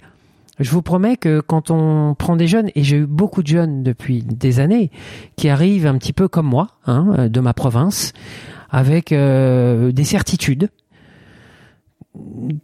je 0.60 0.72
vous 0.72 0.82
promets 0.82 1.18
que 1.18 1.40
quand 1.40 1.70
on 1.70 2.16
prend 2.16 2.36
des 2.36 2.48
jeunes, 2.48 2.70
et 2.74 2.84
j'ai 2.84 2.98
eu 2.98 3.06
beaucoup 3.06 3.44
de 3.44 3.48
jeunes 3.48 3.84
depuis 3.84 4.24
des 4.24 4.60
années, 4.60 4.90
qui 5.36 5.50
arrivent 5.50 5.86
un 5.86 5.98
petit 5.98 6.14
peu 6.14 6.28
comme 6.28 6.48
moi, 6.48 6.70
hein, 6.88 7.28
de 7.30 7.40
ma 7.40 7.54
province, 7.54 8.14
avec 8.70 9.12
euh, 9.12 9.92
des 9.92 10.04
certitudes, 10.04 10.70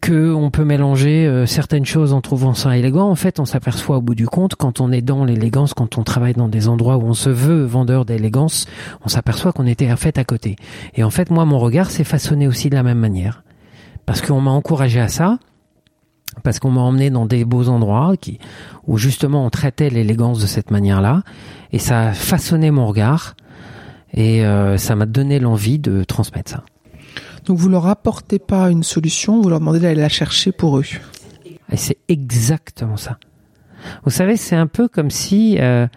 que 0.02 0.34
on 0.34 0.50
peut 0.52 0.66
mélanger 0.66 1.46
certaines 1.46 1.86
choses 1.86 2.14
en 2.14 2.22
trouvant 2.22 2.54
ça 2.54 2.78
élégant. 2.78 3.10
En 3.10 3.16
fait, 3.16 3.40
on 3.40 3.46
s'aperçoit 3.46 3.98
au 3.98 4.02
bout 4.02 4.16
du 4.16 4.28
compte, 4.28 4.56
quand 4.56 4.80
on 4.82 4.92
est 4.92 5.02
dans 5.02 5.26
l'élégance, 5.26 5.74
quand 5.74 5.98
on 5.98 6.04
travaille 6.04 6.34
dans 6.34 6.48
des 6.48 6.68
endroits 6.68 6.98
où 6.98 7.04
on 7.04 7.14
se 7.14 7.30
veut 7.30 7.64
vendeur 7.64 8.06
d'élégance, 8.06 8.68
on 9.06 9.10
s'aperçoit 9.10 9.52
qu'on 9.52 9.68
était 9.68 9.92
en 9.92 9.98
fait 9.98 10.18
à 10.18 10.24
côté. 10.24 10.56
Et 10.96 11.04
en 11.04 11.10
fait, 11.10 11.32
moi, 11.32 11.46
mon 11.46 11.60
regard 11.60 11.90
s'est 11.90 12.04
façonné 12.04 12.48
aussi 12.48 12.70
de 12.70 12.76
la 12.76 12.84
même 12.84 13.00
manière 13.00 13.44
parce 14.06 14.22
qu'on 14.22 14.42
m'a 14.42 14.52
encouragé 14.52 15.00
à 15.00 15.08
ça, 15.08 15.40
parce 16.44 16.60
qu'on 16.60 16.72
m'a 16.72 16.82
emmené 16.82 17.10
dans 17.10 17.26
des 17.26 17.46
beaux 17.46 17.70
endroits 17.70 18.16
qui, 18.20 18.40
où 18.88 18.98
justement 18.98 19.46
on 19.46 19.50
traitait 19.50 19.90
l'élégance 19.90 20.40
de 20.40 20.48
cette 20.48 20.72
manière-là, 20.72 21.24
et 21.72 21.80
ça 21.80 22.10
a 22.10 22.14
façonné 22.14 22.72
mon 22.72 22.88
regard, 22.88 23.36
et 24.14 24.46
euh, 24.46 24.78
ça 24.78 24.96
m'a 24.96 25.06
donné 25.06 25.40
l'envie 25.40 25.80
de 25.80 26.04
transmettre 26.04 26.52
ça. 26.52 26.64
Donc 27.46 27.58
vous 27.58 27.70
leur 27.70 27.88
apportez 27.88 28.40
pas 28.40 28.72
une 28.72 28.84
solution, 28.84 29.42
vous 29.42 29.50
leur 29.50 29.60
demandez 29.60 29.80
d'aller 29.80 30.00
la 30.00 30.10
chercher 30.10 30.52
pour 30.52 30.78
eux. 30.78 30.86
C'est 31.76 31.98
exactement 32.08 32.98
ça. 32.98 33.18
Vous 34.04 34.12
savez, 34.12 34.38
c'est 34.38 34.56
un 34.56 34.68
peu 34.68 34.88
comme 34.88 35.10
si 35.10 35.58
euh, 35.60 35.88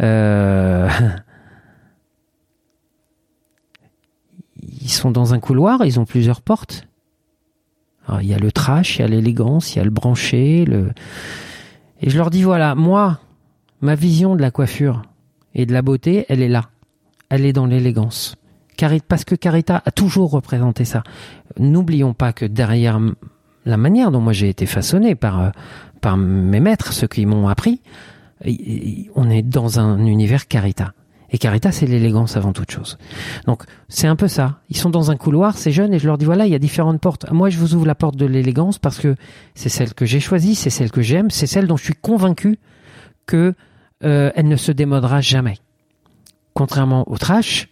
euh, 0.00 0.88
ils 4.62 4.90
sont 4.90 5.10
dans 5.10 5.34
un 5.34 5.40
couloir, 5.40 5.84
ils 5.84 6.00
ont 6.00 6.06
plusieurs 6.06 6.40
portes, 6.40 6.86
il 8.20 8.26
y 8.26 8.34
a 8.34 8.38
le 8.38 8.52
trash, 8.52 8.96
il 8.96 9.02
y 9.02 9.04
a 9.04 9.08
l'élégance, 9.08 9.74
il 9.74 9.78
y 9.78 9.80
a 9.80 9.84
le 9.84 9.90
branché. 9.90 10.64
Et 12.00 12.08
je 12.08 12.16
leur 12.16 12.30
dis 12.30 12.42
voilà, 12.42 12.74
moi, 12.74 13.20
ma 13.80 13.96
vision 13.96 14.36
de 14.36 14.40
la 14.40 14.52
coiffure 14.52 15.02
et 15.54 15.66
de 15.66 15.72
la 15.72 15.82
beauté, 15.82 16.24
elle 16.28 16.40
est 16.40 16.48
là. 16.48 16.70
Elle 17.28 17.44
est 17.44 17.52
dans 17.52 17.66
l'élégance. 17.66 18.36
Parce 19.08 19.24
que 19.24 19.34
Carita 19.34 19.82
a 19.84 19.90
toujours 19.90 20.30
représenté 20.30 20.84
ça. 20.84 21.02
N'oublions 21.58 22.14
pas 22.14 22.32
que 22.32 22.44
derrière 22.44 23.00
la 23.64 23.76
manière 23.76 24.10
dont 24.10 24.20
moi 24.20 24.32
j'ai 24.32 24.48
été 24.48 24.66
façonné 24.66 25.14
par, 25.14 25.40
euh, 25.40 25.50
par 26.00 26.16
mes 26.16 26.60
maîtres, 26.60 26.92
ceux 26.92 27.08
qui 27.08 27.26
m'ont 27.26 27.48
appris, 27.48 27.80
on 28.44 29.30
est 29.30 29.42
dans 29.42 29.80
un 29.80 30.04
univers 30.06 30.46
Carita. 30.46 30.92
Et 31.30 31.38
Caritas, 31.38 31.72
c'est 31.72 31.86
l'élégance 31.86 32.36
avant 32.36 32.52
toute 32.52 32.70
chose. 32.70 32.98
Donc, 33.46 33.64
c'est 33.88 34.06
un 34.06 34.14
peu 34.14 34.28
ça. 34.28 34.60
Ils 34.68 34.76
sont 34.76 34.90
dans 34.90 35.10
un 35.10 35.16
couloir, 35.16 35.58
ces 35.58 35.72
jeunes, 35.72 35.92
et 35.92 35.98
je 35.98 36.06
leur 36.06 36.18
dis, 36.18 36.24
voilà, 36.24 36.46
il 36.46 36.52
y 36.52 36.54
a 36.54 36.58
différentes 36.58 37.00
portes. 37.00 37.30
Moi, 37.32 37.50
je 37.50 37.58
vous 37.58 37.74
ouvre 37.74 37.86
la 37.86 37.96
porte 37.96 38.16
de 38.16 38.26
l'élégance 38.26 38.78
parce 38.78 38.98
que 38.98 39.16
c'est 39.54 39.68
celle 39.68 39.92
que 39.92 40.06
j'ai 40.06 40.20
choisie, 40.20 40.54
c'est 40.54 40.70
celle 40.70 40.92
que 40.92 41.02
j'aime, 41.02 41.30
c'est 41.30 41.48
celle 41.48 41.66
dont 41.66 41.76
je 41.76 41.84
suis 41.84 41.94
convaincu 41.94 42.58
que 43.26 43.54
euh, 44.04 44.30
elle 44.36 44.46
ne 44.46 44.56
se 44.56 44.70
démodera 44.70 45.20
jamais. 45.20 45.58
Contrairement 46.54 47.10
au 47.10 47.18
trash, 47.18 47.68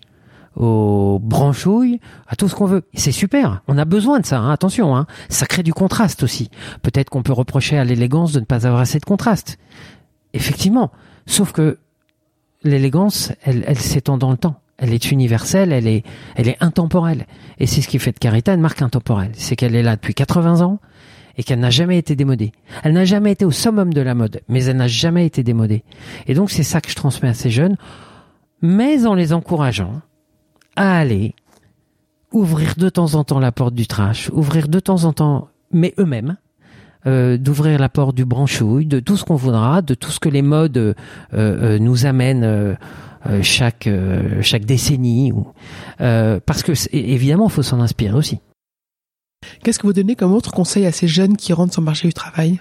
aux 0.57 1.19
branchouilles, 1.21 2.01
à 2.29 2.37
tout 2.37 2.49
ce 2.49 2.55
qu'on 2.55 2.67
veut. 2.67 2.85
C'est 2.95 3.13
super. 3.13 3.63
On 3.69 3.79
a 3.79 3.85
besoin 3.85 4.21
de 4.21 4.27
ça. 4.27 4.39
Hein. 4.39 4.51
Attention, 4.51 4.97
hein. 4.97 5.07
ça 5.29 5.47
crée 5.47 5.63
du 5.63 5.75
contraste 5.75 6.23
aussi. 6.23 6.51
Peut-être 6.83 7.11
qu'on 7.11 7.23
peut 7.23 7.33
reprocher 7.33 7.79
à 7.79 7.85
l'élégance 7.85 8.33
de 8.33 8.41
ne 8.41 8.45
pas 8.45 8.67
avoir 8.67 8.81
assez 8.81 8.99
de 8.99 9.05
contraste. 9.05 9.59
Effectivement. 10.33 10.91
Sauf 11.27 11.53
que 11.53 11.79
l'élégance, 12.63 13.33
elle, 13.43 13.65
elle 13.67 13.79
s'étend 13.79 14.19
dans 14.19 14.31
le 14.31 14.37
temps. 14.37 14.61
Elle 14.77 14.93
est 14.93 15.13
universelle, 15.13 15.73
elle 15.73 15.87
est, 15.87 16.05
elle 16.35 16.49
est 16.49 16.57
intemporelle. 16.61 17.27
Et 17.59 17.67
c'est 17.67 17.81
ce 17.81 17.89
qui 17.89 17.99
fait 17.99 18.13
de 18.13 18.19
Carita 18.19 18.53
une 18.55 18.61
marque 18.61 18.83
intemporelle. 18.83 19.31
C'est 19.35 19.57
qu'elle 19.57 19.77
est 19.77 19.83
là 19.83 19.97
depuis 19.97 20.15
80 20.15 20.63
ans 20.63 20.81
et 21.37 21.43
qu'elle 21.43 21.61
n'a 21.61 21.71
jamais 21.71 21.99
été 21.99 22.17
démodée. 22.17 22.53
Elle 22.83 22.93
n'a 22.93 23.05
jamais 23.05 23.33
été 23.33 23.45
au 23.45 23.51
summum 23.51 23.93
de 23.93 24.01
la 24.01 24.15
mode, 24.15 24.41
mais 24.49 24.65
elle 24.65 24.77
n'a 24.77 24.89
jamais 24.89 25.27
été 25.27 25.43
démodée. 25.43 25.85
Et 26.27 26.35
donc 26.35 26.51
c'est 26.51 26.63
ça 26.63 26.81
que 26.81 26.91
je 26.91 26.97
transmets 26.97 27.29
à 27.29 27.35
ces 27.35 27.51
jeunes, 27.51 27.77
mais 28.63 29.07
en 29.07 29.15
les 29.15 29.33
encourageant 29.33 30.01
à 30.77 30.99
aller 30.99 31.35
ouvrir 32.33 32.75
de 32.77 32.89
temps 32.89 33.15
en 33.15 33.25
temps 33.25 33.39
la 33.39 33.53
porte 33.53 33.75
du 33.75 33.87
trash, 33.87 34.29
ouvrir 34.31 34.69
de 34.69 34.81
temps 34.81 35.05
en 35.05 35.13
temps, 35.13 35.49
mais 35.71 35.95
eux-mêmes, 35.99 36.37
euh, 37.07 37.37
d'ouvrir 37.37 37.79
la 37.79 37.89
porte 37.89 38.17
du 38.17 38.25
branchouille, 38.25 38.87
de 38.87 38.99
tout 38.99 39.17
ce 39.17 39.25
qu'on 39.25 39.37
voudra, 39.37 39.83
de 39.83 39.95
tout 39.95 40.11
ce 40.11 40.19
que 40.19 40.31
les 40.31 40.41
modes 40.41 40.79
euh, 40.79 40.95
euh, 41.35 41.79
nous 41.79 42.07
amènent 42.07 42.77
chaque 43.43 43.89
chaque 44.43 44.65
décennie, 44.65 45.33
ou, 45.33 45.47
parce 45.99 46.63
que 46.63 46.73
évidemment, 46.95 47.47
il 47.47 47.53
faut 47.53 47.63
s'en 47.63 47.81
inspirer 47.81 48.15
aussi. 48.15 48.41
Qu'est-ce 49.63 49.79
que 49.79 49.87
vous 49.87 49.93
donnez 49.93 50.17
comme 50.17 50.33
autre 50.33 50.51
conseil 50.51 50.87
à 50.87 50.93
ces 50.93 51.09
jeunes 51.09 51.37
qui 51.37 51.53
rentrent 51.53 51.73
sur 51.73 51.83
le 51.83 51.87
marché 51.87 52.09
du 52.09 52.15
travail? 52.15 52.61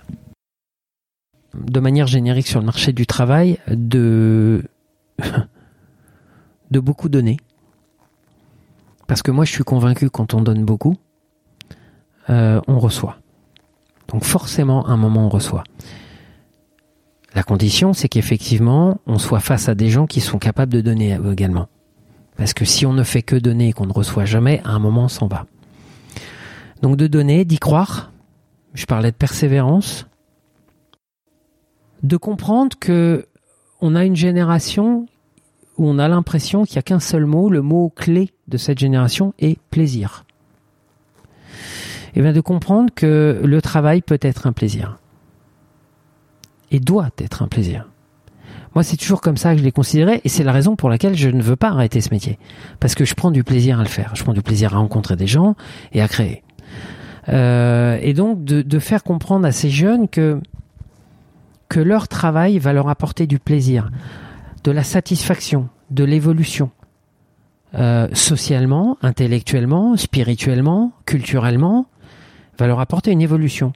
De 1.53 1.80
manière 1.80 2.07
générique 2.07 2.47
sur 2.47 2.59
le 2.59 2.66
marché 2.66 2.93
du 2.93 3.05
travail, 3.05 3.59
de 3.68 4.64
de 6.72 6.80
beaucoup 6.80 7.09
donner. 7.09 7.38
Parce 9.14 9.22
que 9.22 9.30
moi, 9.30 9.45
je 9.45 9.51
suis 9.51 9.64
convaincu 9.64 10.09
quand 10.09 10.34
on 10.34 10.41
donne 10.41 10.66
beaucoup, 10.66 10.95
on 12.28 12.80
reçoit. 12.80 13.20
Donc 14.07 14.24
forcément, 14.24 14.88
à 14.88 14.89
un 14.89 14.97
moment, 14.97 15.28
on 15.28 15.30
reçoit. 15.30 15.64
La 17.36 17.43
condition, 17.43 17.93
c'est 17.93 18.09
qu'effectivement, 18.09 19.01
on 19.05 19.20
soit 19.20 19.39
face 19.39 19.70
à 19.70 19.76
des 19.76 19.89
gens 19.89 20.07
qui 20.07 20.20
sont 20.20 20.39
capables 20.39 20.74
de 20.74 20.82
donner 20.82 21.16
également. 21.32 21.68
Parce 22.38 22.55
que 22.55 22.66
si 22.66 22.88
on 22.88 22.93
ne 22.93 23.03
fait 23.03 23.22
que 23.22 23.36
donner 23.36 23.68
et 23.70 23.74
qu'on 23.74 23.86
ne 23.86 23.93
reçoit 23.93 24.26
jamais, 24.26 24.64
à 24.66 24.72
un 24.72 24.80
moment, 24.80 25.03
on 25.03 25.09
s'en 25.09 25.28
va. 25.28 25.45
Donc 26.82 26.97
de 26.97 27.05
donner, 27.05 27.45
d'y 27.45 27.59
croire. 27.59 28.11
Je 28.74 28.88
parlais 28.88 29.11
de 29.11 29.16
persévérance. 29.16 30.07
De 32.01 32.18
comprendre 32.18 32.76
que 32.80 33.28
on 33.80 33.93
a 33.93 34.05
une 34.05 34.16
génération 34.16 35.05
où 35.78 35.88
on 35.88 35.99
a 35.99 36.07
l'impression 36.07 36.65
qu'il 36.65 36.76
n'y 36.76 36.80
a 36.80 36.84
qu'un 36.84 36.99
seul 36.99 37.26
mot, 37.26 37.49
le 37.49 37.61
mot 37.61 37.91
clé 37.95 38.32
de 38.47 38.57
cette 38.57 38.80
génération 38.80 39.34
est 39.39 39.59
plaisir 39.69 40.26
et 42.15 42.19
eh 42.19 42.21
bien 42.21 42.32
de 42.32 42.41
comprendre 42.41 42.91
que 42.93 43.41
le 43.43 43.61
travail 43.61 44.03
peut 44.03 44.19
être 44.21 44.45
un 44.45 44.53
plaisir 44.53 44.99
et 46.69 46.80
doit 46.80 47.09
être 47.17 47.41
un 47.41 47.47
plaisir. 47.47 47.89
Moi, 48.76 48.84
c'est 48.84 48.97
toujours 48.97 49.19
comme 49.19 49.38
ça 49.38 49.53
que 49.53 49.59
je 49.59 49.63
l'ai 49.63 49.71
considéré, 49.71 50.21
et 50.24 50.30
c'est 50.30 50.43
la 50.43 50.51
raison 50.51 50.76
pour 50.76 50.89
laquelle 50.89 51.15
je 51.15 51.30
ne 51.30 51.41
veux 51.41 51.55
pas 51.55 51.69
arrêter 51.69 52.01
ce 52.01 52.09
métier, 52.11 52.38
parce 52.80 52.93
que 52.93 53.03
je 53.03 53.15
prends 53.15 53.32
du 53.32 53.43
plaisir 53.43 53.80
à 53.80 53.84
le 53.84 53.89
faire. 53.89 54.11
Je 54.15 54.24
prends 54.24 54.34
du 54.34 54.43
plaisir 54.43 54.76
à 54.76 54.78
rencontrer 54.78 55.15
des 55.15 55.26
gens 55.26 55.55
et 55.91 56.01
à 56.01 56.07
créer. 56.07 56.43
Euh, 57.30 57.97
et 58.01 58.13
donc 58.13 58.43
de, 58.43 58.80
faire 58.80 59.03
comprendre 59.03 59.47
à 59.47 59.51
ces 59.51 59.71
jeunes 59.71 60.07
que 60.07 60.39
leur 61.76 62.07
travail 62.07 62.59
va 62.59 62.74
leur 62.74 62.89
apporter 62.89 63.26
du 63.26 63.39
plaisir, 63.39 63.89
de 64.64 64.72
la 64.72 64.84
satisfaction, 64.84 65.70
de 65.91 66.03
l'évolution, 66.03 66.72
euh, 67.76 68.07
socialement, 68.14 68.97
intellectuellement, 69.01 69.97
spirituellement, 69.97 70.91
culturellement, 71.05 71.88
va 72.57 72.68
leur 72.68 72.80
apporter 72.80 73.11
une 73.11 73.22
évolution. 73.22 73.74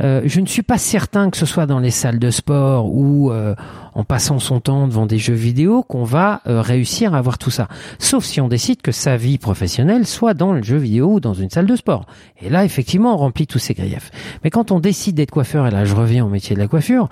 Euh, 0.00 0.22
je 0.24 0.40
ne 0.40 0.46
suis 0.46 0.62
pas 0.62 0.78
certain 0.78 1.30
que 1.30 1.36
ce 1.36 1.46
soit 1.46 1.66
dans 1.66 1.78
les 1.78 1.90
salles 1.90 2.18
de 2.18 2.30
sport 2.30 2.92
ou 2.92 3.30
euh, 3.30 3.54
en 3.94 4.02
passant 4.02 4.40
son 4.40 4.58
temps 4.58 4.88
devant 4.88 5.06
des 5.06 5.18
jeux 5.18 5.34
vidéo 5.34 5.82
qu'on 5.84 6.02
va 6.02 6.40
euh, 6.46 6.60
réussir 6.60 7.14
à 7.14 7.18
avoir 7.18 7.38
tout 7.38 7.50
ça. 7.50 7.68
Sauf 7.98 8.24
si 8.24 8.40
on 8.40 8.48
décide 8.48 8.82
que 8.82 8.90
sa 8.90 9.16
vie 9.16 9.38
professionnelle 9.38 10.06
soit 10.06 10.34
dans 10.34 10.52
le 10.52 10.62
jeu 10.62 10.76
vidéo 10.76 11.14
ou 11.14 11.20
dans 11.20 11.34
une 11.34 11.50
salle 11.50 11.66
de 11.66 11.76
sport. 11.76 12.06
Et 12.40 12.48
là, 12.48 12.64
effectivement, 12.64 13.14
on 13.14 13.18
remplit 13.18 13.46
tous 13.46 13.60
ces 13.60 13.74
griefs. 13.74 14.10
Mais 14.42 14.50
quand 14.50 14.72
on 14.72 14.80
décide 14.80 15.14
d'être 15.14 15.30
coiffeur, 15.30 15.66
et 15.66 15.70
là 15.70 15.84
je 15.84 15.94
reviens 15.94 16.24
au 16.24 16.28
métier 16.28 16.56
de 16.56 16.60
la 16.60 16.66
coiffure, 16.66 17.08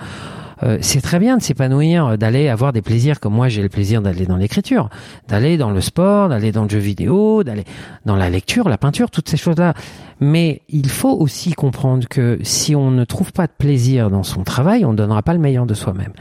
euh, 0.65 0.79
c'est 0.81 1.01
très 1.01 1.19
bien 1.19 1.37
de 1.37 1.43
s'épanouir, 1.43 2.07
euh, 2.07 2.17
d'aller 2.17 2.49
avoir 2.49 2.73
des 2.73 2.83
plaisirs 2.83 3.19
comme 3.21 3.35
moi 3.35 3.49
j'ai 3.49 3.63
le 3.63 3.69
plaisir 3.69 4.01
d'aller 4.01 4.27
dans 4.27 4.37
l'écriture, 4.37 4.91
d'aller 5.29 5.57
dans 5.57 5.71
le 5.71 5.81
sport, 5.81 6.29
d'aller 6.29 6.53
dans 6.53 6.65
le 6.65 6.69
jeu 6.69 6.79
vidéo, 6.79 7.43
d'aller 7.43 7.65
dans 8.05 8.17
la 8.17 8.31
lecture, 8.31 8.69
la 8.69 8.79
peinture, 8.79 9.11
toutes 9.11 9.29
ces 9.29 9.37
choses-là. 9.37 9.75
Mais 10.21 10.63
il 10.69 10.89
faut 10.89 11.13
aussi 11.13 11.53
comprendre 11.53 12.07
que 12.09 12.39
si 12.43 12.77
on 12.77 12.91
ne 12.91 13.05
trouve 13.05 13.33
pas 13.33 13.47
de 13.47 13.53
plaisir 13.57 14.11
dans 14.11 14.23
son 14.23 14.45
travail, 14.45 14.85
on 14.85 14.93
ne 14.93 14.97
donnera 14.97 15.23
pas 15.23 15.33
le 15.35 15.41
meilleur 15.41 15.67
de 15.67 15.75
soi-même. 15.75 16.13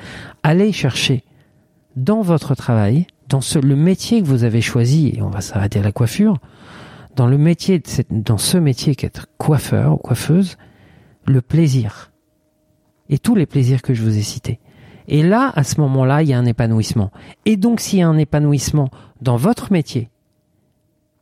Allez 0.44 0.72
chercher 0.72 1.24
dans 1.96 2.22
votre 2.22 2.56
travail, 2.56 3.06
dans 3.28 3.42
ce, 3.42 3.60
le 3.60 3.76
métier 3.76 4.22
que 4.22 4.28
vous 4.28 4.44
avez 4.44 4.62
choisi, 4.62 5.14
et 5.16 5.22
on 5.22 5.30
va 5.30 5.42
s'arrêter 5.42 5.80
à 5.80 5.84
la 5.84 5.92
coiffure, 5.92 6.38
dans 7.16 7.28
le 7.28 7.38
métier, 7.38 7.84
dans 8.10 8.38
ce 8.38 8.58
métier 8.58 8.96
qu'être 8.96 9.28
coiffeur 9.38 9.94
ou 9.94 9.98
coiffeuse, 9.98 10.58
le 11.26 11.42
plaisir 11.42 12.11
et 13.12 13.20
tous 13.20 13.36
les 13.36 13.46
plaisirs 13.46 13.84
que 13.84 13.94
je 13.94 14.02
vous 14.02 14.18
ai 14.18 14.22
cités. 14.22 14.60
Et 15.08 15.22
là, 15.22 15.52
à 15.56 15.64
ce 15.64 15.80
moment-là, 15.82 16.24
il 16.24 16.30
y 16.30 16.34
a 16.34 16.40
un 16.40 16.46
épanouissement. 16.46 17.12
Et 17.46 17.58
donc, 17.58 17.80
s'il 17.80 18.00
y 18.00 18.02
a 18.02 18.08
un 18.08 18.18
épanouissement 18.18 18.90
dans 19.22 19.36
votre 19.36 19.72
métier, 19.72 20.10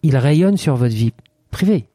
il 0.03 0.15
rayonne 0.15 0.57
sur 0.57 0.75
votre 0.75 0.95
vie 0.95 1.11
privée. 1.51 1.89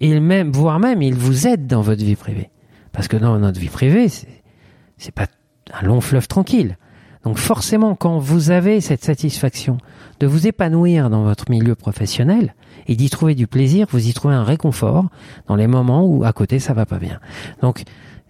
Et 0.00 0.18
même, 0.18 0.50
voire 0.50 0.80
même, 0.80 1.02
il 1.02 1.14
vous 1.14 1.46
aide 1.46 1.66
dans 1.66 1.82
votre 1.82 2.02
vie 2.02 2.16
privée. 2.16 2.50
Parce 2.92 3.06
que 3.06 3.16
dans 3.16 3.38
notre 3.38 3.60
vie 3.60 3.68
privée, 3.68 4.08
c'est 4.08 5.14
pas 5.14 5.26
un 5.72 5.86
long 5.86 6.00
fleuve 6.00 6.26
tranquille. 6.26 6.76
Donc 7.24 7.38
forcément, 7.38 7.94
quand 7.94 8.18
vous 8.18 8.50
avez 8.50 8.80
cette 8.80 9.02
satisfaction 9.02 9.78
de 10.20 10.26
vous 10.26 10.46
épanouir 10.46 11.10
dans 11.10 11.24
votre 11.24 11.50
milieu 11.50 11.74
professionnel 11.74 12.54
et 12.86 12.96
d'y 12.96 13.08
trouver 13.08 13.34
du 13.34 13.46
plaisir, 13.46 13.86
vous 13.90 14.08
y 14.08 14.12
trouvez 14.12 14.34
un 14.34 14.44
réconfort 14.44 15.06
dans 15.48 15.56
les 15.56 15.66
moments 15.66 16.04
où 16.04 16.24
à 16.24 16.32
côté 16.32 16.58
ça 16.58 16.74
va 16.74 16.84
pas 16.84 16.98
bien. 16.98 17.20
Donc 17.62 17.84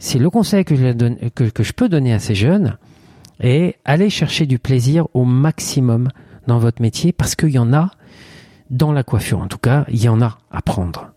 c'est 0.05 0.19
le 0.19 0.29
conseil 0.29 0.67
que 0.67 0.77
je, 0.77 1.73
peux 1.73 1.89
donner 1.89 2.13
à 2.13 2.19
ces 2.19 2.35
jeunes 2.35 2.77
et 3.41 3.77
aller 3.87 4.11
chercher 4.11 4.45
du 4.45 4.59
plaisir 4.59 5.09
au 5.15 5.25
maximum 5.25 6.11
dans 6.47 6.59
votre 6.59 6.83
métier 6.83 7.13
parce 7.13 7.35
qu'il 7.35 7.49
y 7.49 7.59
en 7.59 7.73
a 7.73 7.91
dans 8.69 8.93
la 8.93 9.03
coiffure 9.03 9.41
en 9.41 9.47
tout 9.47 9.57
cas, 9.57 9.87
il 9.89 10.03
y 10.03 10.11
en 10.11 10.21
a 10.21 10.37
à 10.51 10.61
prendre. 10.61 11.15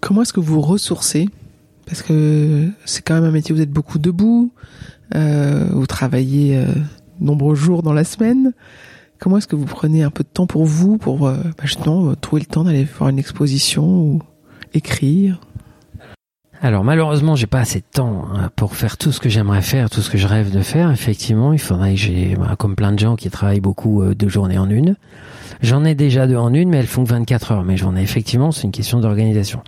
Comment 0.00 0.22
est-ce 0.22 0.32
que 0.32 0.40
vous 0.40 0.60
ressourcez? 0.60 1.28
Parce 1.86 2.02
que 2.02 2.68
c'est 2.84 3.02
quand 3.02 3.14
même 3.14 3.24
un 3.24 3.30
métier 3.30 3.52
où 3.52 3.56
vous 3.56 3.62
êtes 3.62 3.70
beaucoup 3.70 4.00
debout, 4.00 4.52
euh, 5.14 5.68
vous 5.70 5.86
travaillez 5.86 6.56
euh, 6.56 6.66
nombreux 7.20 7.54
jours 7.54 7.84
dans 7.84 7.92
la 7.92 8.02
semaine. 8.02 8.52
Comment 9.20 9.38
est-ce 9.38 9.46
que 9.46 9.54
vous 9.54 9.64
prenez 9.64 10.02
un 10.02 10.10
peu 10.10 10.24
de 10.24 10.28
temps 10.28 10.48
pour 10.48 10.64
vous, 10.64 10.98
pour 10.98 11.28
euh, 11.28 11.36
bah 11.36 11.64
justement 11.66 12.16
trouver 12.16 12.40
le 12.40 12.46
temps 12.46 12.64
d'aller 12.64 12.84
faire 12.84 13.08
une 13.08 13.20
exposition 13.20 14.00
ou 14.00 14.22
écrire? 14.74 15.45
Alors 16.62 16.84
malheureusement, 16.84 17.36
j'ai 17.36 17.46
pas 17.46 17.60
assez 17.60 17.80
de 17.80 17.84
temps 17.90 18.24
hein, 18.34 18.50
pour 18.56 18.76
faire 18.76 18.96
tout 18.96 19.12
ce 19.12 19.20
que 19.20 19.28
j'aimerais 19.28 19.62
faire, 19.62 19.90
tout 19.90 20.00
ce 20.00 20.10
que 20.10 20.18
je 20.18 20.26
rêve 20.26 20.50
de 20.50 20.60
faire. 20.60 20.90
Effectivement, 20.90 21.52
il 21.52 21.58
faudrait 21.58 21.94
que 21.94 22.00
j'ai, 22.00 22.34
bah, 22.34 22.56
comme 22.58 22.76
plein 22.76 22.92
de 22.92 22.98
gens 22.98 23.16
qui 23.16 23.30
travaillent 23.30 23.60
beaucoup 23.60 24.02
euh, 24.02 24.14
deux 24.14 24.28
journées 24.28 24.58
en 24.58 24.70
une. 24.70 24.96
J'en 25.62 25.84
ai 25.84 25.94
déjà 25.94 26.26
deux 26.26 26.36
en 26.36 26.52
une, 26.52 26.68
mais 26.68 26.78
elles 26.78 26.86
font 26.86 27.04
24 27.04 27.52
heures. 27.52 27.64
Mais 27.64 27.76
j'en 27.76 27.96
ai 27.96 28.02
effectivement, 28.02 28.52
c'est 28.52 28.64
une 28.64 28.72
question 28.72 29.00
d'organisation. 29.00 29.62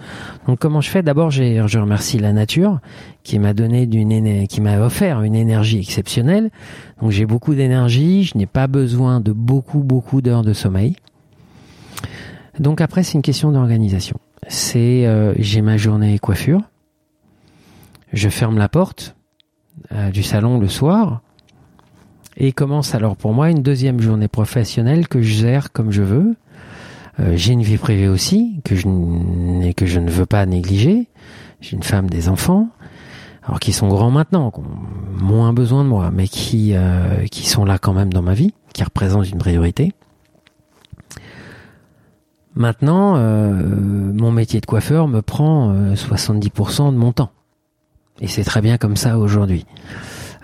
Donc 0.47 0.59
comment 0.59 0.81
je 0.81 0.91
fais? 0.91 1.03
D'abord, 1.03 1.31
je 1.31 1.79
remercie 1.79 2.19
la 2.19 2.33
nature 2.33 2.81
qui 3.23 3.39
m'a 3.39 3.55
donné 3.55 3.87
d'une, 3.87 4.47
qui 4.47 4.61
m'a 4.61 4.79
offert 4.81 5.23
une 5.23 5.35
énergie 5.35 5.79
exceptionnelle. 5.79 6.51
Donc 7.01 7.11
j'ai 7.11 7.27
beaucoup 7.27 7.55
d'énergie, 7.55 8.25
je 8.25 8.37
n'ai 8.37 8.47
pas 8.47 8.67
besoin 8.67 9.21
de 9.21 9.33
beaucoup 9.33 9.81
beaucoup 9.81 10.21
d'heures 10.21 10.43
de 10.43 10.53
sommeil. 10.53 10.97
Donc 12.59 12.81
après, 12.81 13.03
c'est 13.03 13.15
une 13.15 13.23
question 13.23 13.53
d'organisation. 13.53 14.19
C'est 14.49 15.07
euh, 15.07 15.35
j'ai 15.39 15.63
ma 15.63 15.77
journée 15.77 16.19
coiffure 16.19 16.63
je 18.13 18.29
ferme 18.29 18.59
la 18.59 18.69
porte 18.69 19.17
euh, 19.93 20.11
du 20.11 20.23
salon 20.23 20.59
le 20.59 20.69
soir 20.69 21.21
et 22.37 22.53
commence 22.53 22.95
alors 22.95 23.17
pour 23.17 23.33
moi 23.33 23.51
une 23.51 23.63
deuxième 23.63 24.01
journée 24.01 24.29
professionnelle 24.29 25.09
que 25.09 25.21
je 25.23 25.35
gère 25.35 25.73
comme 25.73 25.91
je 25.91 26.03
veux. 26.03 26.37
Euh, 27.21 27.33
j'ai 27.37 27.53
une 27.53 27.63
vie 27.63 27.79
privée 27.79 28.09
aussi 28.09 28.61
que 28.65 28.77
je, 28.77 28.85
que 29.73 29.87
je 29.87 30.01
ne 30.01 30.11
veux 30.11 30.27
pas 30.27 30.47
négliger. 30.47 31.09
J'ai 31.61 31.77
une 31.77 31.83
femme, 31.83 32.09
des 32.09 32.29
enfants, 32.29 32.69
alors 33.43 33.59
qui 33.59 33.73
sont 33.73 33.89
grands 33.89 34.13
maintenant, 34.13 34.53
qui 34.53 34.61
ont 34.61 35.25
moins 35.25 35.53
besoin 35.53 35.83
de 35.83 35.89
moi, 35.89 36.11
mais 36.13 36.29
qui 36.29 36.75
euh, 36.75 37.27
qui 37.27 37.49
sont 37.49 37.65
là 37.65 37.79
quand 37.79 37.93
même 37.93 38.13
dans 38.13 38.23
ma 38.23 38.35
vie, 38.35 38.55
qui 38.73 38.85
représentent 38.85 39.29
une 39.29 39.39
priorité. 39.39 39.93
Maintenant, 42.55 43.15
mon 43.15 44.33
métier 44.33 44.61
de 44.61 44.67
coiffeur 44.67 45.07
me 45.07 45.23
prend 45.23 45.73
70% 45.95 46.93
de 46.93 46.97
mon 46.97 47.13
temps. 47.13 47.31
Et 48.21 48.27
c'est 48.27 48.45
très 48.45 48.61
bien 48.61 48.79
comme 48.79 48.97
ça 48.97 49.19
aujourd'hui. 49.19 49.65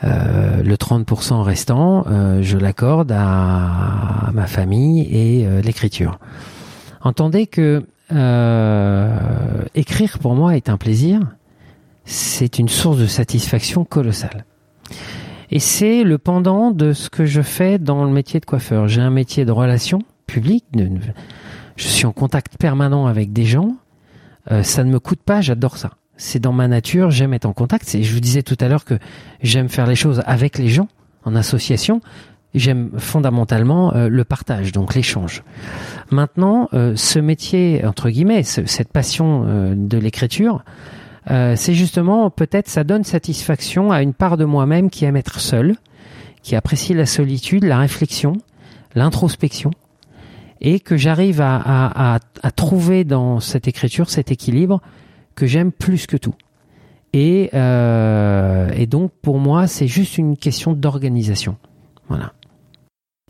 Euh, 0.03 0.63
le 0.63 0.77
30% 0.77 1.43
restant, 1.43 2.05
euh, 2.09 2.43
je 2.43 2.59
l'accorde 2.59 3.13
à, 3.13 4.31
ma 4.33 4.47
famille 4.47 5.03
et 5.11 5.47
euh, 5.47 5.61
l'écriture. 5.61 6.19
Entendez 7.01 7.47
que 7.47 7.85
écrire 9.75 10.19
pour 10.19 10.35
moi 10.35 10.57
est 10.57 10.69
un 10.69 10.77
plaisir, 10.77 11.21
c'est 12.05 12.59
une 12.59 12.69
source 12.69 12.99
de 12.99 13.07
satisfaction 13.07 13.85
colossale. 13.85 14.45
Et 15.51 15.59
c'est 15.59 16.05
le 16.05 16.19
pendant 16.19 16.71
de 16.71 16.93
ce 16.93 17.09
que 17.09 17.25
je 17.25 17.41
fais 17.41 17.79
dans 17.79 18.05
le 18.05 18.11
métier 18.11 18.41
de 18.41 18.45
coiffeur. 18.45 18.89
J'ai 18.89 19.01
un 19.01 19.11
métier 19.11 19.45
de 19.45 19.53
relation 19.53 20.01
publique, 20.27 20.67
je 21.77 21.89
suis 21.89 22.07
en 22.07 22.13
contact 22.13 22.57
permanent 22.59 23.07
avec 23.07 23.33
des 23.33 23.47
gens, 23.47 23.75
ça 24.63 24.85
ne 24.85 24.91
me 24.91 25.01
coûte 25.01 25.23
pas, 25.25 25.41
j'adore 25.41 25.79
ça 25.79 25.93
c'est 26.17 26.39
dans 26.39 26.53
ma 26.53 26.69
nature, 26.69 27.11
j'aime 27.11 27.35
être 27.35 27.47
en 27.47 27.53
contact. 27.53 27.97
Je 28.01 28.13
vous 28.13 28.21
disais 28.21 28.43
tout 28.43 28.57
à 28.61 28.69
l'heure 28.69 28.85
que 28.85 28.99
j'aime 29.43 29.69
faire 29.69 29.87
les 29.87 29.97
choses 29.97 30.23
avec 30.27 30.59
les 30.59 30.69
gens, 30.69 30.89
en 31.25 31.35
association. 31.35 32.01
J'aime 32.55 32.91
fondamentalement 32.99 33.93
euh, 33.95 34.09
le 34.09 34.23
partage, 34.23 34.71
donc 34.71 34.95
l'échange. 34.95 35.43
Maintenant, 36.13 36.69
euh, 36.73 36.95
ce 36.95 37.19
métier, 37.19 37.85
entre 37.85 38.11
guillemets, 38.11 38.45
cette 38.45 38.93
passion 38.93 39.45
euh, 39.47 39.75
de 39.77 39.99
l'écriture, 39.99 40.65
c'est 41.27 41.73
justement, 41.73 42.29
peut-être, 42.29 42.69
ça 42.69 42.85
donne 42.85 43.03
satisfaction 43.03 43.91
à 43.91 44.03
une 44.03 44.13
part 44.13 44.37
de 44.37 44.45
moi-même 44.45 44.91
qui 44.91 45.07
aime 45.07 45.17
être 45.17 45.41
seul, 45.41 45.75
qui 46.43 46.55
apprécie 46.55 46.93
la 46.93 47.07
solitude, 47.07 47.65
la 47.65 47.79
réflexion, 47.79 48.35
l'introspection, 48.95 49.71
et 50.61 50.81
que 50.81 50.99
j'arrive 50.99 51.41
à, 51.41 51.57
à, 51.65 52.19
à 52.43 52.51
trouver 52.51 53.05
dans 53.05 53.41
cette 53.41 53.67
écriture 53.69 54.11
cet 54.11 54.31
équilibre 54.31 54.83
que 55.35 55.47
j'aime 55.47 55.73
plus 55.73 56.07
que 56.07 56.17
tout. 56.17 56.35
Et, 57.13 57.51
euh, 57.55 58.71
et 58.75 58.87
donc 58.87 59.13
pour 59.23 59.39
moi, 59.39 59.67
c'est 59.67 59.87
juste 59.87 60.19
une 60.19 60.37
question 60.37 60.73
d'organisation. 60.73 61.57
Voilà. 62.09 62.33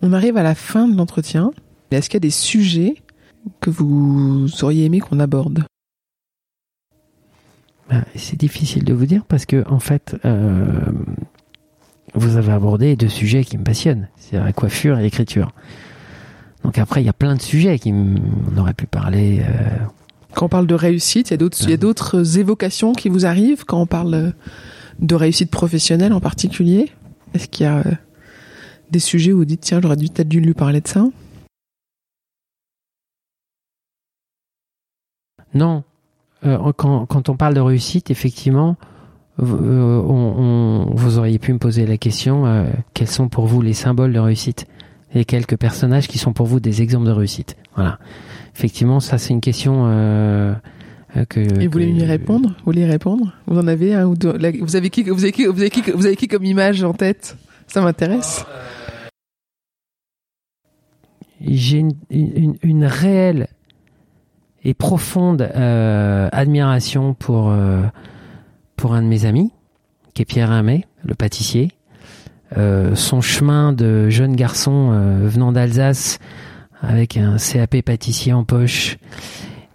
On 0.02 0.12
arrive 0.12 0.36
à 0.36 0.42
la 0.42 0.55
fin 0.55 0.88
de 0.88 0.96
l'entretien. 0.96 1.50
Est-ce 1.90 2.09
qu'il 2.09 2.16
y 2.16 2.18
a 2.18 2.20
des 2.20 2.30
sujets 2.30 2.96
que 3.61 3.70
vous 3.70 4.48
auriez 4.62 4.86
aimé 4.86 5.00
qu'on 5.00 5.20
aborde? 5.20 5.64
Ben, 7.90 8.05
C'est 8.16 8.38
difficile 8.38 8.84
de 8.84 8.94
vous 8.94 9.07
dire 9.07 9.24
parce 9.26 9.46
que 9.46 9.64
en 9.68 9.78
fait, 9.80 10.16
euh, 10.24 10.80
vous 12.14 12.36
avez 12.36 12.52
abordé 12.52 12.96
deux 12.96 13.09
sujets 13.09 13.44
qui 13.44 13.59
me 13.59 13.64
passionnent, 13.64 14.09
c'est 14.16 14.38
la 14.38 14.52
coiffure 14.52 14.98
et 14.98 15.02
l'écriture. 15.02 15.52
Donc 16.64 16.78
après, 16.78 17.02
il 17.02 17.07
y 17.07 17.11
a 17.11 17.14
plein 17.14 17.34
de 17.34 17.42
sujets 17.42 17.78
qui 17.78 17.92
on 17.92 18.57
aurait 18.57 18.74
pu 18.74 18.86
parler. 18.86 19.42
Euh, 19.42 19.78
quand 20.35 20.47
on 20.47 20.49
parle 20.49 20.66
de 20.66 20.74
réussite, 20.74 21.30
il 21.30 21.32
y 21.32 21.72
a 21.72 21.76
d'autres, 21.76 22.39
évocations 22.39 22.93
qui 22.93 23.09
vous 23.09 23.26
arrivent 23.26 23.64
quand 23.64 23.80
on 23.80 23.87
parle 23.87 24.32
de 24.99 25.14
réussite 25.14 25.51
professionnelle 25.51 26.12
en 26.12 26.20
particulier? 26.20 26.91
Est-ce 27.35 27.49
qu'il 27.49 27.64
y 27.64 27.68
a 27.68 27.78
euh, 27.78 27.93
des 28.91 29.01
sujets 29.01 29.32
où 29.32 29.39
vous 29.39 29.45
dites 29.45 29.61
tiens 29.61 29.80
j'aurais 29.82 29.97
dû 29.97 30.09
peut-être 30.09 30.28
dû 30.28 30.41
lui 30.41 30.55
parler 30.55 30.80
de 30.80 30.89
ça? 30.89 31.05
Non. 35.55 35.85
Euh, 36.45 36.72
quand, 36.76 37.28
on 37.28 37.37
parle 37.37 37.55
de 37.55 37.61
réussite, 37.61 38.11
effectivement, 38.11 38.76
euh, 39.41 40.03
vous 40.91 41.18
auriez 41.18 41.39
pu 41.39 41.53
me 41.53 41.59
poser 41.59 41.87
la 41.87 41.97
question 41.97 42.47
euh, 42.47 42.66
quels 42.93 43.09
sont 43.09 43.28
pour 43.28 43.47
vous 43.47 43.62
les 43.62 43.72
symboles 43.72 44.12
de 44.12 44.18
réussite? 44.18 44.66
Et 45.14 45.24
quelques 45.24 45.57
personnages 45.57 46.09
qui 46.09 46.18
sont 46.18 46.32
pour 46.32 46.47
vous 46.47 46.61
des 46.61 46.82
exemples 46.82 47.07
de 47.07 47.12
réussite. 47.12 47.57
Voilà. 47.76 47.99
Effectivement, 48.57 49.00
ça 49.00 49.18
c'est 49.18 49.32
une 49.32 49.40
question 49.40 49.84
euh, 49.86 50.55
que. 51.28 51.40
Et 51.40 51.66
vous 51.66 51.72
voulez 51.72 51.90
y 51.90 52.05
répondre? 52.05 52.50
Vous 52.50 52.64
voulez 52.66 52.82
y 52.82 52.86
répondre? 52.86 53.32
Vous 53.46 53.59
en 53.59 53.66
avez 53.66 53.94
un 53.94 54.07
ou 54.07 54.16
deux? 54.16 54.36
Vous 54.61 54.76
avez 54.76 54.90
qui 54.90 55.02
Vous 55.02 55.24
avez 55.24 55.32
qui 55.32 55.46
Vous 55.46 55.61
avez 55.61 55.70
qui 55.70 55.82
Vous 55.90 56.07
avez 56.07 56.16
qui 56.16 56.28
comme 56.28 56.44
image 56.44 56.82
en 56.84 56.92
tête? 56.92 57.36
Ça 57.66 57.80
m'intéresse. 57.80 58.44
J'ai 61.40 61.78
une, 61.78 61.92
une, 62.11 62.57
une, 62.62 62.84
réelle 62.84 63.48
et 64.62 64.72
profonde 64.72 65.42
euh, 65.42 66.28
admiration 66.32 67.14
pour 67.14 67.50
euh, 67.50 67.82
pour 68.76 68.94
un 68.94 69.02
de 69.02 69.09
mes 69.09 69.24
amis, 69.24 69.50
qui 70.14 70.22
est 70.22 70.24
Pierre 70.24 70.52
Hermé, 70.52 70.86
le 71.05 71.14
pâtissier. 71.14 71.72
Euh, 72.57 72.94
son 72.94 73.20
chemin 73.20 73.72
de 73.72 74.09
jeune 74.11 74.36
garçon 74.36 74.90
euh, 74.92 75.26
venant 75.26 75.50
d'Alsace 75.50 76.18
avec 76.89 77.16
un 77.16 77.37
CAP 77.37 77.82
pâtissier 77.82 78.32
en 78.32 78.45
poche 78.45 78.99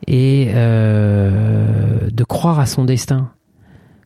et 0.08 0.52
euh, 0.54 2.10
de 2.12 2.24
croire 2.24 2.60
à 2.60 2.66
son 2.66 2.86
destin 2.86 3.32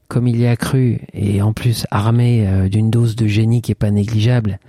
comme 0.07 0.27
il 0.27 0.39
y 0.39 0.45
a 0.45 0.55
cru 0.55 1.01
et 1.13 1.41
en 1.41 1.53
plus 1.53 1.87
armé 1.89 2.45
euh, 2.47 2.69
d'une 2.69 2.91
dose 2.91 3.15
de 3.15 3.25
génie 3.25 3.63
qui 3.63 3.71
est 3.71 3.75
pas 3.75 3.89
négligeable. 3.89 4.59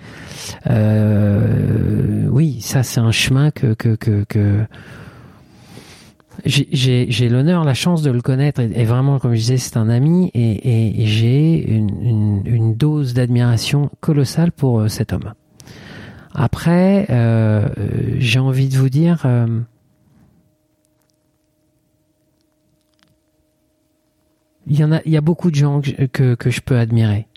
Euh, 0.70 2.26
oui, 2.30 2.60
ça 2.62 2.82
c'est 2.82 3.00
un 3.00 3.12
chemin 3.12 3.50
que 3.50 3.74
que 3.74 3.94
que, 3.94 4.24
que 4.24 4.64
j'ai 6.46 7.28
l'honneur, 7.28 7.64
la 7.64 7.74
chance 7.74 8.02
de 8.02 8.10
le 8.10 8.22
connaître 8.22 8.60
et, 8.60 8.84
vraiment, 8.84 9.18
comme 9.18 9.34
je 9.34 9.40
disais, 9.40 9.56
c'est 9.56 9.76
un 9.76 9.88
ami 9.88 10.30
et, 10.34 11.06
j'ai 11.06 11.70
une, 11.70 12.74
dose 12.74 13.14
d'admiration 13.14 13.90
colossale 14.00 14.50
pour 14.50 14.90
cet 14.90 15.12
homme. 15.12 15.32
Après, 16.34 17.06
euh, 17.10 17.68
j'ai 18.18 18.40
envie 18.40 18.68
de 18.68 18.76
vous 18.76 18.88
dire, 18.88 19.22
euh, 19.24 19.60
il 24.66 24.76
y 25.06 25.16
a, 25.16 25.20
beaucoup 25.20 25.50
de 25.50 25.56
gens 25.56 25.80
que, 25.80 26.34
que, 26.34 26.50
je 26.50 26.60
peux 26.60 26.76
admirer. 26.76 27.28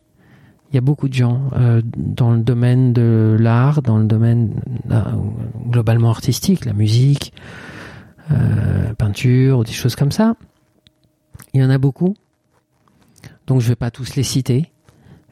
Il 0.71 0.75
y 0.75 0.77
a 0.77 0.81
beaucoup 0.81 1.07
de 1.07 1.13
gens 1.13 1.49
euh, 1.53 1.81
dans 1.95 2.31
le 2.31 2.39
domaine 2.39 2.91
de 2.91 3.37
l'art, 3.39 3.83
dans 3.83 3.97
le 3.97 4.05
domaine 4.05 4.61
euh, 4.89 5.01
globalement 5.69 6.09
artistique, 6.09 6.65
la 6.65 6.73
musique, 6.73 7.33
euh, 8.31 8.93
peinture 8.95 9.63
des 9.63 9.71
choses 9.71 9.95
comme 9.95 10.11
ça. 10.11 10.35
Il 11.53 11.61
y 11.61 11.63
en 11.63 11.69
a 11.69 11.77
beaucoup. 11.77 12.15
Donc 13.45 13.61
je 13.61 13.67
vais 13.67 13.75
pas 13.75 13.91
tous 13.91 14.15
les 14.15 14.23
citer. 14.23 14.71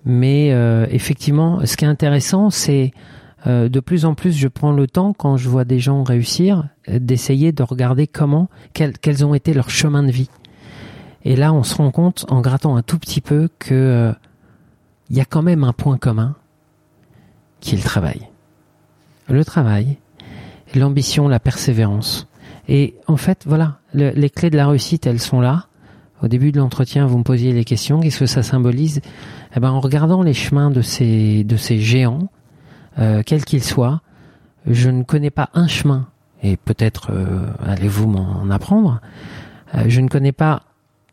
Mais 0.06 0.54
euh, 0.54 0.86
effectivement, 0.92 1.66
ce 1.66 1.76
qui 1.76 1.86
est 1.86 1.88
intéressant, 1.88 2.50
c'est 2.52 2.94
euh, 3.48 3.70
de 3.70 3.80
plus 3.80 4.06
en 4.06 4.16
plus, 4.16 4.32
je 4.32 4.48
prends 4.48 4.72
le 4.72 4.88
temps, 4.88 5.14
quand 5.14 5.38
je 5.38 5.50
vois 5.50 5.66
des 5.66 5.80
gens 5.80 6.04
réussir, 6.04 6.68
d'essayer 6.88 7.52
de 7.52 7.64
regarder 7.64 8.08
comment, 8.08 8.50
quels, 8.74 8.98
quels 8.98 9.26
ont 9.26 9.34
été 9.34 9.54
leurs 9.54 9.70
chemins 9.70 10.04
de 10.04 10.12
vie. 10.12 10.30
Et 11.24 11.36
là, 11.36 11.54
on 11.54 11.64
se 11.64 11.76
rend 11.76 11.92
compte, 11.92 12.26
en 12.30 12.42
grattant 12.42 12.76
un 12.76 12.82
tout 12.82 13.00
petit 13.00 13.22
peu, 13.22 13.50
que 13.60 14.14
il 15.10 15.16
y 15.16 15.22
a 15.22 15.26
quand 15.26 15.42
même 15.42 15.64
un 15.64 15.74
point 15.74 15.98
commun, 15.98 16.36
qui 17.60 17.76
est 17.76 17.78
le 17.78 17.84
travail. 17.84 18.28
Le 19.28 19.44
travail, 19.44 19.98
l'ambition, 20.76 21.28
la 21.28 21.40
persévérance. 21.40 22.28
Et 22.68 22.96
en 23.08 23.18
fait, 23.18 23.44
voilà, 23.46 23.80
le, 23.94 24.12
les 24.12 24.30
clés 24.30 24.50
de 24.50 24.58
la 24.58 24.68
réussite, 24.68 25.08
elles 25.08 25.20
sont 25.20 25.42
là. 25.42 25.68
Au 26.22 26.28
début 26.28 26.52
de 26.52 26.60
l'entretien, 26.60 27.06
vous 27.06 27.18
me 27.18 27.24
posiez 27.24 27.54
les 27.54 27.66
questions. 27.66 28.00
Qu'est-ce 28.00 28.20
que 28.20 28.26
ça 28.26 28.44
symbolise? 28.44 29.02
Eh 29.56 29.60
ben, 29.60 29.72
en 29.72 29.80
regardant 29.80 30.24
les 30.24 30.34
chemins 30.34 30.72
de 30.72 30.82
ces 30.82 31.44
de 31.44 31.58
ces 31.58 31.80
géants, 31.80 32.30
euh, 33.00 33.24
quels 33.26 33.46
qu'ils 33.46 33.64
soient, 33.64 34.02
je 34.68 34.90
ne 34.90 35.04
connais 35.04 35.30
pas 35.30 35.50
un 35.54 35.68
chemin. 35.68 36.08
Et 36.44 36.58
peut-être 36.58 37.12
euh, 37.12 37.48
allez-vous 37.66 38.08
m'en 38.08 38.50
apprendre. 38.50 39.02
Euh, 39.74 39.86
je 39.88 40.02
ne 40.02 40.08
connais 40.08 40.32
pas 40.32 40.64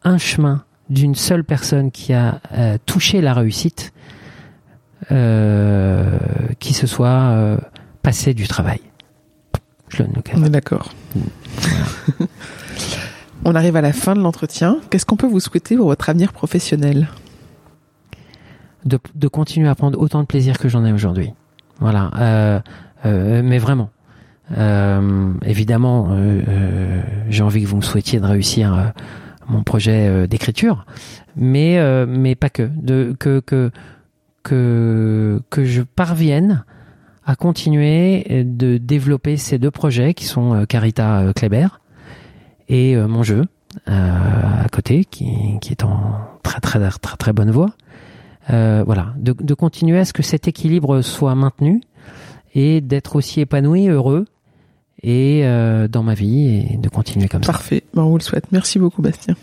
un 0.04 0.18
chemin 0.18 0.64
d'une 0.90 1.14
seule 1.14 1.44
personne 1.44 1.90
qui 1.90 2.12
a 2.12 2.40
euh, 2.52 2.76
touché 2.84 3.20
la 3.20 3.34
réussite, 3.34 3.92
euh, 5.10 6.18
qui 6.58 6.74
se 6.74 6.86
soit 6.86 7.08
euh, 7.08 7.56
passé 8.02 8.34
du 8.34 8.46
travail. 8.46 8.80
Je 9.88 10.02
le 10.02 10.08
On 10.34 10.44
est 10.44 10.50
d'accord. 10.50 10.92
Voilà. 11.14 12.30
On 13.44 13.54
arrive 13.54 13.76
à 13.76 13.80
la 13.80 13.92
fin 13.92 14.14
de 14.14 14.20
l'entretien. 14.20 14.78
Qu'est-ce 14.88 15.04
qu'on 15.04 15.16
peut 15.16 15.26
vous 15.26 15.40
souhaiter 15.40 15.76
pour 15.76 15.86
votre 15.86 16.08
avenir 16.08 16.32
professionnel? 16.32 17.08
De, 18.84 18.98
de, 19.14 19.28
continuer 19.28 19.68
à 19.68 19.74
prendre 19.74 19.98
autant 19.98 20.20
de 20.20 20.26
plaisir 20.26 20.58
que 20.58 20.68
j'en 20.68 20.84
ai 20.84 20.92
aujourd'hui. 20.92 21.32
Voilà. 21.82 22.10
Euh, 22.18 22.60
euh, 23.04 23.42
mais 23.44 23.58
vraiment. 23.58 23.90
Euh, 24.56 25.32
évidemment, 25.44 26.16
j'ai 27.28 27.42
envie 27.42 27.62
que 27.62 27.68
vous 27.68 27.76
me 27.76 27.82
souhaitiez 27.82 28.20
de 28.20 28.26
réussir 28.26 28.92
mon 29.48 29.62
projet 29.62 30.26
d'écriture, 30.28 30.86
mais 31.36 31.78
mais 32.06 32.34
pas 32.34 32.50
que. 32.50 32.62
De, 32.62 33.14
que 33.18 33.40
que 33.40 33.70
que 34.42 35.40
que 35.50 35.64
je 35.64 35.82
parvienne 35.82 36.64
à 37.24 37.36
continuer 37.36 38.44
de 38.44 38.78
développer 38.78 39.36
ces 39.36 39.58
deux 39.58 39.70
projets 39.70 40.14
qui 40.14 40.24
sont 40.24 40.66
Carita 40.66 41.32
Kleber 41.36 41.68
et 42.72 42.96
euh, 42.96 43.06
mon 43.06 43.22
jeu 43.22 43.44
euh, 43.88 44.64
à 44.64 44.68
côté 44.70 45.04
qui, 45.04 45.58
qui 45.60 45.70
est 45.70 45.84
en 45.84 46.18
très 46.42 46.60
très 46.60 46.78
très 46.90 47.16
très 47.16 47.32
bonne 47.32 47.50
voie. 47.50 47.70
Euh, 48.50 48.82
voilà, 48.84 49.14
de, 49.18 49.32
de 49.32 49.54
continuer 49.54 49.98
à 49.98 50.04
ce 50.04 50.12
que 50.12 50.22
cet 50.22 50.48
équilibre 50.48 51.00
soit 51.02 51.34
maintenu 51.34 51.80
et 52.54 52.80
d'être 52.80 53.16
aussi 53.16 53.40
épanoui, 53.40 53.88
heureux 53.88 54.26
et 55.02 55.42
euh, 55.44 55.86
dans 55.88 56.02
ma 56.02 56.14
vie 56.14 56.48
et 56.72 56.76
de 56.76 56.88
continuer 56.88 57.28
comme 57.28 57.40
Parfait. 57.42 57.76
ça. 57.76 57.80
Parfait, 57.80 57.84
bon, 57.94 58.02
on 58.02 58.10
vous 58.10 58.18
le 58.18 58.22
souhaite. 58.22 58.50
Merci 58.52 58.78
beaucoup 58.78 59.00
Bastien. 59.00 59.36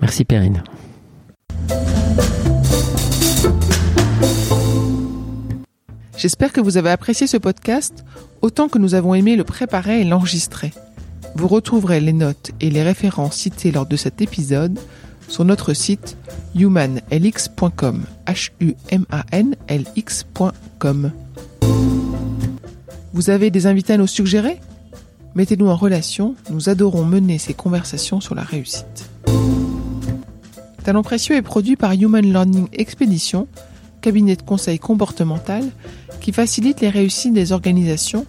Merci 0.00 0.24
Perrine. 0.24 0.62
J'espère 6.16 6.52
que 6.52 6.60
vous 6.60 6.76
avez 6.76 6.90
apprécié 6.90 7.26
ce 7.26 7.36
podcast 7.36 8.04
autant 8.42 8.68
que 8.68 8.78
nous 8.78 8.94
avons 8.94 9.14
aimé 9.14 9.36
le 9.36 9.44
préparer 9.44 10.00
et 10.00 10.04
l'enregistrer. 10.04 10.72
Vous 11.36 11.46
retrouverez 11.48 12.00
les 12.00 12.12
notes 12.12 12.50
et 12.60 12.70
les 12.70 12.82
références 12.82 13.36
citées 13.36 13.70
lors 13.70 13.86
de 13.86 13.96
cet 13.96 14.20
épisode 14.20 14.78
sur 15.28 15.44
notre 15.44 15.72
site 15.74 16.16
humanlx.com. 16.54 18.04
H-U-M-A-N-L-X.com. 18.26 18.72
Vous 23.12 23.30
avez 23.30 23.50
des 23.50 23.66
invités 23.66 23.92
à 23.92 23.96
nous 23.96 24.06
suggérer? 24.06 24.60
Mettez-nous 25.34 25.68
en 25.68 25.76
relation, 25.76 26.34
nous 26.50 26.68
adorons 26.68 27.04
mener 27.04 27.38
ces 27.38 27.54
conversations 27.54 28.20
sur 28.20 28.34
la 28.34 28.42
réussite. 28.42 29.08
Talent 30.84 31.02
précieux 31.02 31.36
est 31.36 31.42
produit 31.42 31.76
par 31.76 31.92
Human 31.92 32.24
Learning 32.24 32.68
Expedition, 32.72 33.46
cabinet 34.00 34.36
de 34.36 34.42
conseil 34.42 34.78
comportemental 34.78 35.64
qui 36.20 36.32
facilite 36.32 36.80
les 36.80 36.88
réussites 36.88 37.34
des 37.34 37.52
organisations 37.52 38.26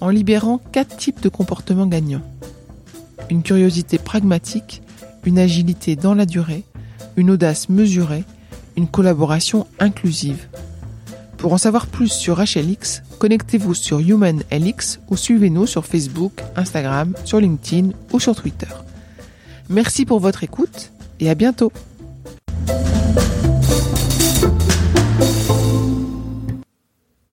en 0.00 0.08
libérant 0.10 0.58
quatre 0.72 0.96
types 0.96 1.20
de 1.20 1.28
comportements 1.28 1.86
gagnants 1.86 2.22
une 3.32 3.42
curiosité 3.42 3.98
pragmatique, 3.98 4.81
une 5.24 5.38
agilité 5.38 5.96
dans 5.96 6.14
la 6.14 6.26
durée, 6.26 6.64
une 7.16 7.30
audace 7.30 7.68
mesurée, 7.68 8.24
une 8.76 8.88
collaboration 8.88 9.66
inclusive. 9.78 10.48
Pour 11.36 11.52
en 11.52 11.58
savoir 11.58 11.86
plus 11.88 12.12
sur 12.12 12.38
HLX, 12.38 13.02
connectez-vous 13.18 13.74
sur 13.74 13.98
HumanLX 13.98 15.00
ou 15.08 15.16
suivez-nous 15.16 15.66
sur 15.66 15.84
Facebook, 15.84 16.32
Instagram, 16.56 17.14
sur 17.24 17.40
LinkedIn 17.40 17.90
ou 18.12 18.20
sur 18.20 18.34
Twitter. 18.34 18.68
Merci 19.68 20.04
pour 20.04 20.20
votre 20.20 20.44
écoute 20.44 20.92
et 21.18 21.30
à 21.30 21.34
bientôt. 21.34 21.72